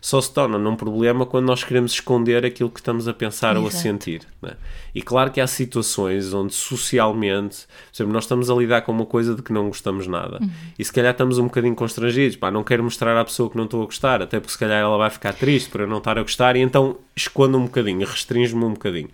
Só 0.00 0.20
se 0.20 0.32
torna 0.32 0.56
num 0.58 0.76
problema 0.76 1.26
quando 1.26 1.46
nós 1.46 1.64
queremos 1.64 1.90
esconder 1.90 2.44
aquilo 2.44 2.70
que 2.70 2.78
estamos 2.78 3.08
a 3.08 3.12
pensar 3.12 3.56
ou 3.56 3.64
a 3.64 3.66
Exato. 3.66 3.82
sentir. 3.82 4.22
não 4.40 4.50
é? 4.50 4.56
E 4.94 5.02
claro 5.02 5.32
que 5.32 5.40
há 5.40 5.46
situações 5.48 6.32
onde 6.32 6.54
socialmente, 6.54 7.66
por 7.90 7.96
exemplo, 7.96 8.12
nós 8.12 8.22
estamos 8.22 8.48
a 8.48 8.54
lidar 8.54 8.82
com 8.82 8.92
uma 8.92 9.04
coisa 9.06 9.34
de 9.34 9.42
que 9.42 9.52
não 9.52 9.66
gostamos 9.66 10.06
nada. 10.06 10.38
Uhum. 10.40 10.50
E 10.78 10.84
se 10.84 10.92
calhar 10.92 11.10
estamos 11.10 11.38
um 11.38 11.44
bocadinho 11.44 11.74
constrangidos, 11.74 12.36
pá, 12.36 12.48
não 12.48 12.62
quero 12.62 12.84
mostrar 12.84 13.18
à 13.20 13.24
pessoa 13.24 13.50
que 13.50 13.56
não 13.56 13.64
estou 13.64 13.82
a 13.82 13.86
gostar, 13.86 14.22
até 14.22 14.38
porque 14.38 14.52
se 14.52 14.58
calhar 14.58 14.80
ela 14.80 14.96
vai 14.96 15.10
ficar 15.10 15.32
triste 15.34 15.68
por 15.68 15.80
eu 15.80 15.88
não 15.88 15.98
estar 15.98 16.16
a 16.16 16.22
gostar, 16.22 16.54
e 16.54 16.60
então 16.60 16.96
escondo 17.16 17.58
um 17.58 17.64
bocadinho, 17.64 18.06
restringo-me 18.06 18.64
um 18.66 18.74
bocadinho. 18.74 19.08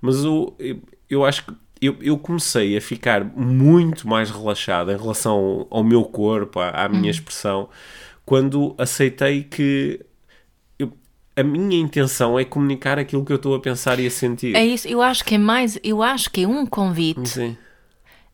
Mas 0.00 0.24
o, 0.24 0.54
eu 1.10 1.22
acho 1.24 1.44
que 1.44 1.52
eu, 1.80 1.96
eu 2.00 2.18
comecei 2.18 2.76
a 2.76 2.80
ficar 2.80 3.24
muito 3.24 4.06
mais 4.06 4.30
relaxado 4.30 4.90
em 4.92 4.96
relação 4.96 5.66
ao 5.70 5.82
meu 5.82 6.04
corpo, 6.04 6.60
à, 6.60 6.70
à 6.84 6.88
minha 6.88 7.04
Uhum. 7.04 7.10
expressão, 7.10 7.68
quando 8.24 8.74
aceitei 8.78 9.42
que 9.44 10.00
eu- 10.78 10.92
a 11.36 11.42
minha 11.42 11.78
intenção 11.80 12.38
é 12.38 12.44
comunicar 12.44 12.98
aquilo 12.98 13.24
que 13.24 13.32
eu 13.32 13.36
estou 13.36 13.54
a 13.54 13.60
pensar 13.60 13.98
e 13.98 14.06
a 14.06 14.10
sentir. 14.10 14.54
É 14.54 14.64
isso, 14.64 14.86
eu 14.88 15.00
acho 15.00 15.24
que 15.24 15.34
é 15.34 15.38
mais, 15.38 15.78
eu 15.82 16.02
acho 16.02 16.30
que 16.30 16.42
é 16.44 16.46
um 16.48 16.66
convite, 16.66 17.28
Sim. 17.28 17.56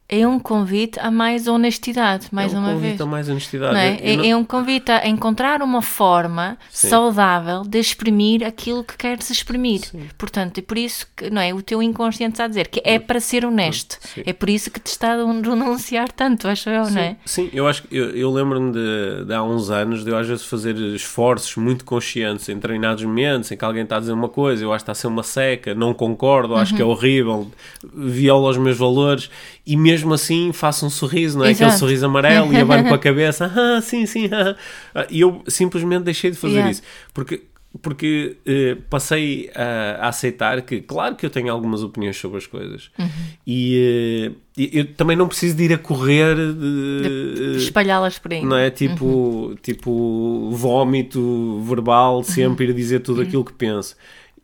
É 0.09 0.27
um 0.27 0.38
convite 0.38 1.01
a 1.01 1.11
mais 1.11 1.49
honestidade, 1.49 2.29
mais 2.31 2.55
é 2.55 2.57
um 2.57 2.61
uma 2.61 2.69
convite 2.75 2.88
vez. 2.90 3.01
a 3.01 3.07
mais 3.07 3.29
honestidade. 3.29 3.77
É? 3.77 3.99
Eu 4.01 4.12
É- 4.12 4.16
não- 4.16 4.25
é 4.25 4.37
um 4.37 4.45
convite 4.45 4.90
a 4.92 5.09
encontrar 5.09 5.62
uma 5.62 5.83
forma 5.83 6.57
Sim. 6.71 6.88
saudável 6.88 7.62
de 7.62 7.79
exprimir 7.79 8.45
aquilo 8.45 8.85
que 8.85 8.97
queres 8.97 9.29
exprimir. 9.31 9.81
Portanto, 10.16 10.59
é 10.59 10.62
por 10.62 10.79
isso 10.79 11.07
que 11.16 11.29
não 11.29 11.42
é? 11.42 11.53
o 11.53 11.61
teu 11.61 11.83
inconsciente 11.83 12.35
está 12.35 12.45
a 12.45 12.49
dizer 12.49 12.69
que 12.69 12.81
é 12.85 12.99
para 12.99 13.19
ser 13.19 13.45
honesto. 13.45 13.99
Sim. 14.01 14.23
É 14.25 14.33
por 14.33 14.49
isso 14.49 14.71
que 14.71 14.79
te 14.79 14.87
está 14.88 15.14
a 15.14 15.16
denunciar 15.16 16.11
tanto, 16.12 16.47
acho 16.47 16.69
eu, 16.71 16.88
não 16.90 17.01
é? 17.01 17.16
Sim, 17.25 17.51
eu 17.53 17.66
acho 17.66 17.83
que 17.83 17.97
eu, 17.97 18.11
eu 18.11 18.31
lembro-me 18.31 18.73
de, 18.73 19.25
de 19.27 19.35
há 19.35 19.42
uns 19.42 19.71
anos 19.71 20.05
de 20.05 20.11
eu 20.11 20.16
às 20.16 20.27
vezes 20.29 20.45
fazer 20.45 20.77
esforços 20.77 21.57
muito 21.57 21.85
conscientes 21.85 22.49
em 22.49 22.55
determinados 22.55 23.03
momentos 23.05 23.51
em 23.51 23.57
que 23.57 23.64
alguém 23.64 23.83
está 23.83 23.97
a 23.97 24.01
dizer 24.01 24.12
uma 24.12 24.29
coisa, 24.29 24.62
eu 24.62 24.73
acho 24.73 24.85
que 24.85 24.90
está 24.90 24.92
a 24.92 24.95
ser 24.95 25.09
uma 25.09 25.23
seca, 25.25 25.75
não 25.75 25.92
concordo, 25.92 26.55
acho 26.55 26.71
Uhum. 26.73 26.77
que 26.77 26.83
é 26.83 26.85
horrível, 26.85 27.51
viola 27.95 28.51
os 28.51 28.59
meus 28.59 28.77
valores 28.77 29.31
e 29.66 29.76
mesmo 29.76 30.14
assim 30.14 30.52
faço 30.52 30.87
um 30.87 30.90
sorriso, 30.90 31.38
não 31.38 31.44
é? 31.44 31.50
Aquele 31.50 31.64
Exato. 31.68 31.81
sorriso 31.81 32.07
amarelo 32.07 32.52
e 32.52 32.57
abano 32.57 32.88
com 32.88 32.94
a 32.94 32.98
cabeça, 33.00 33.50
ah, 33.55 33.81
sim, 33.83 34.07
sim, 34.07 34.29
ah. 34.33 34.55
Ah, 34.94 35.07
E 35.11 35.20
eu 35.20 35.42
simplesmente 35.48 36.05
deixei 36.05 36.31
de 36.31 36.37
fazer 36.37 36.55
Yeah. 36.55 36.70
isso 36.70 36.83
porque. 37.12 37.42
Porque 37.83 38.38
eh, 38.46 38.79
passei 38.88 39.50
a, 39.55 40.07
a 40.07 40.09
aceitar 40.09 40.62
que, 40.62 40.81
claro 40.81 41.14
que 41.14 41.26
eu 41.26 41.29
tenho 41.29 41.52
algumas 41.52 41.83
opiniões 41.83 42.16
sobre 42.16 42.38
as 42.38 42.46
coisas, 42.46 42.90
Uhum. 42.98 43.07
e, 43.46 44.33
eh, 44.57 44.70
eu 44.79 44.87
também 44.94 45.14
não 45.14 45.29
preciso 45.29 45.55
de 45.55 45.64
ir 45.64 45.74
a 45.74 45.76
correr 45.79 46.35
de, 46.37 47.57
Espalhá-las 47.59 48.18
por 48.18 48.33
aí. 48.33 48.42
não 48.42 48.57
é? 48.57 48.70
Tipo, 48.70 49.55
tipo 49.62 50.48
vómito 50.52 51.61
verbal, 51.68 52.22
sempre 52.22 52.66
ir 52.66 52.72
dizer 52.72 53.00
tudo 53.00 53.20
aquilo 53.20 53.44
que 53.44 53.52
penso. 53.52 53.94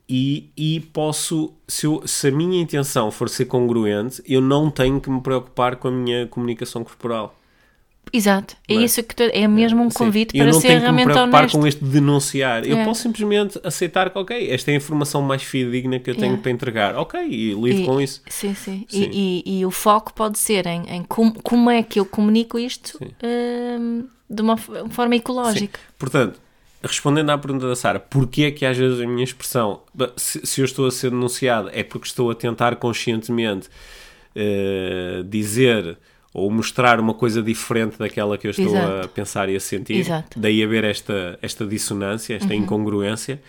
E, 0.08 0.50
e 0.56 0.80
posso, 0.92 1.52
se, 1.66 1.86
eu- 1.86 2.02
se 2.06 2.28
a 2.28 2.30
minha 2.30 2.60
intenção 2.60 3.10
for 3.10 3.28
ser 3.28 3.46
congruente, 3.46 4.22
eu 4.26 4.40
não 4.40 4.70
tenho 4.70 5.00
que 5.00 5.08
me 5.08 5.20
preocupar 5.20 5.76
com 5.76 5.88
a 5.88 5.90
minha 5.90 6.26
comunicação 6.26 6.84
corporal. 6.84 7.34
Exato, 8.12 8.56
é 8.68 8.74
Não 8.74 8.80
é? 8.82 8.84
isso 8.84 9.02
que 9.02 9.14
tu, 9.14 9.22
é 9.22 9.46
mesmo 9.48 9.80
um 9.82 9.88
Sim. 9.88 9.96
convite 9.96 10.36
eu 10.36 10.44
para 10.44 10.52
não 10.52 10.60
ser 10.60 10.66
tenho 10.68 10.80
que 10.80 10.86
me 10.86 10.92
realmente 10.96 11.12
preocupar 11.14 11.40
honesto. 11.42 11.58
com 11.58 11.66
este 11.66 11.84
denunciar. 11.84 12.66
Eu 12.66 12.76
É. 12.78 12.84
posso 12.84 13.00
simplesmente 13.02 13.58
aceitar 13.64 14.10
que, 14.10 14.18
ok, 14.18 14.50
esta 14.50 14.70
é 14.70 14.74
a 14.74 14.76
informação 14.76 15.22
mais 15.22 15.42
fidedigna 15.44 15.98
que 15.98 16.10
eu 16.10 16.14
tenho 16.14 16.26
Yeah. 16.26 16.42
para 16.42 16.50
entregar. 16.50 16.96
Ok, 16.96 17.20
e 17.26 17.54
lido 17.54 17.80
E- 17.82 17.86
com 17.86 18.00
isso. 18.00 18.20
Sim, 18.28 18.54
sim. 18.54 18.84
Sim. 18.88 19.08
E, 19.12 19.42
e- 19.46 19.60
e 19.60 19.64
o 19.66 19.70
foco 19.70 20.12
pode 20.12 20.36
ser 20.38 20.66
em, 20.66 20.82
em 20.90 21.02
como, 21.04 21.32
como 21.42 21.70
é 21.70 21.82
que 21.82 22.00
eu 22.00 22.04
comunico 22.04 22.58
isto 22.58 22.98
Sim. 22.98 23.10
hum, 23.24 24.04
de 24.28 24.42
uma 24.42 24.56
forma 24.58 25.14
ecológica. 25.16 25.78
Portanto, 25.98 26.38
respondendo 26.82 27.30
à 27.30 27.38
pergunta 27.38 27.68
da 27.68 27.76
Sara, 27.76 28.00
porquê 28.00 28.44
é 28.44 28.50
que 28.50 28.64
às 28.66 28.76
vezes 28.76 29.00
a 29.00 29.06
minha 29.06 29.24
expressão, 29.24 29.80
se, 30.16 30.44
se 30.44 30.60
eu 30.60 30.64
estou 30.64 30.86
a 30.86 30.90
ser 30.90 31.10
denunciado, 31.10 31.70
é 31.72 31.82
porque 31.82 32.06
estou 32.06 32.30
a 32.30 32.34
tentar 32.34 32.76
conscientemente 32.76 33.68
eh, 34.34 35.22
dizer 35.26 35.98
ou 36.34 36.50
mostrar 36.50 36.98
uma 36.98 37.12
coisa 37.12 37.42
diferente 37.42 37.98
daquela 37.98 38.38
que 38.38 38.46
eu 38.46 38.50
estou 38.50 38.74
a 38.74 38.78
Exato. 38.78 39.08
pensar 39.10 39.48
e 39.50 39.56
a 39.56 39.60
sentir. 39.60 39.98
Exato. 39.98 40.40
Daí 40.40 40.62
haver 40.62 40.84
esta, 40.84 41.38
esta 41.42 41.66
dissonância, 41.66 42.34
esta 42.34 42.54
incongruência. 42.54 43.40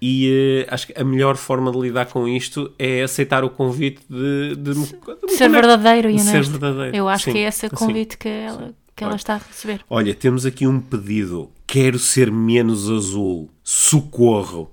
E 0.00 0.64
eh, 0.64 0.72
acho 0.72 0.86
que 0.86 0.94
a 0.96 1.02
melhor 1.02 1.36
forma 1.36 1.72
de 1.72 1.78
lidar 1.80 2.06
com 2.06 2.28
isto 2.28 2.72
é 2.78 3.02
aceitar 3.02 3.42
o 3.42 3.50
convite 3.50 4.00
de, 4.08 4.54
de, 4.54 4.72
de 4.72 5.32
Ser 5.32 5.48
verdadeiro 5.50 6.08
e 6.08 6.18
ser 6.20 6.44
verdadeiro. 6.44 6.96
Eu 6.96 7.08
acho 7.08 7.24
Sim, 7.24 7.32
que 7.32 7.38
é 7.38 7.48
esse 7.48 7.66
o 7.66 7.70
sim. 7.70 7.74
convite 7.74 8.16
que 8.16 8.28
ela, 8.28 8.72
que 8.94 9.02
ela 9.02 9.12
Olha. 9.12 9.16
está 9.16 9.34
a 9.34 9.38
receber. 9.38 9.80
Olha, 9.90 10.14
temos 10.14 10.46
aqui 10.46 10.66
um 10.66 10.80
pedido. 10.80 11.50
Quero 11.68 11.98
ser 11.98 12.32
menos 12.32 12.90
azul. 12.90 13.48
Socorro. 13.62 14.70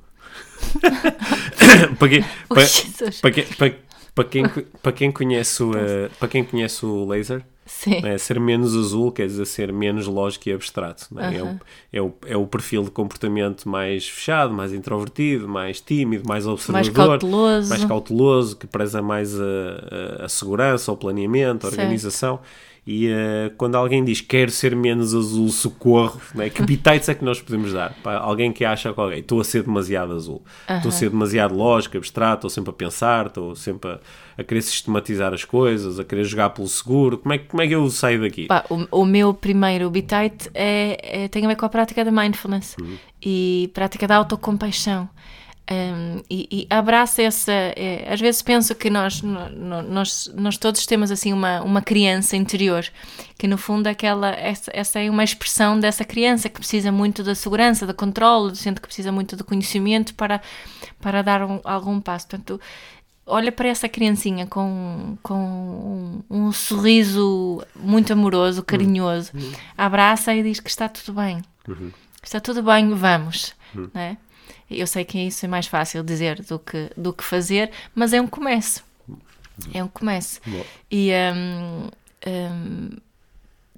para, 2.00 2.10
quem, 2.10 2.26
Oh, 2.50 2.56
para, 2.56 2.66
para, 3.22 3.32
quem, 3.32 3.46
para, 4.16 4.24
quem, 4.26 4.44
para 4.82 4.92
quem 4.92 5.12
conhece 5.12 5.62
o, 5.62 5.78
eh, 5.78 6.10
para 6.20 6.28
quem 6.28 6.44
conhece 6.44 6.86
o 6.86 7.06
laser, 7.06 7.44
é? 8.04 8.18
Ser 8.18 8.40
menos 8.40 8.76
azul 8.76 9.12
quer 9.12 9.26
dizer 9.28 9.46
ser 9.46 9.74
menos 9.74 10.06
lógico 10.08 10.48
e 10.48 10.54
abstrato. 10.54 11.08
é? 11.20 11.36
É, 11.38 11.44
o, 11.44 11.60
é, 11.92 12.02
o, 12.02 12.14
é 12.28 12.38
o 12.38 12.46
perfil 12.48 12.84
de 12.84 12.92
comportamento 12.92 13.68
mais 13.68 14.08
fechado, 14.08 14.54
mais 14.54 14.72
introvertido, 14.72 15.48
mais 15.50 15.82
tímido, 15.82 16.24
mais 16.28 16.46
observador, 16.48 17.20
cauteloso. 17.20 17.70
mais 17.70 17.84
cauteloso, 17.84 18.56
que 18.56 18.68
preza 18.68 19.02
mais 19.02 19.38
a, 19.40 19.44
a- 20.22 20.26
a 20.26 20.30
segurança, 20.30 20.92
o 20.92 20.98
planeamento, 20.98 21.68
a 21.68 21.72
Certo. 21.72 21.82
E 22.88 23.08
eh, 23.08 23.52
quando 23.58 23.74
alguém 23.76 24.04
diz 24.04 24.22
quero 24.22 24.52
ser 24.52 24.76
menos 24.76 25.16
azul, 25.16 25.50
socorro, 25.50 26.22
não 26.36 26.44
é? 26.44 26.52
que 26.52 26.62
bitites 26.66 27.10
é 27.10 27.16
que 27.16 27.26
nós 27.26 27.42
podemos 27.42 27.74
dar? 27.74 27.96
Para 28.04 28.20
alguém 28.20 28.52
que 28.54 28.64
acha 28.64 28.94
que 28.94 29.00
alguém, 29.00 29.20
estou 29.22 29.42
a 29.42 29.44
ser 29.44 29.64
demasiado 29.64 30.14
azul, 30.14 30.44
estou 30.70 30.90
a 30.90 30.92
ser 30.92 31.10
demasiado 31.10 31.56
lógico, 31.56 31.98
abstrato, 31.98 32.36
estou 32.46 32.50
sempre 32.52 32.70
a 32.70 32.74
pensar, 32.74 33.26
estou 33.26 33.56
sempre 33.56 33.90
a, 33.90 34.00
a 34.38 34.44
querer 34.44 34.62
sistematizar 34.62 35.34
as 35.34 35.44
coisas, 35.44 36.00
a 36.00 36.04
querer 36.04 36.26
jogar 36.26 36.52
pelo 36.52 36.68
seguro. 36.68 37.18
Como 37.18 37.34
é, 37.34 37.40
que- 37.40 37.46
como 37.48 37.64
é 37.64 37.68
que 37.68 37.74
eu 37.74 37.90
saio 37.90 38.22
daqui? 38.22 38.46
Pá, 38.46 38.64
o, 38.70 39.02
o 39.02 39.06
meu 39.06 39.34
primeiro 39.34 39.90
bitite 39.90 40.52
é, 40.54 41.24
é- 41.24 41.28
tem 41.28 41.44
a 41.44 41.48
ver 41.48 41.56
com 41.56 41.66
a 41.66 41.70
prática 41.70 42.06
da 42.06 42.12
mindfulness 42.12 42.76
e 43.20 43.72
prática 43.74 44.06
da 44.08 44.18
autocompaixão. 44.18 45.10
Um, 45.72 46.22
e, 46.30 46.48
e 46.52 46.68
abraça 46.70 47.24
essa. 47.24 47.52
é, 47.52 48.08
às 48.12 48.22
vezes 48.22 48.42
penso 48.44 48.76
que 48.76 48.88
nós, 48.88 49.22
no- 49.24 49.82
nós, 49.82 50.32
nós 50.36 50.58
todos 50.58 50.86
temos 50.86 51.10
assim 51.10 51.34
uma, 51.34 51.60
uma 51.62 51.82
criança 51.82 52.38
interior, 52.38 52.86
que 53.36 53.48
no 53.48 53.58
fundo 53.58 53.88
aquela, 53.88 54.30
essa, 54.30 54.70
essa 54.74 55.00
é 55.00 55.10
uma 55.10 55.24
expressão 55.24 55.80
dessa 55.80 56.06
criança 56.06 56.50
que 56.50 56.60
precisa 56.60 56.92
muito 56.92 57.24
da 57.24 57.34
segurança, 57.34 57.88
do 57.88 57.96
controle, 57.96 58.56
sente 58.56 58.80
que 58.80 58.86
precisa 58.88 59.12
muito 59.12 59.36
do 59.36 59.44
conhecimento 59.44 60.14
para, 60.14 60.40
para 61.02 61.24
dar 61.24 61.42
um- 61.44 61.60
algum 61.64 62.00
passo. 62.00 62.28
Portanto, 62.28 62.62
olha 63.26 63.52
para 63.52 63.68
essa 63.68 63.90
criancinha 63.90 64.46
com, 64.46 65.18
com 65.24 66.22
um, 66.30 66.48
um 66.48 66.52
sorriso 66.52 67.66
muito 67.76 68.14
amoroso, 68.14 68.62
carinhoso, 68.64 69.32
abraça 69.76 70.32
e 70.36 70.44
diz 70.44 70.60
que 70.60 70.70
está 70.70 70.88
tudo 70.88 71.16
bem. 71.20 71.42
Está 72.22 72.40
tudo 72.40 72.62
bem, 72.62 72.94
vamos. 72.94 73.54
não 73.74 73.90
é? 74.02 74.16
Eu 74.70 74.88
sei 74.88 75.06
que 75.06 75.18
isso 75.20 75.46
é 75.46 75.48
mais 75.50 75.68
fácil 75.68 76.04
dizer 76.04 76.42
do 76.44 76.58
que, 76.60 76.90
do 76.98 77.14
que 77.14 77.24
fazer, 77.24 77.72
mas 77.94 78.14
é 78.14 78.20
um 78.22 78.28
começo. 78.28 78.84
É 79.74 79.84
um 79.84 79.88
começo. 79.88 80.40
Bom. 80.46 80.64
E 80.92 81.12
hum, 81.34 81.90
hum, 82.28 82.90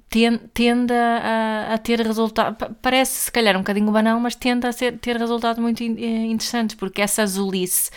ten- 0.10 0.40
tende 0.54 0.94
a, 0.94 1.74
a 1.74 1.78
ter 1.78 2.00
resultado. 2.02 2.56
pa- 2.56 2.72
Parece 2.82 3.22
se 3.26 3.32
calhar 3.32 3.56
um 3.56 3.60
bocadinho 3.60 3.92
banal, 3.92 4.20
mas 4.20 4.34
tende 4.36 4.66
a 4.66 4.72
ser- 4.72 4.98
ter 4.98 5.18
resultados 5.18 5.62
muito 5.62 5.84
in- 5.84 5.98
eh, 5.98 6.26
interessantes, 6.28 6.76
porque 6.76 7.02
essa 7.02 7.24
azulice, 7.24 7.92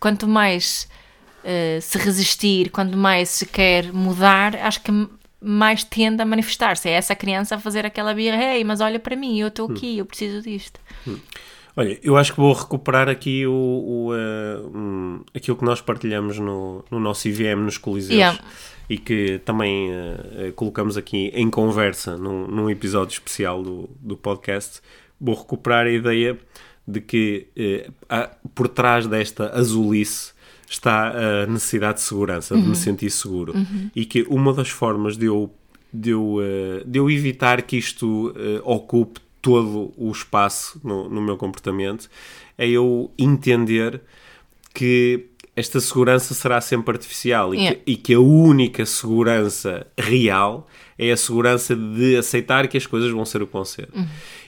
quanto 0.00 0.26
mais 0.26 0.88
eh, 1.44 1.80
se 1.82 1.98
resistir, 1.98 2.70
quanto 2.70 2.96
mais 2.96 3.28
se 3.28 3.46
quer 3.46 3.92
mudar, 3.92 4.54
acho 4.56 4.80
que 4.80 4.90
mais 5.40 5.82
tende 5.82 6.22
a 6.22 6.24
manifestar-se. 6.24 6.88
É 6.88 6.92
essa 6.92 7.16
criança 7.16 7.56
a 7.56 7.58
fazer 7.58 7.84
aquela 7.84 8.14
birra, 8.14 8.54
ei, 8.54 8.62
mas 8.64 8.80
olha 8.80 8.98
para 9.00 9.16
mim, 9.16 9.38
eu 9.40 9.48
estou 9.48 9.68
aqui, 9.70 9.98
eu 9.98 10.06
preciso 10.06 10.40
disto. 10.40 10.78
Olha, 11.76 11.98
eu 12.02 12.16
acho 12.16 12.32
que 12.34 12.40
vou 12.40 12.52
recuperar 12.52 13.08
aqui 13.08 13.46
o, 13.46 13.52
o, 13.52 14.14
eh, 14.14 14.58
hum, 14.74 15.20
aquilo 15.34 15.56
que 15.56 15.64
nós 15.64 15.80
partilhamos 15.80 16.38
no, 16.38 16.84
no 16.90 17.00
nosso 17.00 17.26
IVM 17.28 17.60
nos 17.64 17.78
Coliseus 17.78 18.12
Yeah. 18.14 18.38
e 18.90 18.98
que 18.98 19.40
também 19.44 19.90
eh, 19.90 20.52
colocamos 20.54 20.96
aqui 20.98 21.30
em 21.34 21.48
conversa 21.48 22.16
num, 22.16 22.46
num 22.46 22.68
episódio 22.68 23.12
especial 23.14 23.62
do, 23.62 23.88
do 24.00 24.16
podcast. 24.18 24.80
Vou 25.18 25.34
recuperar 25.34 25.86
a 25.86 25.90
ideia 25.90 26.38
de 26.86 27.00
que 27.00 27.46
eh, 27.56 27.88
há- 28.06 28.30
por 28.54 28.68
trás 28.68 29.06
desta 29.06 29.48
azulice 29.58 30.32
está 30.68 31.12
a 31.42 31.46
necessidade 31.46 31.98
de 31.98 32.00
segurança, 32.04 32.54
de 32.54 32.62
me 32.68 32.74
sentir 32.76 33.10
seguro. 33.10 33.54
E 33.96 34.04
que 34.06 34.26
uma 34.28 34.52
das 34.54 34.68
formas 34.70 35.16
de 35.18 35.26
eu, 35.26 35.50
de 35.92 36.10
eu, 36.10 36.38
de 36.86 36.98
eu 36.98 37.10
evitar 37.10 37.60
que 37.62 37.76
isto 37.76 38.34
ocupe 38.64 39.20
todo 39.42 39.92
o 39.96 40.10
espaço 40.10 40.80
no, 40.82 41.08
no 41.08 41.20
meu 41.20 41.36
comportamento 41.36 42.08
é 42.56 42.68
eu 42.68 43.10
entender 43.18 44.00
que 44.72 45.26
esta 45.54 45.80
segurança 45.80 46.32
será 46.32 46.60
sempre 46.62 46.94
artificial 46.94 47.54
e, 47.54 47.58
Yeah. 47.58 47.80
que, 47.84 47.92
e 47.92 47.96
que 47.96 48.14
a 48.14 48.20
única 48.20 48.86
segurança 48.86 49.86
real 49.98 50.66
é 50.98 51.10
a 51.12 51.16
segurança 51.16 51.76
de 51.76 52.16
aceitar 52.16 52.68
que 52.68 52.76
as 52.78 52.86
coisas 52.86 53.10
vão 53.10 53.24
ser 53.24 53.42
o 53.42 53.46
que 53.46 53.52
vão 53.52 53.64
ser. 53.64 53.88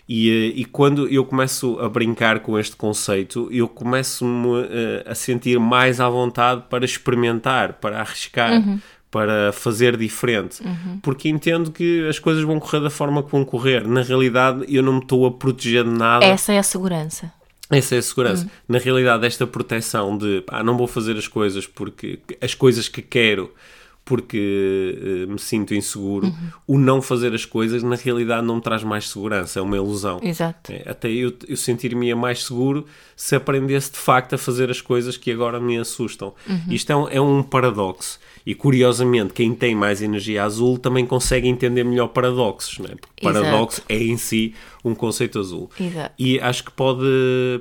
E, 0.09 0.31
eh, 0.31 0.53
e 0.61 0.65
quando 0.65 1.09
eu 1.09 1.25
começo 1.25 1.79
a 1.81 1.89
brincar 1.89 2.41
com 2.41 2.59
este 2.59 2.77
conceito, 2.77 3.49
eu 3.51 3.67
começo-me 3.69 4.63
eh, 4.71 5.05
a 5.07 5.15
sentir 5.15 5.59
mais 5.59 6.01
à 6.01 6.09
vontade 6.09 6.65
para 6.71 6.85
experimentar, 6.85 7.75
para 7.75 8.01
arriscar, 8.01 8.63
para 9.15 9.53
fazer 9.53 9.97
diferente. 9.97 10.61
Porque 11.01 11.29
entendo 11.29 11.71
que 11.71 12.05
as 12.09 12.19
coisas 12.19 12.43
vão 12.43 12.59
correr 12.59 12.81
da 12.81 12.91
forma 12.91 13.23
que 13.23 13.31
vão 13.31 13.45
correr. 13.45 13.87
Na 13.87 14.03
realidade, 14.03 14.65
eu 14.69 14.83
não 14.83 14.95
me 14.95 14.99
estou 14.99 15.25
a 15.25 15.31
proteger 15.31 15.85
de 15.85 15.91
nada. 15.91 16.27
Essa 16.27 16.53
é 16.53 16.59
a 16.59 16.65
segurança. 16.65 17.33
Essa 17.71 17.95
é 17.95 17.99
a 17.99 18.03
segurança. 18.03 18.51
Na 18.69 18.79
realidade, 18.79 19.25
esta 19.25 19.47
proteção 19.47 20.19
de 20.19 20.41
pá, 20.41 20.65
não 20.65 20.77
vou 20.77 20.89
fazer 20.89 21.17
as 21.17 21.29
coisas 21.29 21.65
porque 21.65 22.19
as 22.41 22.57
coisas 22.57 22.89
que 22.89 23.01
quero 23.01 23.55
porque 24.05 24.99
eh, 25.03 25.27
me 25.27 25.39
sinto 25.39 25.75
inseguro, 25.75 26.33
o 26.67 26.79
não 26.79 27.01
fazer 27.01 27.35
as 27.35 27.45
coisas 27.45 27.83
na 27.83 27.97
realidade 27.97 28.47
não 28.47 28.57
me 28.57 28.61
traz 28.61 28.85
mais 28.85 29.09
segurança, 29.09 29.59
é 29.59 29.63
uma 29.63 29.77
ilusão. 29.77 30.21
Exato. 30.23 30.73
É, 30.73 30.85
até 30.87 31.09
eu, 31.09 31.33
eu 31.49 31.57
sentir-me 31.57 32.15
mais 32.15 32.45
seguro 32.45 32.87
se 33.17 33.35
aprendesse 33.35 33.93
de 33.93 33.99
facto 33.99 34.35
a 34.35 34.39
fazer 34.39 34.71
as 34.71 34.81
coisas 34.81 35.17
que 35.17 35.31
agora 35.31 35.59
me 35.59 35.79
assustam. 35.79 36.35
Isto 36.69 36.93
é 36.93 36.97
um, 36.97 37.09
é 37.09 37.21
um 37.21 37.43
paradoxo. 37.43 38.19
E 38.47 38.55
curiosamente, 38.55 39.33
quem 39.33 39.55
tem 39.55 39.75
mais 39.75 40.03
energia 40.03 40.45
azul 40.45 40.77
também 40.77 41.07
consegue 41.07 41.49
entender 41.49 41.83
melhor 41.83 42.09
paradoxos, 42.09 42.79
não 42.79 42.87
é? 42.87 42.95
Porque 42.95 43.27
Exato. 43.27 43.45
paradoxo 43.45 43.83
é 43.89 43.97
em 43.97 44.19
si 44.19 44.55
um 44.85 44.95
conceito 44.95 45.39
azul. 45.39 45.71
Exato. 45.81 46.15
E 46.19 46.39
acho 46.39 46.65
que 46.65 46.71
pode, 46.71 47.07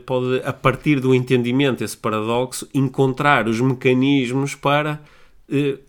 pode, 0.05 0.41
a 0.43 0.51
partir 0.51 0.99
do 0.99 1.15
entendimento 1.15 1.79
desse 1.79 1.95
paradoxo, 1.95 2.67
encontrar 2.73 3.47
os 3.47 3.61
mecanismos 3.61 4.55
para 4.55 5.01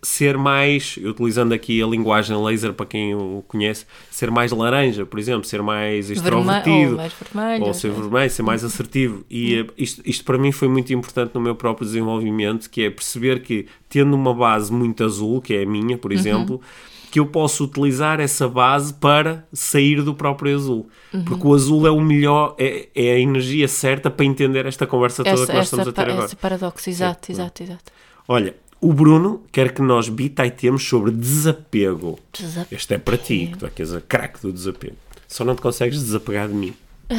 ser 0.03 0.37
mais, 0.37 0.97
utilizando 0.97 1.53
aqui 1.53 1.81
a 1.81 1.87
linguagem 1.87 2.35
laser 2.37 2.73
para 2.73 2.85
quem 2.85 3.15
o 3.15 3.43
conhece, 3.47 3.85
ser 4.11 4.29
mais 4.29 4.51
laranja, 4.51 5.05
por 5.05 5.17
exemplo, 5.19 5.45
ser 5.45 5.61
mais 5.61 6.09
extrovertido, 6.09 6.91
ou 6.91 6.97
mais 6.97 7.13
vermelho, 7.13 7.65
ou 7.65 7.73
ser 7.73 7.91
vermelho, 7.91 8.29
ser 8.29 8.43
mais 8.43 8.63
assertivo. 8.63 9.25
E 9.29 9.55
eh, 9.59 9.65
isto, 9.77 10.01
isto 10.05 10.23
para 10.25 10.37
mim 10.37 10.51
foi 10.51 10.67
muito 10.67 10.93
importante 10.93 11.31
no 11.33 11.41
meu 11.41 11.55
próprio 11.55 11.85
desenvolvimento, 11.87 12.69
que 12.69 12.83
é 12.83 12.89
perceber 12.89 13.41
que, 13.41 13.65
tendo 13.89 14.13
uma 14.15 14.33
base 14.33 14.71
muito 14.71 15.03
azul, 15.03 15.41
que 15.41 15.53
é 15.55 15.63
a 15.63 15.65
minha, 15.65 15.95
Uhum. 15.95 15.97
por 15.97 16.11
exemplo, 16.11 16.61
que 17.09 17.19
eu 17.19 17.25
posso 17.25 17.63
utilizar 17.63 18.19
essa 18.19 18.47
base 18.49 18.93
para 18.93 19.47
sair 19.53 20.01
do 20.01 20.13
próprio 20.13 20.53
azul. 20.53 20.89
Uhum. 21.13 21.23
Porque 21.23 21.47
o 21.47 21.53
azul 21.53 21.87
é 21.87 21.91
o 21.91 22.01
melhor, 22.01 22.55
é, 22.59 22.89
é 22.93 23.13
a 23.13 23.19
energia 23.19 23.67
certa 23.69 24.09
para 24.11 24.25
entender 24.25 24.65
esta 24.65 24.85
conversa 24.85 25.23
toda 25.23 25.33
Essa, 25.35 25.47
que 25.47 25.53
nós 25.53 25.65
estamos 25.65 25.87
a 25.87 25.91
ter 25.93 26.09
agora. 26.09 26.25
esse 26.25 26.35
paradoxo, 26.35 26.89
exato, 26.89 27.31
exato, 27.31 27.63
exato. 27.63 27.91
Olha, 28.27 28.55
o 28.87 28.93
Bruno 28.93 29.43
quer 29.51 29.73
que 29.73 29.81
nós 29.81 30.09
bitaitemos 30.09 30.83
sobre 30.87 31.11
desapego. 31.11 32.19
Desapego. 32.33 32.67
Este 32.75 32.93
é 32.93 32.97
para 32.97 33.17
ti, 33.17 33.49
que 33.51 33.57
tu 33.57 33.65
é 33.65 33.69
que 33.69 33.81
és 33.81 33.93
a 33.93 34.01
craque 34.01 34.41
do 34.41 34.51
desapego. 34.51 34.95
Só 35.27 35.43
não 35.43 35.55
te 35.55 35.61
consegues 35.61 35.99
desapegar 36.01 36.47
de 36.47 36.53
mim. 36.53 36.73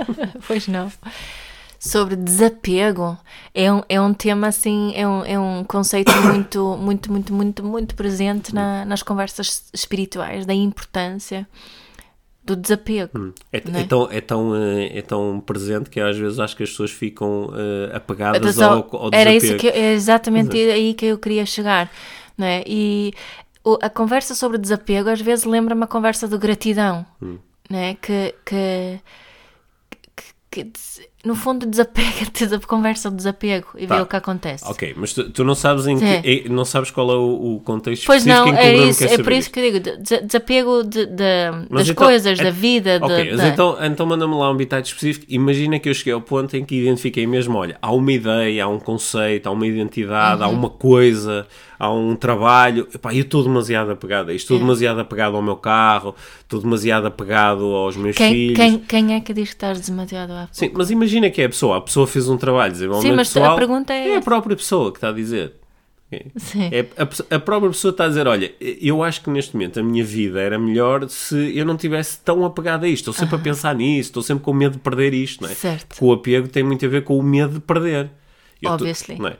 Pois 0.46 0.66
não. 0.68 0.90
Sobre 1.78 2.16
desapego, 2.16 3.16
é 3.54 3.72
um, 3.72 3.82
é 3.88 4.00
um 4.00 4.12
tema 4.14 4.48
assim, 4.48 4.92
é 4.96 5.06
um, 5.06 5.24
é 5.24 5.38
um 5.38 5.62
conceito 5.62 6.10
muito, 6.22 6.76
muito, 6.80 7.12
muito, 7.12 7.32
muito, 7.32 7.64
muito 7.64 7.94
presente 7.94 8.54
na- 8.54 8.84
nas 8.84 9.02
conversas 9.02 9.64
espirituais, 9.72 10.46
da 10.46 10.54
importância 10.54 11.46
do 12.46 12.56
desapego. 12.56 13.34
É, 13.52 13.60
Não 13.68 13.78
é? 13.78 13.82
é 13.82 13.86
tão, 13.86 14.08
é, 14.10 14.20
tão, 14.20 14.56
eh, 14.56 14.98
é 14.98 15.02
tão 15.02 15.40
presente 15.44 15.90
que 15.90 16.00
às 16.00 16.16
vezes 16.16 16.38
acho 16.38 16.56
que 16.56 16.62
as 16.62 16.70
pessoas 16.70 16.90
ficam 16.92 17.50
eh, 17.54 17.94
apegadas 17.96 18.40
Atenção, 18.42 18.86
ao, 18.92 19.02
ao 19.04 19.10
era 19.12 19.30
desapego. 19.32 19.44
isso 19.44 19.56
que 19.56 19.66
eu- 19.66 19.72
é 19.72 19.92
exatamente 19.92 20.56
aí 20.56 20.94
que 20.94 21.06
eu 21.06 21.18
queria 21.18 21.44
chegar, 21.44 21.90
não 22.38 22.46
é? 22.46 22.62
E 22.66 23.12
o- 23.64 23.78
a 23.82 23.90
conversa 23.90 24.34
sobre 24.34 24.58
desapego 24.58 25.08
às 25.10 25.20
vezes 25.20 25.44
lembra-me 25.44 25.82
a 25.84 25.86
conversa 25.88 26.28
de 26.28 26.38
gratidão, 26.38 27.04
Hum. 27.20 27.38
não 27.68 27.78
é? 27.78 27.94
Que, 28.00 28.34
que, 28.44 29.00
que- 30.64 31.06
no 31.24 31.34
fundo 31.34 31.66
desapega-te 31.66 32.46
da 32.46 32.58
conversa 32.60 33.10
de 33.10 33.16
desapego 33.16 33.66
e 33.76 33.86
Tá. 33.86 33.96
vê 33.96 34.02
o 34.02 34.06
que 34.06 34.14
acontece. 34.16 34.64
Ok, 34.64 34.94
mas 34.96 35.12
tu, 35.12 35.28
tu 35.30 35.42
não 35.44 35.54
sabes 35.56 35.86
em 35.86 35.98
que, 35.98 36.48
não 36.48 36.64
sabes 36.64 36.90
qual 36.90 37.10
é 37.10 37.16
o, 37.16 37.56
o 37.56 37.60
contexto 37.60 38.06
Pois 38.06 38.24
específico 38.24 38.52
não, 38.52 38.58
é 38.58 38.74
isso, 38.76 39.04
é 39.04 39.18
por 39.18 39.32
isso 39.32 39.50
que 39.50 39.58
eu 39.58 39.64
digo, 39.72 39.80
de- 39.80 39.96
de- 40.02 40.20
desapego 40.22 40.82
de, 40.84 41.04
de- 41.06 41.16
das 41.70 41.88
então, 41.88 42.06
coisas, 42.06 42.38
é- 42.38 42.44
da 42.44 42.50
vida, 42.50 42.98
Ok, 43.02 43.24
de, 43.24 43.30
mas 43.30 43.38
da- 43.40 43.48
então, 43.48 43.76
então 43.84 44.06
manda-me 44.06 44.34
lá 44.34 44.50
um 44.50 44.56
bitite 44.56 44.88
específico. 44.88 45.26
Imagina 45.28 45.78
que 45.80 45.88
eu 45.88 45.94
cheguei 45.94 46.12
ao 46.12 46.20
ponto 46.20 46.56
em 46.56 46.64
que 46.64 46.76
identifiquei 46.76 47.26
mesmo: 47.26 47.58
olha, 47.58 47.76
há 47.82 47.92
uma 47.92 48.12
ideia, 48.12 48.64
há 48.64 48.68
um 48.68 48.78
conceito, 48.78 49.48
há 49.48 49.50
uma 49.50 49.66
identidade, 49.66 50.40
Uhum. 50.42 50.46
há 50.46 50.50
uma 50.50 50.70
coisa, 50.70 51.46
há 51.78 51.92
um 51.92 52.16
trabalho. 52.16 52.86
Epá, 52.94 53.14
eu 53.14 53.22
estou 53.22 53.42
demasiado 53.42 53.90
apegado 53.90 54.30
a 54.30 54.34
isto, 54.34 54.44
estou 54.44 54.56
É. 54.56 54.60
demasiado 54.60 55.00
apegado 55.00 55.36
ao 55.36 55.42
meu 55.42 55.56
carro, 55.56 56.14
estou 56.40 56.60
demasiado 56.60 57.06
apegado 57.06 57.64
aos 57.64 57.96
meus 57.96 58.16
quem, 58.16 58.32
filhos. 58.32 58.56
quem, 58.58 58.78
quem 58.78 59.14
é 59.14 59.20
que 59.20 59.32
diz 59.32 59.48
que 59.50 59.54
estás 59.54 59.80
demasiado 59.80 60.30
a 60.32 60.48
Sim, 60.52 60.70
mas 60.74 60.90
imagina 60.90 61.30
que 61.30 61.42
é 61.42 61.44
a 61.46 61.48
pessoa, 61.48 61.76
a 61.78 61.80
pessoa 61.80 62.06
fez 62.06 62.28
um 62.28 62.36
trabalho 62.36 62.72
de 62.72 62.78
desenvolvimento 62.78 63.12
Sim, 63.12 63.16
mas 63.16 63.30
a 63.36 63.40
pessoal. 63.40 63.56
pergunta 63.56 63.92
é 63.92 64.02
a 64.02 64.08
essa. 64.16 64.22
própria 64.22 64.56
pessoa 64.56 64.90
que 64.92 64.98
está 64.98 65.08
a 65.08 65.12
dizer. 65.12 65.52
Sim. 66.36 66.68
É, 66.70 66.86
a, 66.96 67.34
a 67.36 67.38
própria 67.40 67.68
pessoa 67.70 67.90
está 67.90 68.04
a 68.04 68.08
dizer: 68.08 68.28
Olha, 68.28 68.54
eu 68.60 69.02
acho 69.02 69.20
que 69.22 69.28
neste 69.28 69.54
momento 69.54 69.80
a 69.80 69.82
minha 69.82 70.04
vida 70.04 70.40
era 70.40 70.56
melhor 70.56 71.08
se 71.10 71.56
eu 71.58 71.64
não 71.66 71.76
tivesse 71.76 72.20
tão 72.20 72.44
apegado 72.44 72.84
a 72.84 72.88
isto. 72.88 73.10
Estou 73.10 73.12
sempre 73.14 73.34
a 73.34 73.38
pensar 73.40 73.74
nisso, 73.74 74.10
estou 74.10 74.22
sempre 74.22 74.44
com 74.44 74.52
medo 74.52 74.74
de 74.74 74.78
perder 74.78 75.12
isto, 75.12 75.42
não 75.42 75.50
é? 75.50 75.54
Certo. 75.54 75.86
Porque 75.88 76.04
o 76.04 76.12
apego 76.12 76.46
tem 76.46 76.62
muito 76.62 76.86
a 76.86 76.88
ver 76.88 77.02
com 77.02 77.18
o 77.18 77.22
medo 77.24 77.54
de 77.54 77.60
perder. 77.60 78.08
Eu 78.62 78.68
tô- 78.70 78.74
Obviously. 78.74 79.18
não 79.18 79.26
é? 79.28 79.36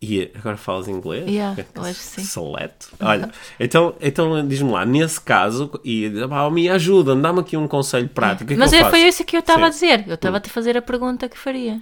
E 0.00 0.30
agora 0.34 0.56
falas 0.56 0.86
inglês? 0.86 1.28
Yeah, 1.28 1.60
eu 1.74 1.82
acho 1.82 1.94
que 1.98 2.04
sim. 2.04 2.22
Seleto. 2.22 2.90
Olha, 3.00 3.30
então, 3.58 3.94
então 4.00 4.46
diz-me 4.46 4.70
lá, 4.70 4.86
nesse 4.86 5.20
caso, 5.20 5.72
e 5.84 6.12
ah, 6.30 6.48
me 6.50 6.68
ajuda, 6.68 7.16
dá-me 7.16 7.40
aqui 7.40 7.56
um 7.56 7.66
conselho 7.66 8.08
prático. 8.08 8.52
é 8.52 8.56
Mas 8.56 8.72
é- 8.72 8.88
foi 8.88 9.00
isso 9.00 9.24
que 9.24 9.34
eu 9.36 9.40
estava 9.40 9.64
a. 9.64 9.66
Hum. 9.66 9.70
dizer. 9.70 10.04
Eu 10.06 10.14
estava 10.14 10.36
a 10.36 10.40
te 10.40 10.48
fazer 10.50 10.76
a 10.76 10.82
pergunta 10.82 11.28
que 11.28 11.36
faria. 11.36 11.80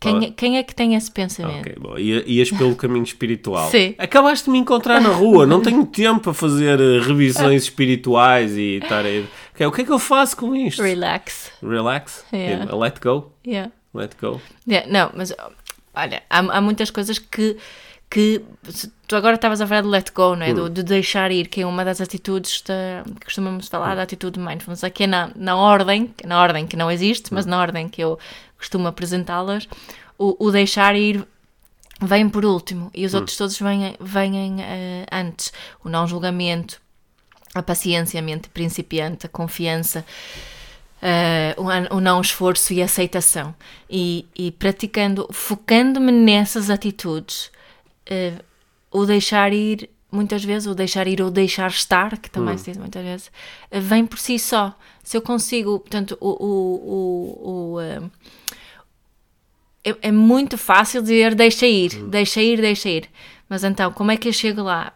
Qual 0.00 0.16
é? 0.16 0.18
Quem 0.20 0.28
é, 0.28 0.30
quem 0.32 0.58
é 0.58 0.62
que 0.64 0.74
tem 0.74 0.96
esse 0.96 1.08
pensamento? 1.12 1.60
Ok, 1.60 1.76
bom. 1.78 1.96
Ia- 1.96 2.24
Ias 2.26 2.50
pelo 2.50 2.74
caminho 2.74 3.04
espiritual. 3.04 3.70
Sim. 3.70 3.94
Acabaste 3.98 4.46
de 4.46 4.50
me 4.50 4.58
encontrar 4.58 5.00
na 5.00 5.10
rua, 5.10 5.46
não 5.46 5.60
tenho 5.62 5.86
tempo 5.86 6.18
para 6.18 6.34
fazer 6.34 6.80
eh, 6.80 6.98
revisões 7.06 7.62
espirituais 7.62 8.56
e 8.56 8.80
estar 8.82 9.04
aí. 9.04 9.24
Ok, 9.54 9.64
o 9.66 9.70
que 9.70 9.82
é 9.82 9.84
que 9.84 9.92
eu 9.92 10.00
faço 10.00 10.36
com 10.36 10.56
isto? 10.56 10.82
Relax. 10.82 11.52
Relax? 11.62 12.24
Yeah. 12.32 12.64
Yeah, 12.64 12.74
Let 12.76 12.98
go? 13.00 13.32
Yeah. 13.46 13.70
Let 13.94 14.12
go. 14.20 14.40
Yeah, 14.66 14.90
não, 14.90 15.12
mas 15.14 15.32
olha, 15.94 16.22
há, 16.28 16.38
há 16.38 16.60
muitas 16.60 16.90
coisas 16.90 17.18
que, 17.18 17.56
que 18.08 18.42
tu 19.06 19.16
agora 19.16 19.34
estavas 19.36 19.60
a 19.60 19.66
falar 19.66 19.82
de 19.82 19.88
let 19.88 20.10
go, 20.14 20.36
não 20.36 20.46
é? 20.46 20.50
Hum. 20.50 20.54
Do, 20.54 20.70
de 20.70 20.82
deixar 20.82 21.30
ir, 21.30 21.48
que 21.48 21.62
é 21.62 21.66
uma 21.66 21.84
das 21.84 22.00
atitudes 22.00 22.62
da, 22.62 23.02
que 23.20 23.26
costumamos 23.26 23.68
falar 23.68 23.94
da 23.94 24.02
atitude 24.02 24.38
de 24.38 24.44
mindfulness. 24.44 24.84
Aqui 24.84 25.04
é 25.04 25.06
na, 25.06 25.30
na 25.34 25.56
ordem, 25.56 26.14
na 26.24 26.40
ordem 26.40 26.66
que 26.66 26.76
não 26.76 26.90
existe, 26.90 27.32
mas 27.32 27.46
na 27.46 27.60
ordem 27.60 27.88
que 27.88 28.02
eu 28.02 28.18
costumo 28.56 28.86
apresentá-las, 28.86 29.68
o, 30.18 30.36
o 30.38 30.50
deixar 30.50 30.94
ir 30.94 31.26
vem 32.00 32.28
por 32.28 32.44
último 32.44 32.90
e 32.94 33.06
os 33.06 33.14
outros 33.14 33.36
todos 33.36 33.58
vêm, 33.58 33.94
vêm 34.00 34.62
eh, 34.62 35.06
antes. 35.10 35.52
O 35.84 35.88
não 35.88 36.06
julgamento, 36.06 36.80
a 37.54 37.62
paciência, 37.62 38.18
a 38.18 38.22
mente 38.22 38.48
principiante, 38.48 39.26
a 39.26 39.28
confiança, 39.28 40.04
eh, 41.04 41.56
o, 41.90 42.00
não 42.00 42.20
esforço 42.20 42.72
e 42.72 42.80
a 42.80 42.84
aceitação. 42.84 43.52
E, 43.90 44.24
e 44.36 44.52
praticando, 44.52 45.28
focando-me 45.32 46.12
nessas 46.12 46.70
atitudes, 46.70 47.50
eh, 48.06 48.34
o 48.88 49.04
deixar 49.04 49.52
ir, 49.52 49.90
muitas 50.12 50.44
vezes, 50.44 50.68
o 50.68 50.74
deixar 50.76 51.08
ir 51.08 51.20
ou 51.20 51.28
deixar 51.28 51.68
estar, 51.70 52.16
que 52.18 52.30
também 52.30 52.56
se 52.56 52.70
diz 52.70 52.76
muitas 52.76 53.02
vezes, 53.02 53.32
eh, 53.68 53.80
vem 53.80 54.06
por 54.06 54.18
si 54.18 54.38
só. 54.38 54.78
Se 55.02 55.16
eu 55.16 55.22
consigo, 55.22 55.80
portanto, 55.80 56.16
o. 56.20 56.28
o, 56.28 57.74
o, 57.74 57.74
o, 57.74 57.80
é, 59.84 59.96
é 60.02 60.12
muito 60.12 60.56
fácil 60.56 61.02
dizer 61.02 61.34
deixa 61.34 61.66
ir, 61.66 62.04
deixa 62.04 62.40
ir, 62.40 62.60
deixa 62.60 62.88
ir. 62.88 63.10
Mas 63.48 63.64
então, 63.64 63.92
como 63.92 64.12
é 64.12 64.16
que 64.16 64.28
eu 64.28 64.32
chego 64.32 64.62
lá? 64.62 64.92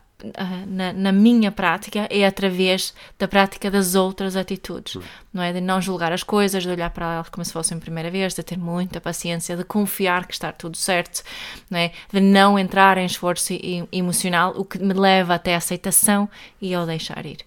Na, 0.66 0.94
na 0.94 1.12
minha 1.12 1.52
prática 1.52 2.06
é 2.10 2.26
através 2.26 2.94
da 3.18 3.28
prática 3.28 3.70
das 3.70 3.94
outras 3.94 4.34
atitudes, 4.34 4.96
não 5.32 5.42
é? 5.42 5.52
De 5.52 5.60
não 5.60 5.78
julgar 5.78 6.10
as 6.10 6.22
coisas, 6.22 6.62
de 6.62 6.70
olhar 6.70 6.88
para 6.88 7.16
elas 7.16 7.28
como 7.28 7.44
se 7.44 7.52
fossem 7.52 7.76
a 7.76 7.80
primeira 7.80 8.10
vez, 8.10 8.32
de 8.32 8.42
ter 8.42 8.56
muita 8.58 8.98
paciência, 8.98 9.54
de 9.56 9.62
confiar 9.62 10.26
que 10.26 10.32
está 10.32 10.50
tudo 10.52 10.74
certo, 10.76 11.22
não 11.70 11.78
é? 11.78 11.92
De 12.10 12.18
não 12.20 12.58
entrar 12.58 12.96
em 12.96 13.04
esforço 13.04 13.52
emocional, 13.92 14.54
o 14.56 14.64
que 14.64 14.78
me 14.78 14.94
leva 14.94 15.34
até 15.34 15.54
a 15.54 15.58
aceitação 15.58 16.28
e 16.62 16.74
ao 16.74 16.86
deixar 16.86 17.26
ir, 17.26 17.38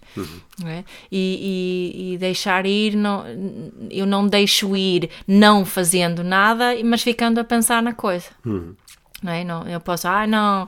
não 0.59 0.67
é? 0.69 0.83
E, 1.11 1.95
e- 2.11 2.13
e 2.13 2.17
deixar 2.19 2.67
ir, 2.67 2.95
não, 2.95 3.25
eu 3.89 4.05
não 4.05 4.27
deixo 4.27 4.77
ir 4.77 5.09
não 5.27 5.65
fazendo 5.65 6.23
nada, 6.23 6.75
mas 6.85 7.01
ficando 7.01 7.39
a 7.39 7.43
pensar 7.43 7.81
na 7.81 7.93
coisa 7.93 8.27
não 9.21 9.31
é? 9.31 9.43
Não, 9.43 9.67
eu 9.67 9.79
posso, 9.79 10.07
ah, 10.07 10.25
não, 10.25 10.67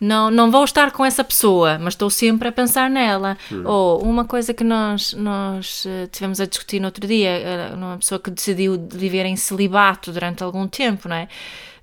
não, 0.00 0.30
não 0.30 0.50
vou 0.50 0.64
estar 0.64 0.90
com 0.92 1.04
essa 1.04 1.22
pessoa, 1.22 1.78
mas 1.78 1.92
estou 1.92 2.08
sempre 2.08 2.48
a 2.48 2.52
pensar 2.52 2.88
nela. 2.88 3.36
Ou 3.64 4.02
uma 4.02 4.24
coisa 4.24 4.54
que 4.54 4.64
nós, 4.64 5.12
nós 5.12 5.84
eh, 5.86 6.06
tivemos 6.10 6.40
a 6.40 6.46
discutir 6.46 6.80
no 6.80 6.86
outro 6.86 7.06
dia, 7.06 7.72
uma 7.74 7.98
pessoa 7.98 8.18
que 8.18 8.30
decidiu 8.30 8.78
de 8.78 8.96
viver 8.96 9.26
em 9.26 9.36
celibato 9.36 10.10
durante 10.10 10.42
algum 10.42 10.66
tempo, 10.66 11.06
não 11.06 11.16
é? 11.16 11.28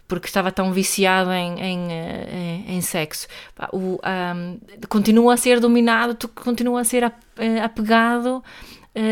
Porque 0.07 0.25
estava 0.25 0.51
tão 0.51 0.73
viciado 0.73 1.31
em, 1.31 1.59
em, 1.59 1.91
eh, 1.91 2.63
em, 2.67 2.77
em 2.77 2.81
sexo. 2.81 3.27
O, 3.71 3.99
ahm, 4.01 4.57
continua 4.89 5.35
a 5.35 5.37
ser 5.37 5.59
dominado, 5.59 6.15
tu 6.15 6.27
continua 6.27 6.81
a 6.81 6.83
ser 6.83 7.03
eh, 7.37 7.61
apegado 7.61 8.43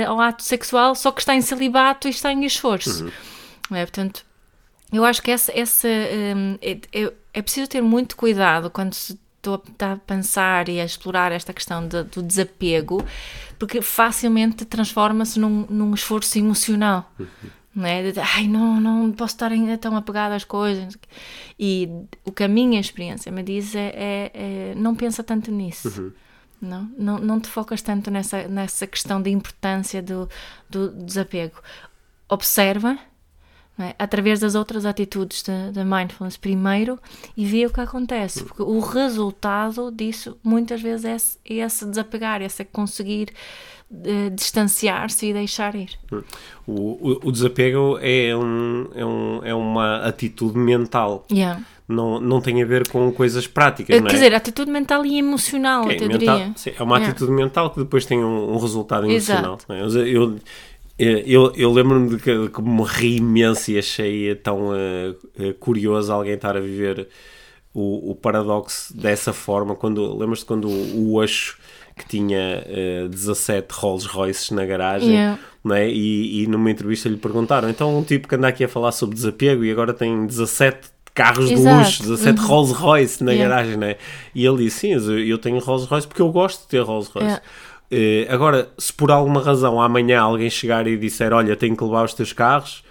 ao 0.08 0.20
ato 0.20 0.42
sexual, 0.42 0.96
só 0.96 1.12
que 1.12 1.22
está 1.22 1.36
em 1.36 1.42
celibato 1.42 2.08
e 2.08 2.10
está 2.10 2.34
em 2.34 2.44
esforço. 2.44 3.12
Não 3.70 3.78
é? 3.78 3.86
Portanto, 3.86 4.25
eu 4.92 5.04
acho 5.06 5.22
que 5.22 5.32
essa, 5.32 5.52
essa 5.58 5.88
hum, 5.88 6.58
é, 6.62 6.80
é- 6.94 7.14
é 7.34 7.42
preciso 7.42 7.70
ter 7.70 7.82
muito 7.82 8.16
cuidado 8.16 8.70
quando 8.70 8.94
se 8.94 9.20
está 9.44 9.92
a 9.94 9.98
pensar 9.98 10.70
e 10.70 10.80
a 10.80 10.86
explorar 10.86 11.32
esta 11.32 11.54
questão 11.54 11.88
de- 11.88 12.04
do 12.06 12.24
desapego, 12.24 13.04
porque 13.60 13.82
facilmente 13.82 14.66
transforma-se 14.66 15.40
num, 15.40 15.66
num 15.70 15.94
esforço 15.94 16.38
emocional. 16.40 17.12
Não 17.76 17.86
é? 17.86 18.12
De, 18.12 18.20
Ai, 18.20 18.48
não, 18.48 18.80
não 18.80 19.12
posso 19.12 19.36
estar 19.36 19.52
ainda 19.52 19.78
tão 19.78 19.96
apegado 19.98 20.32
às 20.32 20.44
coisas. 20.46 20.98
E 21.60 21.90
o 22.24 22.32
que 22.32 22.44
a 22.44 22.48
minha 22.48 22.80
experiência 22.80 23.32
me 23.32 23.44
diz 23.44 23.76
é, 23.76 23.92
é- 23.96 24.32
é 24.34 24.74
não 24.78 24.96
pensa 24.96 25.22
tanto 25.24 25.52
nisso. 25.52 25.90
Não, 26.62 26.90
não, 26.98 27.20
não 27.20 27.40
te 27.40 27.50
focas 27.50 27.82
tanto 27.82 28.10
nessa, 28.10 28.48
nessa 28.48 28.88
questão 28.88 29.22
de 29.22 29.30
importância 29.30 30.02
do, 30.02 30.28
do 30.70 30.90
desapego. 31.04 31.62
Observa, 32.30 32.98
é? 33.78 33.94
através 34.00 34.40
das 34.40 34.56
outras 34.56 34.86
atitudes 34.86 35.44
da 35.74 35.84
mindfulness 35.84 36.38
primeiro 36.38 36.98
e 37.36 37.46
vê 37.46 37.66
o 37.66 37.70
que 37.70 37.82
acontece, 37.82 38.44
porque 38.44 38.64
o 38.64 38.80
resultado 38.80 39.92
disso 39.92 40.38
muitas 40.44 40.82
vezes 40.82 41.06
é 41.06 41.16
esse, 41.16 41.38
é 41.50 41.54
esse 41.56 41.86
desapegar, 41.86 42.42
esse 42.42 42.64
conseguir 42.66 43.30
eh, 44.04 44.30
distanciar-se 44.32 45.28
e 45.28 45.34
deixar 45.34 45.76
ir. 45.76 45.90
O, 46.66 46.72
o, 46.74 47.20
o 47.28 47.32
desapego 47.32 47.98
é, 48.02 48.36
um, 48.36 48.88
é, 48.96 49.06
um, 49.06 49.40
é 49.44 49.54
uma 49.54 49.98
atitude 50.06 50.58
mental. 50.58 51.26
Yeah. 51.32 51.62
Não, 51.88 52.20
não 52.20 52.42
tem 52.42 52.64
a 52.64 52.66
ver 52.66 52.88
com 52.90 53.12
coisas 53.12 53.46
práticas, 53.46 53.96
Eh, 53.96 54.00
não 54.00 54.08
é? 54.08 54.10
Quer 54.10 54.16
dizer, 54.16 54.34
atitude 54.34 54.72
mental 54.72 55.06
e 55.06 55.20
emocional, 55.20 55.84
Ok, 55.84 55.96
até 55.98 56.08
mental- 56.08 56.38
diria. 56.40 56.54
sim, 56.56 56.72
é 56.76 56.82
uma 56.82 56.96
Yeah. 56.96 57.12
atitude 57.12 57.32
mental 57.32 57.70
que 57.70 57.80
depois 57.80 58.06
tem 58.08 58.24
um, 58.24 58.54
um 58.56 58.58
resultado 58.58 59.06
emocional. 59.06 59.60
É? 59.70 59.82
Eu, 59.82 60.08
eu, 60.08 60.40
eu, 60.98 61.52
eu 61.56 61.72
lembro-me 61.72 62.10
de 62.10 62.18
que, 62.18 62.50
que 62.50 62.62
me 62.62 62.84
ri 62.84 63.18
imenso 63.18 63.72
e 63.72 63.78
achei 63.78 64.34
tão 64.36 64.74
eh, 64.76 65.14
eh, 65.38 65.54
curioso 65.60 66.12
alguém 66.14 66.36
estar 66.36 66.56
a 66.56 66.60
viver 66.60 67.08
o, 67.74 68.12
o 68.12 68.16
paradoxo 68.16 68.96
dessa 68.96 69.34
forma. 69.34 69.76
Quando, 69.76 70.18
Lembras-te 70.18 70.46
quando 70.46 70.70
o, 70.70 70.98
o 71.12 71.16
Osho, 71.16 71.58
que 71.98 72.06
tinha 72.08 72.64
eh, 72.66 73.08
17 73.10 73.68
Rolls 73.74 74.08
Royces 74.08 74.52
na 74.52 74.66
garagem, 74.66 75.10
Yeah. 75.12 75.40
não 75.64 75.76
é? 75.76 75.90
e, 75.90 76.44
e 76.44 76.48
numa 76.48 76.72
entrevista 76.72 77.10
lhe 77.10 77.18
perguntaram: 77.18 77.70
então 77.70 77.98
um 77.98 78.04
tipo 78.04 78.28
que 78.28 78.36
anda 78.36 78.48
aqui 78.48 78.64
a 78.64 78.70
falar 78.70 78.92
sobre 78.94 79.16
desapego 79.16 79.64
e 79.66 79.72
agora 79.72 79.94
tem 79.94 80.26
17 80.26 80.96
carros 81.14 81.48
de 81.48 81.54
Exato. 81.56 81.78
luxo, 81.78 82.04
17 82.04 82.40
Uhum. 82.42 82.48
Rolls 82.48 82.74
Royce 82.74 83.24
na 83.24 83.32
Yeah. 83.32 83.50
garagem, 83.56 83.78
não 83.78 83.88
é? 83.88 83.98
E 84.34 84.46
ele 84.46 84.64
disse: 84.66 84.80
sim, 84.80 84.94
eu 84.94 85.20
eu 85.20 85.38
tenho 85.38 85.60
Rolls 85.60 85.88
Royce 85.88 86.08
porque 86.08 86.22
eu 86.22 86.30
gosto 86.32 86.62
de 86.64 86.68
ter 86.68 86.80
Rolls 86.82 87.10
Royce. 87.14 87.28
Yeah. 87.28 87.44
Eh, 87.92 88.28
agora, 88.30 88.70
se 88.78 88.92
por 88.92 89.12
alguma 89.12 89.42
razão 89.42 89.80
amanhã 89.82 90.22
alguém 90.22 90.50
chegar 90.50 90.88
e 90.88 90.98
disser: 90.98 91.34
Olha, 91.34 91.56
tenho 91.56 91.76
que 91.76 91.84
levar 91.84 92.06
os 92.06 92.14
teus 92.14 92.34
carros, 92.34 92.84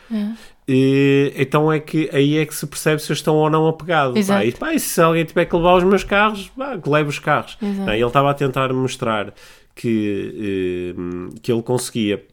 eh, 0.69 1.33
então 1.37 1.73
é 1.73 1.81
que 1.81 2.09
aí 2.13 2.39
é 2.39 2.47
que 2.47 2.55
se 2.55 2.67
percebe 2.67 3.03
se 3.03 3.11
eu 3.11 3.15
estou 3.15 3.37
ou 3.37 3.51
não 3.51 3.67
apegado. 3.67 4.17
Exato. 4.17 4.41
Pá, 4.41 4.47
e, 4.47 4.53
pá, 4.53 4.75
e 4.75 4.81
se 4.81 5.01
alguém 5.01 5.25
tiver 5.25 5.45
que 5.45 5.57
levar 5.57 5.75
os 5.75 5.85
meus 5.85 6.05
carros, 6.05 6.49
pá, 6.57 6.79
que 6.79 6.89
leve 6.89 7.09
os 7.09 7.19
carros. 7.19 7.59
Não 7.61 7.89
é? 7.89 7.97
Ele 7.97 8.07
estava 8.07 8.31
a 8.31 8.35
tentar 8.35 8.73
mostrar 8.73 9.35
que, 9.75 10.95
eh, 10.97 11.39
que 11.43 11.53
ele 11.53 11.63
conseguia, 11.63 12.25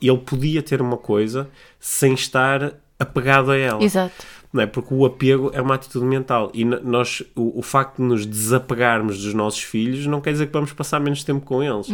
ele 0.00 0.18
podia 0.18 0.62
ter 0.62 0.80
uma 0.80 0.96
coisa 0.96 1.48
sem 1.80 2.14
estar 2.14 2.74
apegado 2.98 3.52
a 3.52 3.56
ela 3.56 3.82
Exato. 3.82 4.26
Não 4.52 4.62
é? 4.62 4.66
Porque 4.66 4.94
o 4.94 5.04
apego 5.04 5.50
é 5.52 5.60
uma 5.60 5.74
atitude 5.74 6.06
mental 6.06 6.50
e 6.54 6.64
nós, 6.64 7.22
o, 7.34 7.58
o 7.58 7.62
facto 7.62 7.96
de 7.96 8.02
nos 8.02 8.24
desapegarmos 8.24 9.22
dos 9.22 9.34
nossos 9.34 9.60
filhos 9.62 10.06
não 10.06 10.20
quer 10.20 10.32
dizer 10.32 10.46
que 10.46 10.52
vamos 10.52 10.72
passar 10.72 10.98
menos 11.00 11.22
tempo 11.22 11.44
com 11.44 11.62
eles. 11.62 11.88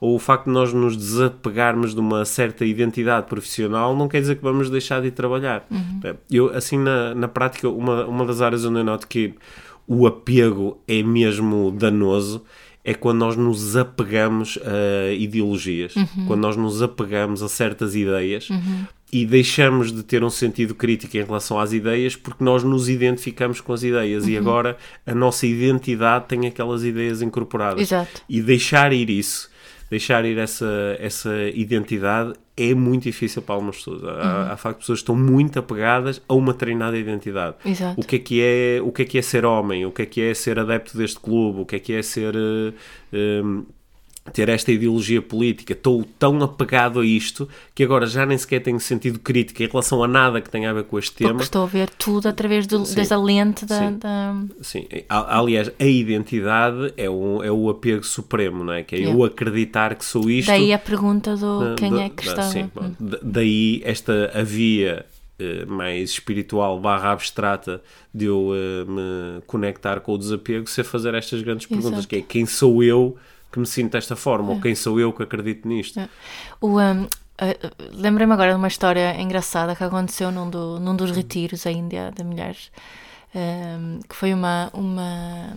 Ou 0.00 0.16
o 0.16 0.18
facto 0.18 0.46
de 0.46 0.50
nós 0.50 0.72
nos 0.72 0.96
desapegarmos 0.96 1.94
de 1.94 2.00
uma 2.00 2.24
certa 2.24 2.64
identidade 2.64 3.26
profissional 3.26 3.96
não 3.96 4.08
quer 4.08 4.20
dizer 4.20 4.36
que 4.36 4.42
vamos 4.42 4.68
deixar 4.70 5.00
de 5.00 5.08
ir 5.08 5.12
trabalhar. 5.12 5.64
É, 6.04 6.14
Eu, 6.30 6.54
assim, 6.54 6.78
na, 6.78 7.14
na 7.14 7.28
prática, 7.28 7.68
uma, 7.68 8.04
uma 8.06 8.24
das 8.26 8.40
áreas 8.40 8.64
onde 8.64 8.78
eu 8.80 8.84
noto 8.84 9.06
que 9.06 9.34
o 9.86 10.06
apego 10.06 10.78
é 10.86 11.02
mesmo 11.02 11.70
danoso 11.72 12.42
é 12.82 12.94
quando 12.94 13.18
nós 13.18 13.36
nos 13.36 13.76
apegamos 13.76 14.58
a 14.64 15.12
ideologias, 15.12 15.94
quando 16.26 16.40
nós 16.40 16.56
nos 16.56 16.80
apegamos 16.80 17.42
a 17.42 17.48
certas 17.48 17.94
ideias 17.94 18.48
e 19.12 19.26
deixamos 19.26 19.92
de 19.92 20.02
ter 20.02 20.22
um 20.22 20.30
sentido 20.30 20.74
crítico 20.74 21.16
em 21.16 21.24
relação 21.24 21.58
às 21.58 21.72
ideias 21.72 22.16
porque 22.16 22.42
nós 22.42 22.62
nos 22.62 22.88
identificamos 22.88 23.60
com 23.60 23.72
as 23.72 23.82
ideias 23.82 24.26
e 24.26 24.36
agora 24.36 24.76
a 25.06 25.14
nossa 25.14 25.46
identidade 25.46 26.26
tem 26.26 26.46
aquelas 26.46 26.84
ideias 26.84 27.22
incorporadas. 27.22 27.80
Exato. 27.80 28.22
E 28.28 28.40
deixar 28.40 28.92
ir 28.92 29.10
isso 29.10 29.50
deixar 29.90 30.24
ir 30.24 30.38
essa, 30.38 30.96
essa 31.00 31.34
identidade 31.52 32.32
é 32.56 32.72
muito 32.74 33.02
difícil 33.02 33.42
para 33.42 33.56
algumas 33.56 33.78
pessoas. 33.78 34.04
Há, 34.04 34.52
há 34.52 34.56
facto 34.56 34.78
pessoas 34.78 35.00
que 35.00 35.02
estão 35.02 35.16
muito 35.16 35.58
apegadas 35.58 36.22
a 36.28 36.34
uma 36.34 36.54
treinada 36.54 36.96
identidade. 36.96 37.56
Exato. 37.64 38.00
O 38.00 38.04
que 38.04 38.16
é 38.16 38.18
que 38.20 38.40
é, 38.40 38.80
o 38.82 38.92
que 38.92 39.02
é 39.02 39.04
que 39.04 39.18
é 39.18 39.22
ser 39.22 39.44
homem? 39.44 39.84
O 39.84 39.90
que 39.90 40.02
é 40.02 40.06
que 40.06 40.20
é 40.20 40.32
ser 40.32 40.58
adepto 40.58 40.96
deste 40.96 41.18
clube? 41.18 41.60
O 41.60 41.66
que 41.66 41.76
é 41.76 41.78
que 41.80 41.92
é 41.92 42.02
ser 42.02 42.36
eh, 42.36 42.72
eh, 43.12 43.42
ter 44.32 44.48
esta 44.50 44.70
ideologia 44.70 45.20
política, 45.20 45.72
estou 45.72 46.04
tão 46.18 46.40
apegado 46.42 47.00
a 47.00 47.06
isto 47.06 47.48
que 47.74 47.82
agora 47.82 48.06
já 48.06 48.24
nem 48.26 48.36
sequer 48.38 48.60
tenho 48.60 48.78
sentido 48.78 49.18
crítico 49.18 49.62
em 49.62 49.66
relação 49.66 50.04
a 50.04 50.06
nada 50.06 50.40
que 50.40 50.48
tenha 50.50 50.70
a 50.70 50.72
ver 50.72 50.84
com 50.84 50.98
este 50.98 51.12
tema. 51.14 51.30
Porque 51.30 51.44
estou 51.44 51.62
a 51.62 51.66
ver 51.66 51.88
tudo 51.90 52.28
através 52.28 52.66
do, 52.66 52.80
dessa 52.94 53.16
lente 53.16 53.64
da, 53.64 53.78
Sim. 53.78 53.98
da- 53.98 54.36
Sim, 54.60 54.86
aliás, 55.08 55.72
a 55.80 55.84
identidade 55.84 56.92
é 56.96 57.08
o, 57.08 57.42
é 57.42 57.50
o 57.50 57.68
apego 57.70 58.04
supremo, 58.04 58.62
não 58.62 58.72
é? 58.72 58.82
Que 58.82 58.94
é 58.96 58.98
eu 58.98 59.10
Yeah. 59.10 59.26
acreditar 59.26 59.94
que 59.96 60.04
sou 60.04 60.28
isto. 60.30 60.48
Daí 60.48 60.72
a 60.72 60.78
pergunta 60.78 61.34
do 61.36 61.74
quem 61.76 61.90
da- 61.90 62.02
é 62.02 62.08
que 62.10 62.26
está. 62.26 62.42
sim, 62.42 62.70
da- 63.00 63.18
daí 63.22 63.80
esta 63.84 64.30
a 64.34 64.42
via 64.42 65.04
eh, 65.38 65.64
mais 65.64 66.10
espiritual 66.10 66.78
barra 66.78 67.12
abstrata 67.12 67.82
de 68.14 68.26
eu 68.26 68.52
eh, 68.54 68.84
me 68.84 69.40
conectar 69.46 70.00
com 70.00 70.12
o 70.12 70.18
desapego 70.18 70.68
ser 70.68 70.84
fazer 70.84 71.14
estas 71.14 71.40
grandes 71.42 71.66
perguntas, 71.66 71.92
Exato. 72.00 72.08
que 72.08 72.16
é 72.16 72.20
quem 72.22 72.44
sou 72.46 72.82
eu 72.84 73.16
que 73.52 73.58
me 73.58 73.66
sinto 73.66 73.92
desta 73.92 74.14
forma, 74.16 74.50
ou 74.52 74.60
quem 74.60 74.74
sou 74.74 74.98
eu 75.00 75.12
que 75.12 75.22
acredito 75.22 75.66
nisto. 75.68 75.98
É. 76.00 76.08
O, 76.60 76.78
um, 76.80 77.06
eh, 77.38 77.58
Lembrei-me 77.92 78.32
agora 78.32 78.50
de 78.52 78.56
uma 78.56 78.68
história 78.68 79.20
engraçada 79.20 79.74
que 79.74 79.82
aconteceu 79.84 80.30
num, 80.30 80.48
do- 80.48 80.78
num 80.80 80.94
dos 80.96 81.10
retiros 81.10 81.66
à 81.66 81.70
Índia 81.70 82.12
de 82.14 82.22
mulheres, 82.24 82.70
que 84.08 84.14
foi 84.16 84.34
uma, 84.34 84.70
uma, 84.74 85.54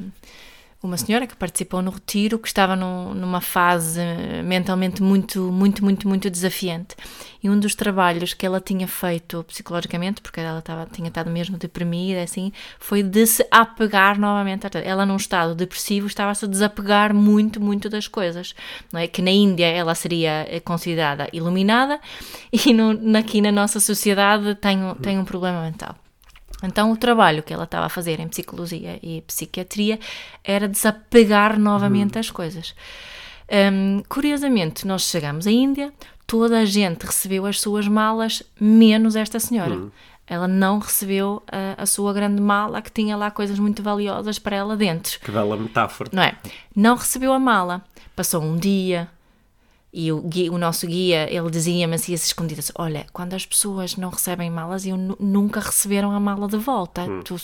uma 0.83 0.97
senhora 0.97 1.25
que 1.25 1.35
participou 1.35 1.81
no 1.81 1.89
retiro 1.91 2.37
que 2.37 2.47
estava 2.47 2.75
num- 2.75 3.13
numa 3.13 3.39
fase 3.39 4.01
mentalmente 4.43 5.01
muito, 5.01 5.51
muito, 5.51 5.83
muito, 5.83 6.07
muito 6.07 6.29
desafiante. 6.29 6.95
E 7.41 7.49
um 7.49 7.57
dos 7.59 7.73
trabalhos 7.73 8.33
que 8.33 8.45
ela 8.45 8.59
tinha 8.61 8.87
feito 8.87 9.43
psicologicamente, 9.45 10.21
porque 10.21 10.39
ela 10.39 10.61
tinha 10.91 11.07
estado 11.07 11.29
mesmo 11.29 11.57
deprimida, 11.57 12.21
assim, 12.21 12.51
foi 12.79 13.01
de 13.01 13.25
se 13.25 13.45
apegar 13.49 14.19
novamente. 14.19 14.67
Ela, 14.83 15.05
num 15.05 15.15
estado 15.15 15.55
depressivo, 15.55 16.07
estava-se 16.07 16.45
a 16.45 16.47
desapegar 16.47 17.13
muito, 17.13 17.61
muito 17.61 17.89
das 17.89 18.07
coisas. 18.07 18.53
Não 18.91 18.99
é? 18.99 19.07
Que 19.07 19.21
na 19.21 19.31
Índia 19.31 19.65
ela 19.67 19.95
seria 19.95 20.45
eh, 20.49 20.59
considerada 20.59 21.27
iluminada 21.33 21.99
e 22.51 22.73
no, 22.73 23.17
aqui 23.17 23.41
na 23.41 23.51
nossa 23.51 23.79
sociedade 23.79 24.55
tem, 24.55 24.77
tem 25.01 25.17
um 25.19 25.25
problema 25.25 25.61
mental. 25.61 25.95
Então, 26.63 26.91
o 26.91 26.97
trabalho 26.97 27.43
que 27.43 27.53
ela 27.53 27.65
estava 27.65 27.87
a 27.87 27.89
fazer 27.89 28.19
em 28.19 28.27
psicologia 28.27 28.97
e 29.03 29.21
psiquiatria 29.21 29.99
era 30.43 30.67
desapegar 30.67 31.59
novamente 31.59 32.17
as 32.17 32.31
coisas. 32.31 32.73
Hum, 33.51 34.01
curiosamente, 34.07 34.87
nós 34.87 35.03
chegamos 35.03 35.45
à 35.45 35.51
Índia, 35.51 35.93
toda 36.25 36.59
a 36.59 36.65
gente 36.65 37.05
recebeu 37.05 37.45
as 37.45 37.59
suas 37.59 37.87
malas, 37.87 38.41
menos 38.59 39.15
esta 39.15 39.39
senhora. 39.39 39.91
Ela 40.25 40.47
não 40.47 40.79
recebeu 40.79 41.43
a, 41.51 41.83
a 41.83 41.85
sua 41.85 42.13
grande 42.13 42.41
mala, 42.41 42.81
que 42.81 42.91
tinha 42.91 43.17
lá 43.17 43.29
coisas 43.29 43.59
muito 43.59 43.83
valiosas 43.83 44.39
para 44.39 44.55
ela 44.55 44.77
dentro. 44.77 45.19
Que 45.19 45.31
bela 45.31 45.57
metáfora. 45.57 46.09
Não 46.13 46.23
é? 46.23 46.35
Não 46.73 46.95
recebeu 46.95 47.33
a 47.33 47.39
mala. 47.39 47.83
Passou 48.15 48.41
um 48.41 48.55
dia 48.55 49.09
e 49.93 50.11
o, 50.11 50.21
gui- 50.21 50.49
o 50.49 50.57
nosso 50.57 50.87
guia, 50.87 51.27
ele 51.31 51.49
dizia-me 51.51 51.93
assim, 51.95 52.13
às 52.15 52.25
escondidas, 52.25 52.71
olha, 52.75 53.05
quando 53.13 53.35
as 53.35 53.45
pessoas 53.45 53.95
não 53.95 54.09
recebem 54.09 54.49
malas, 54.49 54.85
eu 54.87 54.97
nu- 54.97 55.15
nunca 55.19 55.59
receberam 55.59 56.11
a 56.11 56.19
mala 56.19 56.47
de 56.47 56.57
volta. 56.57 57.03
Tu- 57.23 57.35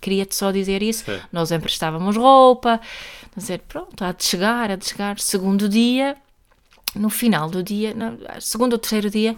Queria-te 0.00 0.34
só 0.34 0.50
dizer 0.50 0.82
isso. 0.82 1.04
Sim. 1.04 1.20
Nós 1.30 1.52
emprestávamos 1.52 2.16
roupa. 2.16 2.80
Dizer, 3.36 3.60
pronto, 3.68 4.02
há 4.02 4.12
de 4.12 4.24
chegar, 4.24 4.70
há 4.70 4.76
de 4.76 4.86
chegar. 4.88 5.18
Segundo 5.20 5.68
dia, 5.68 6.16
no 6.94 7.10
final 7.10 7.50
do 7.50 7.62
dia, 7.62 7.92
no 7.94 8.18
segundo 8.40 8.72
ou 8.72 8.78
terceiro 8.78 9.10
dia, 9.10 9.36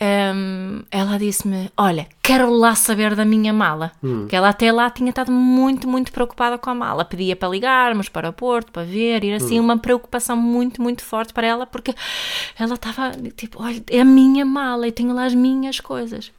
hum, 0.00 0.82
ela 0.90 1.18
disse-me: 1.18 1.70
Olha, 1.76 2.06
quero 2.22 2.50
lá 2.50 2.74
saber 2.74 3.14
da 3.14 3.24
minha 3.24 3.52
mala. 3.52 3.92
Que 4.28 4.36
ela 4.36 4.48
até 4.48 4.70
lá 4.72 4.88
tinha 4.90 5.10
estado 5.10 5.30
muito, 5.32 5.88
muito 5.88 6.12
preocupada 6.12 6.56
com 6.58 6.70
a 6.70 6.74
mala. 6.74 7.04
Pedia 7.04 7.36
para 7.36 7.48
ligarmos 7.48 8.08
para 8.08 8.22
o 8.22 8.26
aeroporto, 8.26 8.72
para 8.72 8.82
ver, 8.84 9.24
ir 9.24 9.34
assim, 9.34 9.58
uma 9.60 9.78
preocupação 9.78 10.36
muito, 10.36 10.80
muito 10.82 11.04
forte 11.04 11.32
para 11.32 11.46
ela, 11.46 11.66
porque 11.66 11.94
ela 12.58 12.74
estava 12.74 13.12
tipo: 13.36 13.62
Olha, 13.62 13.82
é 13.90 14.00
a 14.00 14.04
minha 14.04 14.44
mala 14.44 14.86
e 14.88 14.92
tenho 14.92 15.14
lá 15.14 15.24
as 15.24 15.34
minhas 15.34 15.80
coisas. 15.80 16.32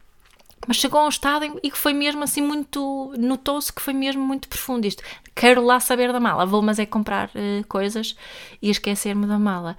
Mas 0.68 0.78
chegou 0.78 1.00
a 1.02 1.06
um 1.06 1.10
estado 1.10 1.44
em- 1.44 1.58
e 1.64 1.72
que 1.72 1.78
foi 1.78 1.92
mesmo 1.92 2.24
assim 2.24 2.40
muito. 2.42 3.12
Notou-se 3.18 3.74
que 3.74 3.82
foi 3.82 3.94
mesmo 3.96 4.24
muito 4.24 4.48
profundo 4.48 4.86
isto. 4.86 5.02
Quero 5.34 5.64
lá 5.66 5.80
saber 5.80 6.14
da 6.14 6.20
mala. 6.20 6.46
Vou, 6.46 6.62
mas 6.62 6.78
é 6.78 6.86
comprar 6.86 7.32
eh, 7.34 7.64
coisas 7.68 8.16
e 8.62 8.70
esquecer-me 8.70 9.26
da 9.26 9.40
mala. 9.40 9.76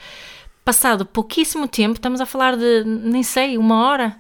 Passado 0.64 1.04
pouquíssimo 1.04 1.66
tempo, 1.66 1.94
estamos 1.94 2.20
a 2.20 2.26
falar 2.26 2.56
de, 2.56 2.84
nem 2.84 3.24
sei, 3.24 3.58
uma 3.58 3.84
hora, 3.84 4.16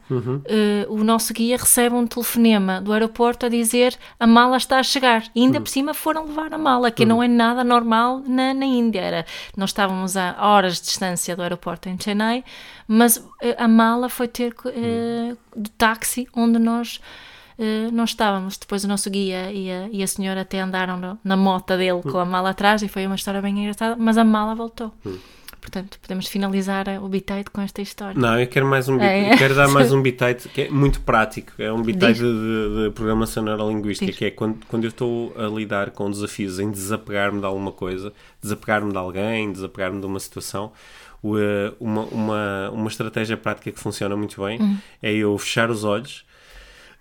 eh, 0.46 0.84
o 0.88 1.04
nosso 1.04 1.32
guia 1.32 1.56
recebe 1.56 1.94
um 1.94 2.04
telefonema 2.04 2.80
do 2.80 2.92
aeroporto 2.92 3.46
a 3.46 3.48
dizer 3.48 3.96
a 4.18 4.26
mala 4.26 4.56
está 4.56 4.80
a 4.80 4.82
chegar. 4.82 5.22
E 5.36 5.42
ainda 5.42 5.60
por 5.60 5.68
cima 5.68 5.94
foram 5.94 6.26
levar 6.26 6.52
a 6.52 6.58
mala, 6.58 6.90
que 6.90 7.04
não 7.06 7.22
é 7.22 7.28
nada 7.28 7.62
normal 7.62 8.20
na, 8.26 8.52
na 8.52 8.66
Índia. 8.66 9.00
Era, 9.00 9.26
nós 9.56 9.70
estávamos 9.70 10.16
a 10.16 10.34
horas 10.40 10.78
de 10.80 10.82
distância 10.86 11.36
do 11.36 11.42
aeroporto 11.42 11.88
em 11.88 11.96
Chennai, 11.96 12.42
mas 12.88 13.24
eh, 13.40 13.54
a 13.56 13.68
mala 13.68 14.08
foi 14.08 14.26
ter 14.26 14.52
eh, 14.66 15.36
de 15.56 15.70
táxi 15.70 16.26
onde 16.34 16.58
nós 16.58 17.00
eh, 17.56 17.88
nós 17.92 18.10
estávamos. 18.10 18.56
Depois 18.58 18.82
o 18.82 18.88
nosso 18.88 19.08
guia 19.08 19.52
e 19.52 19.70
a, 19.70 19.88
e 19.92 20.02
a 20.02 20.06
senhora 20.08 20.40
até 20.40 20.58
andaram 20.58 20.96
no- 20.96 21.18
na 21.22 21.36
mota 21.36 21.76
dele 21.76 22.02
com 22.02 22.18
a 22.18 22.24
mala 22.24 22.50
atrás 22.50 22.82
e 22.82 22.88
foi 22.88 23.06
uma 23.06 23.14
história 23.14 23.40
bem 23.40 23.56
engraçada, 23.60 23.94
mas 23.96 24.18
a 24.18 24.24
mala 24.24 24.56
voltou. 24.56 24.92
Portanto, 25.62 25.96
podemos 26.02 26.26
finalizar 26.26 26.86
o 27.02 27.08
bitite 27.08 27.48
com 27.50 27.60
esta 27.62 27.80
história. 27.80 28.20
Não, 28.20 28.38
eu 28.38 28.46
quero 28.48 28.66
mais 28.66 28.88
um 28.88 29.00
É, 29.00 29.32
eu 29.32 29.38
quero 29.38 29.54
dar 29.54 29.68
mais 29.68 29.90
um 29.94 30.02
bitite 30.02 30.48
que 30.48 30.62
é 30.62 30.68
muito 30.68 31.00
prático. 31.00 31.52
É 31.56 31.72
um 31.72 31.80
bitite 31.80 32.14
de, 32.14 32.20
de- 32.20 32.84
de 32.84 32.90
programação 32.94 33.42
neurolinguística, 33.44 34.10
Diz. 34.10 34.18
que 34.18 34.24
é 34.26 34.30
quando, 34.32 34.58
quando 34.66 34.84
eu 34.84 34.88
estou 34.90 35.32
a 35.38 35.46
lidar 35.46 35.90
com 35.92 36.10
desafios 36.10 36.58
em 36.58 36.68
desapegar-me 36.70 37.38
de 37.40 37.46
alguma 37.46 37.70
coisa, 37.72 38.12
desapegar-me 38.42 38.90
de 38.90 38.98
alguém, 38.98 39.52
desapegar-me 39.52 40.00
de 40.00 40.06
uma 40.06 40.18
situação. 40.20 40.72
eh, 41.24 41.72
Uma, 41.80 42.02
uma, 42.06 42.70
uma 42.70 42.88
estratégia 42.88 43.36
prática 43.36 43.70
que 43.70 43.78
funciona 43.78 44.16
muito 44.16 44.44
bem 44.44 44.60
Hum. 44.60 44.76
é 45.00 45.12
eu 45.14 45.38
fechar 45.38 45.70
os 45.70 45.84
olhos, 45.84 46.24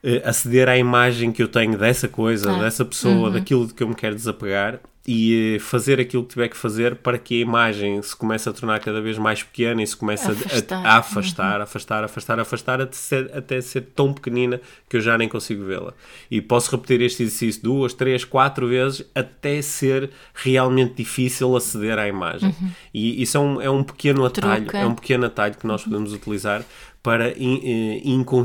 eh, 0.04 0.22
aceder 0.24 0.70
à 0.70 0.78
imagem 0.78 1.32
que 1.32 1.42
eu 1.42 1.48
tenho 1.48 1.76
dessa 1.78 2.08
coisa, 2.08 2.52
Ah. 2.56 2.60
dessa 2.60 2.86
pessoa, 2.86 3.32
daquilo 3.32 3.66
de 3.66 3.74
que 3.74 3.82
eu 3.82 3.88
me 3.90 3.96
quero 3.96 4.14
desapegar 4.14 4.80
e 5.08 5.56
eh, 5.56 5.60
fazer 5.60 6.00
aquilo 6.00 6.24
que 6.24 6.30
tiver 6.34 6.48
que 6.48 6.56
fazer 6.56 6.96
para 6.98 7.18
que 7.18 7.40
a 7.40 7.42
imagem 7.42 8.00
se 8.04 8.16
comece 8.16 8.48
a 8.48 8.54
tornar 8.54 8.80
cada 8.80 9.02
vez 9.02 9.18
mais 9.18 9.42
pequena 9.42 9.82
e 9.82 9.88
se 9.88 9.98
comece 9.98 10.28
a- 10.28 10.32
Afastar. 10.32 10.86
a, 10.86 10.90
a 10.90 10.98
afastar, 10.98 11.62
afastar, 11.62 12.04
afastar, 12.04 12.40
afastar 12.40 12.82
até 12.82 12.94
ser, 12.96 13.32
até 13.36 13.62
ser 13.62 13.82
tão 13.96 14.14
pequenina 14.14 14.62
que 14.88 14.98
eu 14.98 15.02
já 15.02 15.18
nem 15.18 15.28
consigo 15.28 15.66
vê-la. 15.66 15.92
E 16.30 16.40
posso 16.40 16.70
repetir 16.70 17.02
este 17.02 17.24
exercício 17.24 17.64
duas, 17.64 17.94
três, 17.96 18.24
quatro 18.24 18.68
vezes 18.68 19.04
até 19.16 19.60
ser 19.64 20.12
realmente 20.36 20.94
difícil 20.96 21.56
aceder 21.56 21.98
à 21.98 22.08
imagem. 22.08 22.54
E 22.94 23.22
isso 23.24 23.38
é 23.38 23.40
um, 23.40 23.62
é 23.62 23.70
um 23.72 23.84
pequeno 23.84 24.24
atalho, 24.24 24.66
Truque. 24.66 24.78
é 24.78 24.86
um 24.86 24.94
pequeno 24.94 25.26
atalho 25.26 25.56
que 25.56 25.66
nós 25.66 25.84
podemos 25.84 26.14
utilizar 26.14 26.64
para 27.02 27.32
in- 27.42 27.62
eh, 27.64 28.02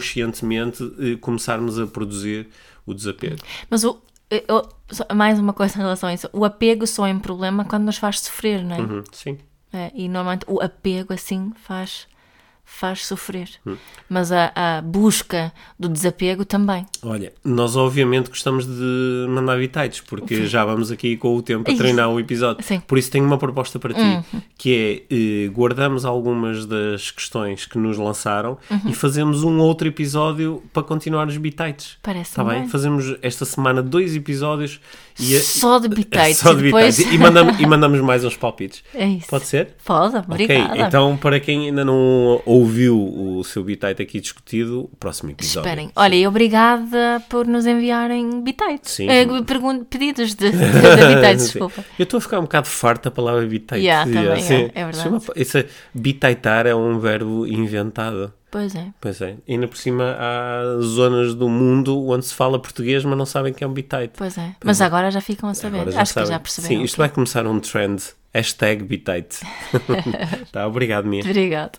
inconscientemente 0.07 0.83
eh, 0.99 1.17
começarmos 1.21 1.79
a 1.79 1.87
produzir 1.87 2.49
o 2.87 2.95
desapego. 2.95 3.37
Mas 3.69 3.85
o, 3.85 4.01
eu- 4.31 4.69
mais 5.15 5.39
uma 5.39 5.53
coisa 5.53 5.75
em 5.77 5.83
relação 5.83 6.09
a 6.09 6.15
isso: 6.15 6.29
o 6.33 6.45
apego 6.45 6.87
só 6.87 7.07
é 7.07 7.13
um 7.13 7.19
problema 7.21 7.65
quando 7.65 7.85
nos 7.85 7.97
faz 7.99 8.21
sofrer, 8.21 8.65
não 8.65 8.77
é? 8.77 8.81
Uhum, 8.81 9.05
sim. 9.13 9.39
É, 9.73 9.91
e 9.95 10.09
normalmente 10.09 10.45
o 10.49 10.61
apego 10.63 11.13
assim 11.13 11.53
faz, 11.57 12.07
faz 12.69 13.07
sofrer. 13.07 13.49
Hum. 13.67 13.77
Mas 14.09 14.31
a, 14.33 14.53
a 14.55 14.83
busca 14.83 15.53
do 15.79 15.89
desapego 15.89 16.45
também. 16.45 16.85
Olha, 17.03 17.33
nós 17.45 17.75
obviamente 17.77 18.29
gostamos 18.29 18.67
de 18.67 19.27
mandar 19.29 19.57
bitites, 19.59 20.01
porque 20.01 20.47
já 20.47 20.65
vamos 20.65 20.91
aqui 20.91 21.17
com 21.17 21.35
o 21.35 21.41
tempo 21.41 21.71
a 21.71 21.73
Isso. 21.73 21.81
treinar 21.81 22.11
o 22.11 22.21
episódio. 22.21 22.63
Sim. 22.65 22.75
Uhum. 22.75 22.81
Por 22.83 22.99
isso 22.99 23.11
tenho 23.11 23.25
uma 23.25 23.39
proposta 23.39 23.79
para 23.79 23.95
ti, 23.95 24.27
que 24.59 25.07
é 25.11 25.15
eh, 25.15 25.49
guardamos 25.49 26.05
algumas 26.05 26.67
das 26.67 27.11
questões 27.11 27.65
que 27.65 27.79
nos 27.79 27.97
lançaram 27.97 28.59
Uhum. 28.71 28.81
e 28.91 28.95
fazemos 28.95 29.43
um 29.45 29.59
outro 29.61 29.87
episódio 29.89 30.63
para 30.73 30.83
continuar 30.83 31.29
os 31.29 31.37
bitites. 31.37 31.97
Parece 32.03 32.31
Está 32.31 32.45
bem? 32.45 32.61
bem. 32.61 32.69
Fazemos 32.69 33.17
esta 33.23 33.45
semana 33.45 33.83
dois 33.83 34.15
episódios 34.17 34.81
e 35.19 35.37
a- 35.37 35.41
Só 35.41 35.79
de 35.79 35.89
bitites. 35.89 36.39
Só 36.39 36.53
de 36.53 36.61
e 36.61 36.63
depois... 36.65 36.97
bitites. 36.97 37.15
E 37.15 37.19
mandamos, 37.19 37.61
e 37.61 37.67
mandamos 37.67 38.01
mais 38.01 38.25
uns 38.25 38.37
palpites. 38.37 38.83
É 38.95 39.07
isso. 39.07 39.29
Pode 39.29 39.47
ser? 39.47 39.75
Pode, 39.85 40.17
obrigada. 40.17 40.73
Ok, 40.73 40.83
então 40.83 41.17
para 41.17 41.39
quem 41.41 41.67
ainda 41.69 41.85
não 41.85 42.43
ouviu 42.59 42.99
o 42.99 43.43
seu 43.45 43.63
bitite 43.65 44.03
aqui 44.03 44.21
discutido, 44.21 44.89
o 44.93 44.97
próximo 44.97 45.31
episódio. 45.31 45.69
Esperem. 45.69 45.91
Olha, 45.95 46.15
e 46.15 46.27
obrigada 46.27 47.23
por 47.29 47.47
nos 47.47 47.67
enviarem 47.67 48.43
bitites. 48.43 48.93
Sim. 48.93 49.07
Pergun- 49.47 49.85
pedidos 49.85 50.35
de, 50.35 50.51
de, 50.53 50.57
de 50.57 51.15
bitites, 51.15 51.53
desculpa. 51.53 51.85
Eu 51.99 52.03
estou 52.05 52.19
a 52.19 52.21
ficar 52.21 52.39
um 52.39 52.43
bocado 52.43 52.67
farto 52.69 53.05
da 53.05 53.11
palavra 53.11 53.47
bitite. 53.47 53.77
Yeah, 53.77 54.11
também 54.11 54.29
é, 54.31 54.33
Assim, 54.35 54.71
é 54.75 54.85
verdade. 54.85 55.27
é 55.37 55.41
isso 55.43 55.59
é- 55.59 55.67
bitaitar 55.95 56.67
é 56.67 56.75
um 56.75 56.99
verbo 56.99 57.47
inventado. 57.47 58.33
Pois 58.51 58.75
é. 58.75 58.87
Pois 59.01 59.21
é. 59.21 59.37
E 59.47 59.53
ainda 59.53 59.69
por 59.69 59.77
cima 59.77 60.17
há 60.19 60.79
zonas 60.81 61.35
do 61.35 61.49
mundo 61.49 62.09
onde 62.09 62.25
se 62.25 62.33
fala 62.35 62.59
português, 62.59 63.05
mas 63.05 63.19
não 63.19 63.27
sabem 63.27 63.53
que 63.53 63.63
é 63.63 63.67
um 63.67 63.73
bitite. 63.73 64.13
Pois 64.17 64.39
é. 64.39 64.53
Mas 64.65 64.81
agora 64.81 65.11
já 65.11 65.21
ficam 65.21 65.49
a 65.49 65.55
saber. 65.55 65.81
Agora 65.81 66.01
Acho 66.01 66.13
sabem. 66.15 66.29
que 66.29 66.33
já 66.35 66.41
perceberam. 66.41 66.77
Sim, 66.77 66.83
isto 66.83 66.97
vai 66.97 67.09
começar 67.09 67.47
um 67.47 67.61
trend. 67.61 68.03
Hashtag 68.33 68.85
bitite. 68.85 69.41
tá, 70.53 70.67
obrigado, 70.67 71.07
Mia. 71.07 71.23
Obrigado. 71.23 71.79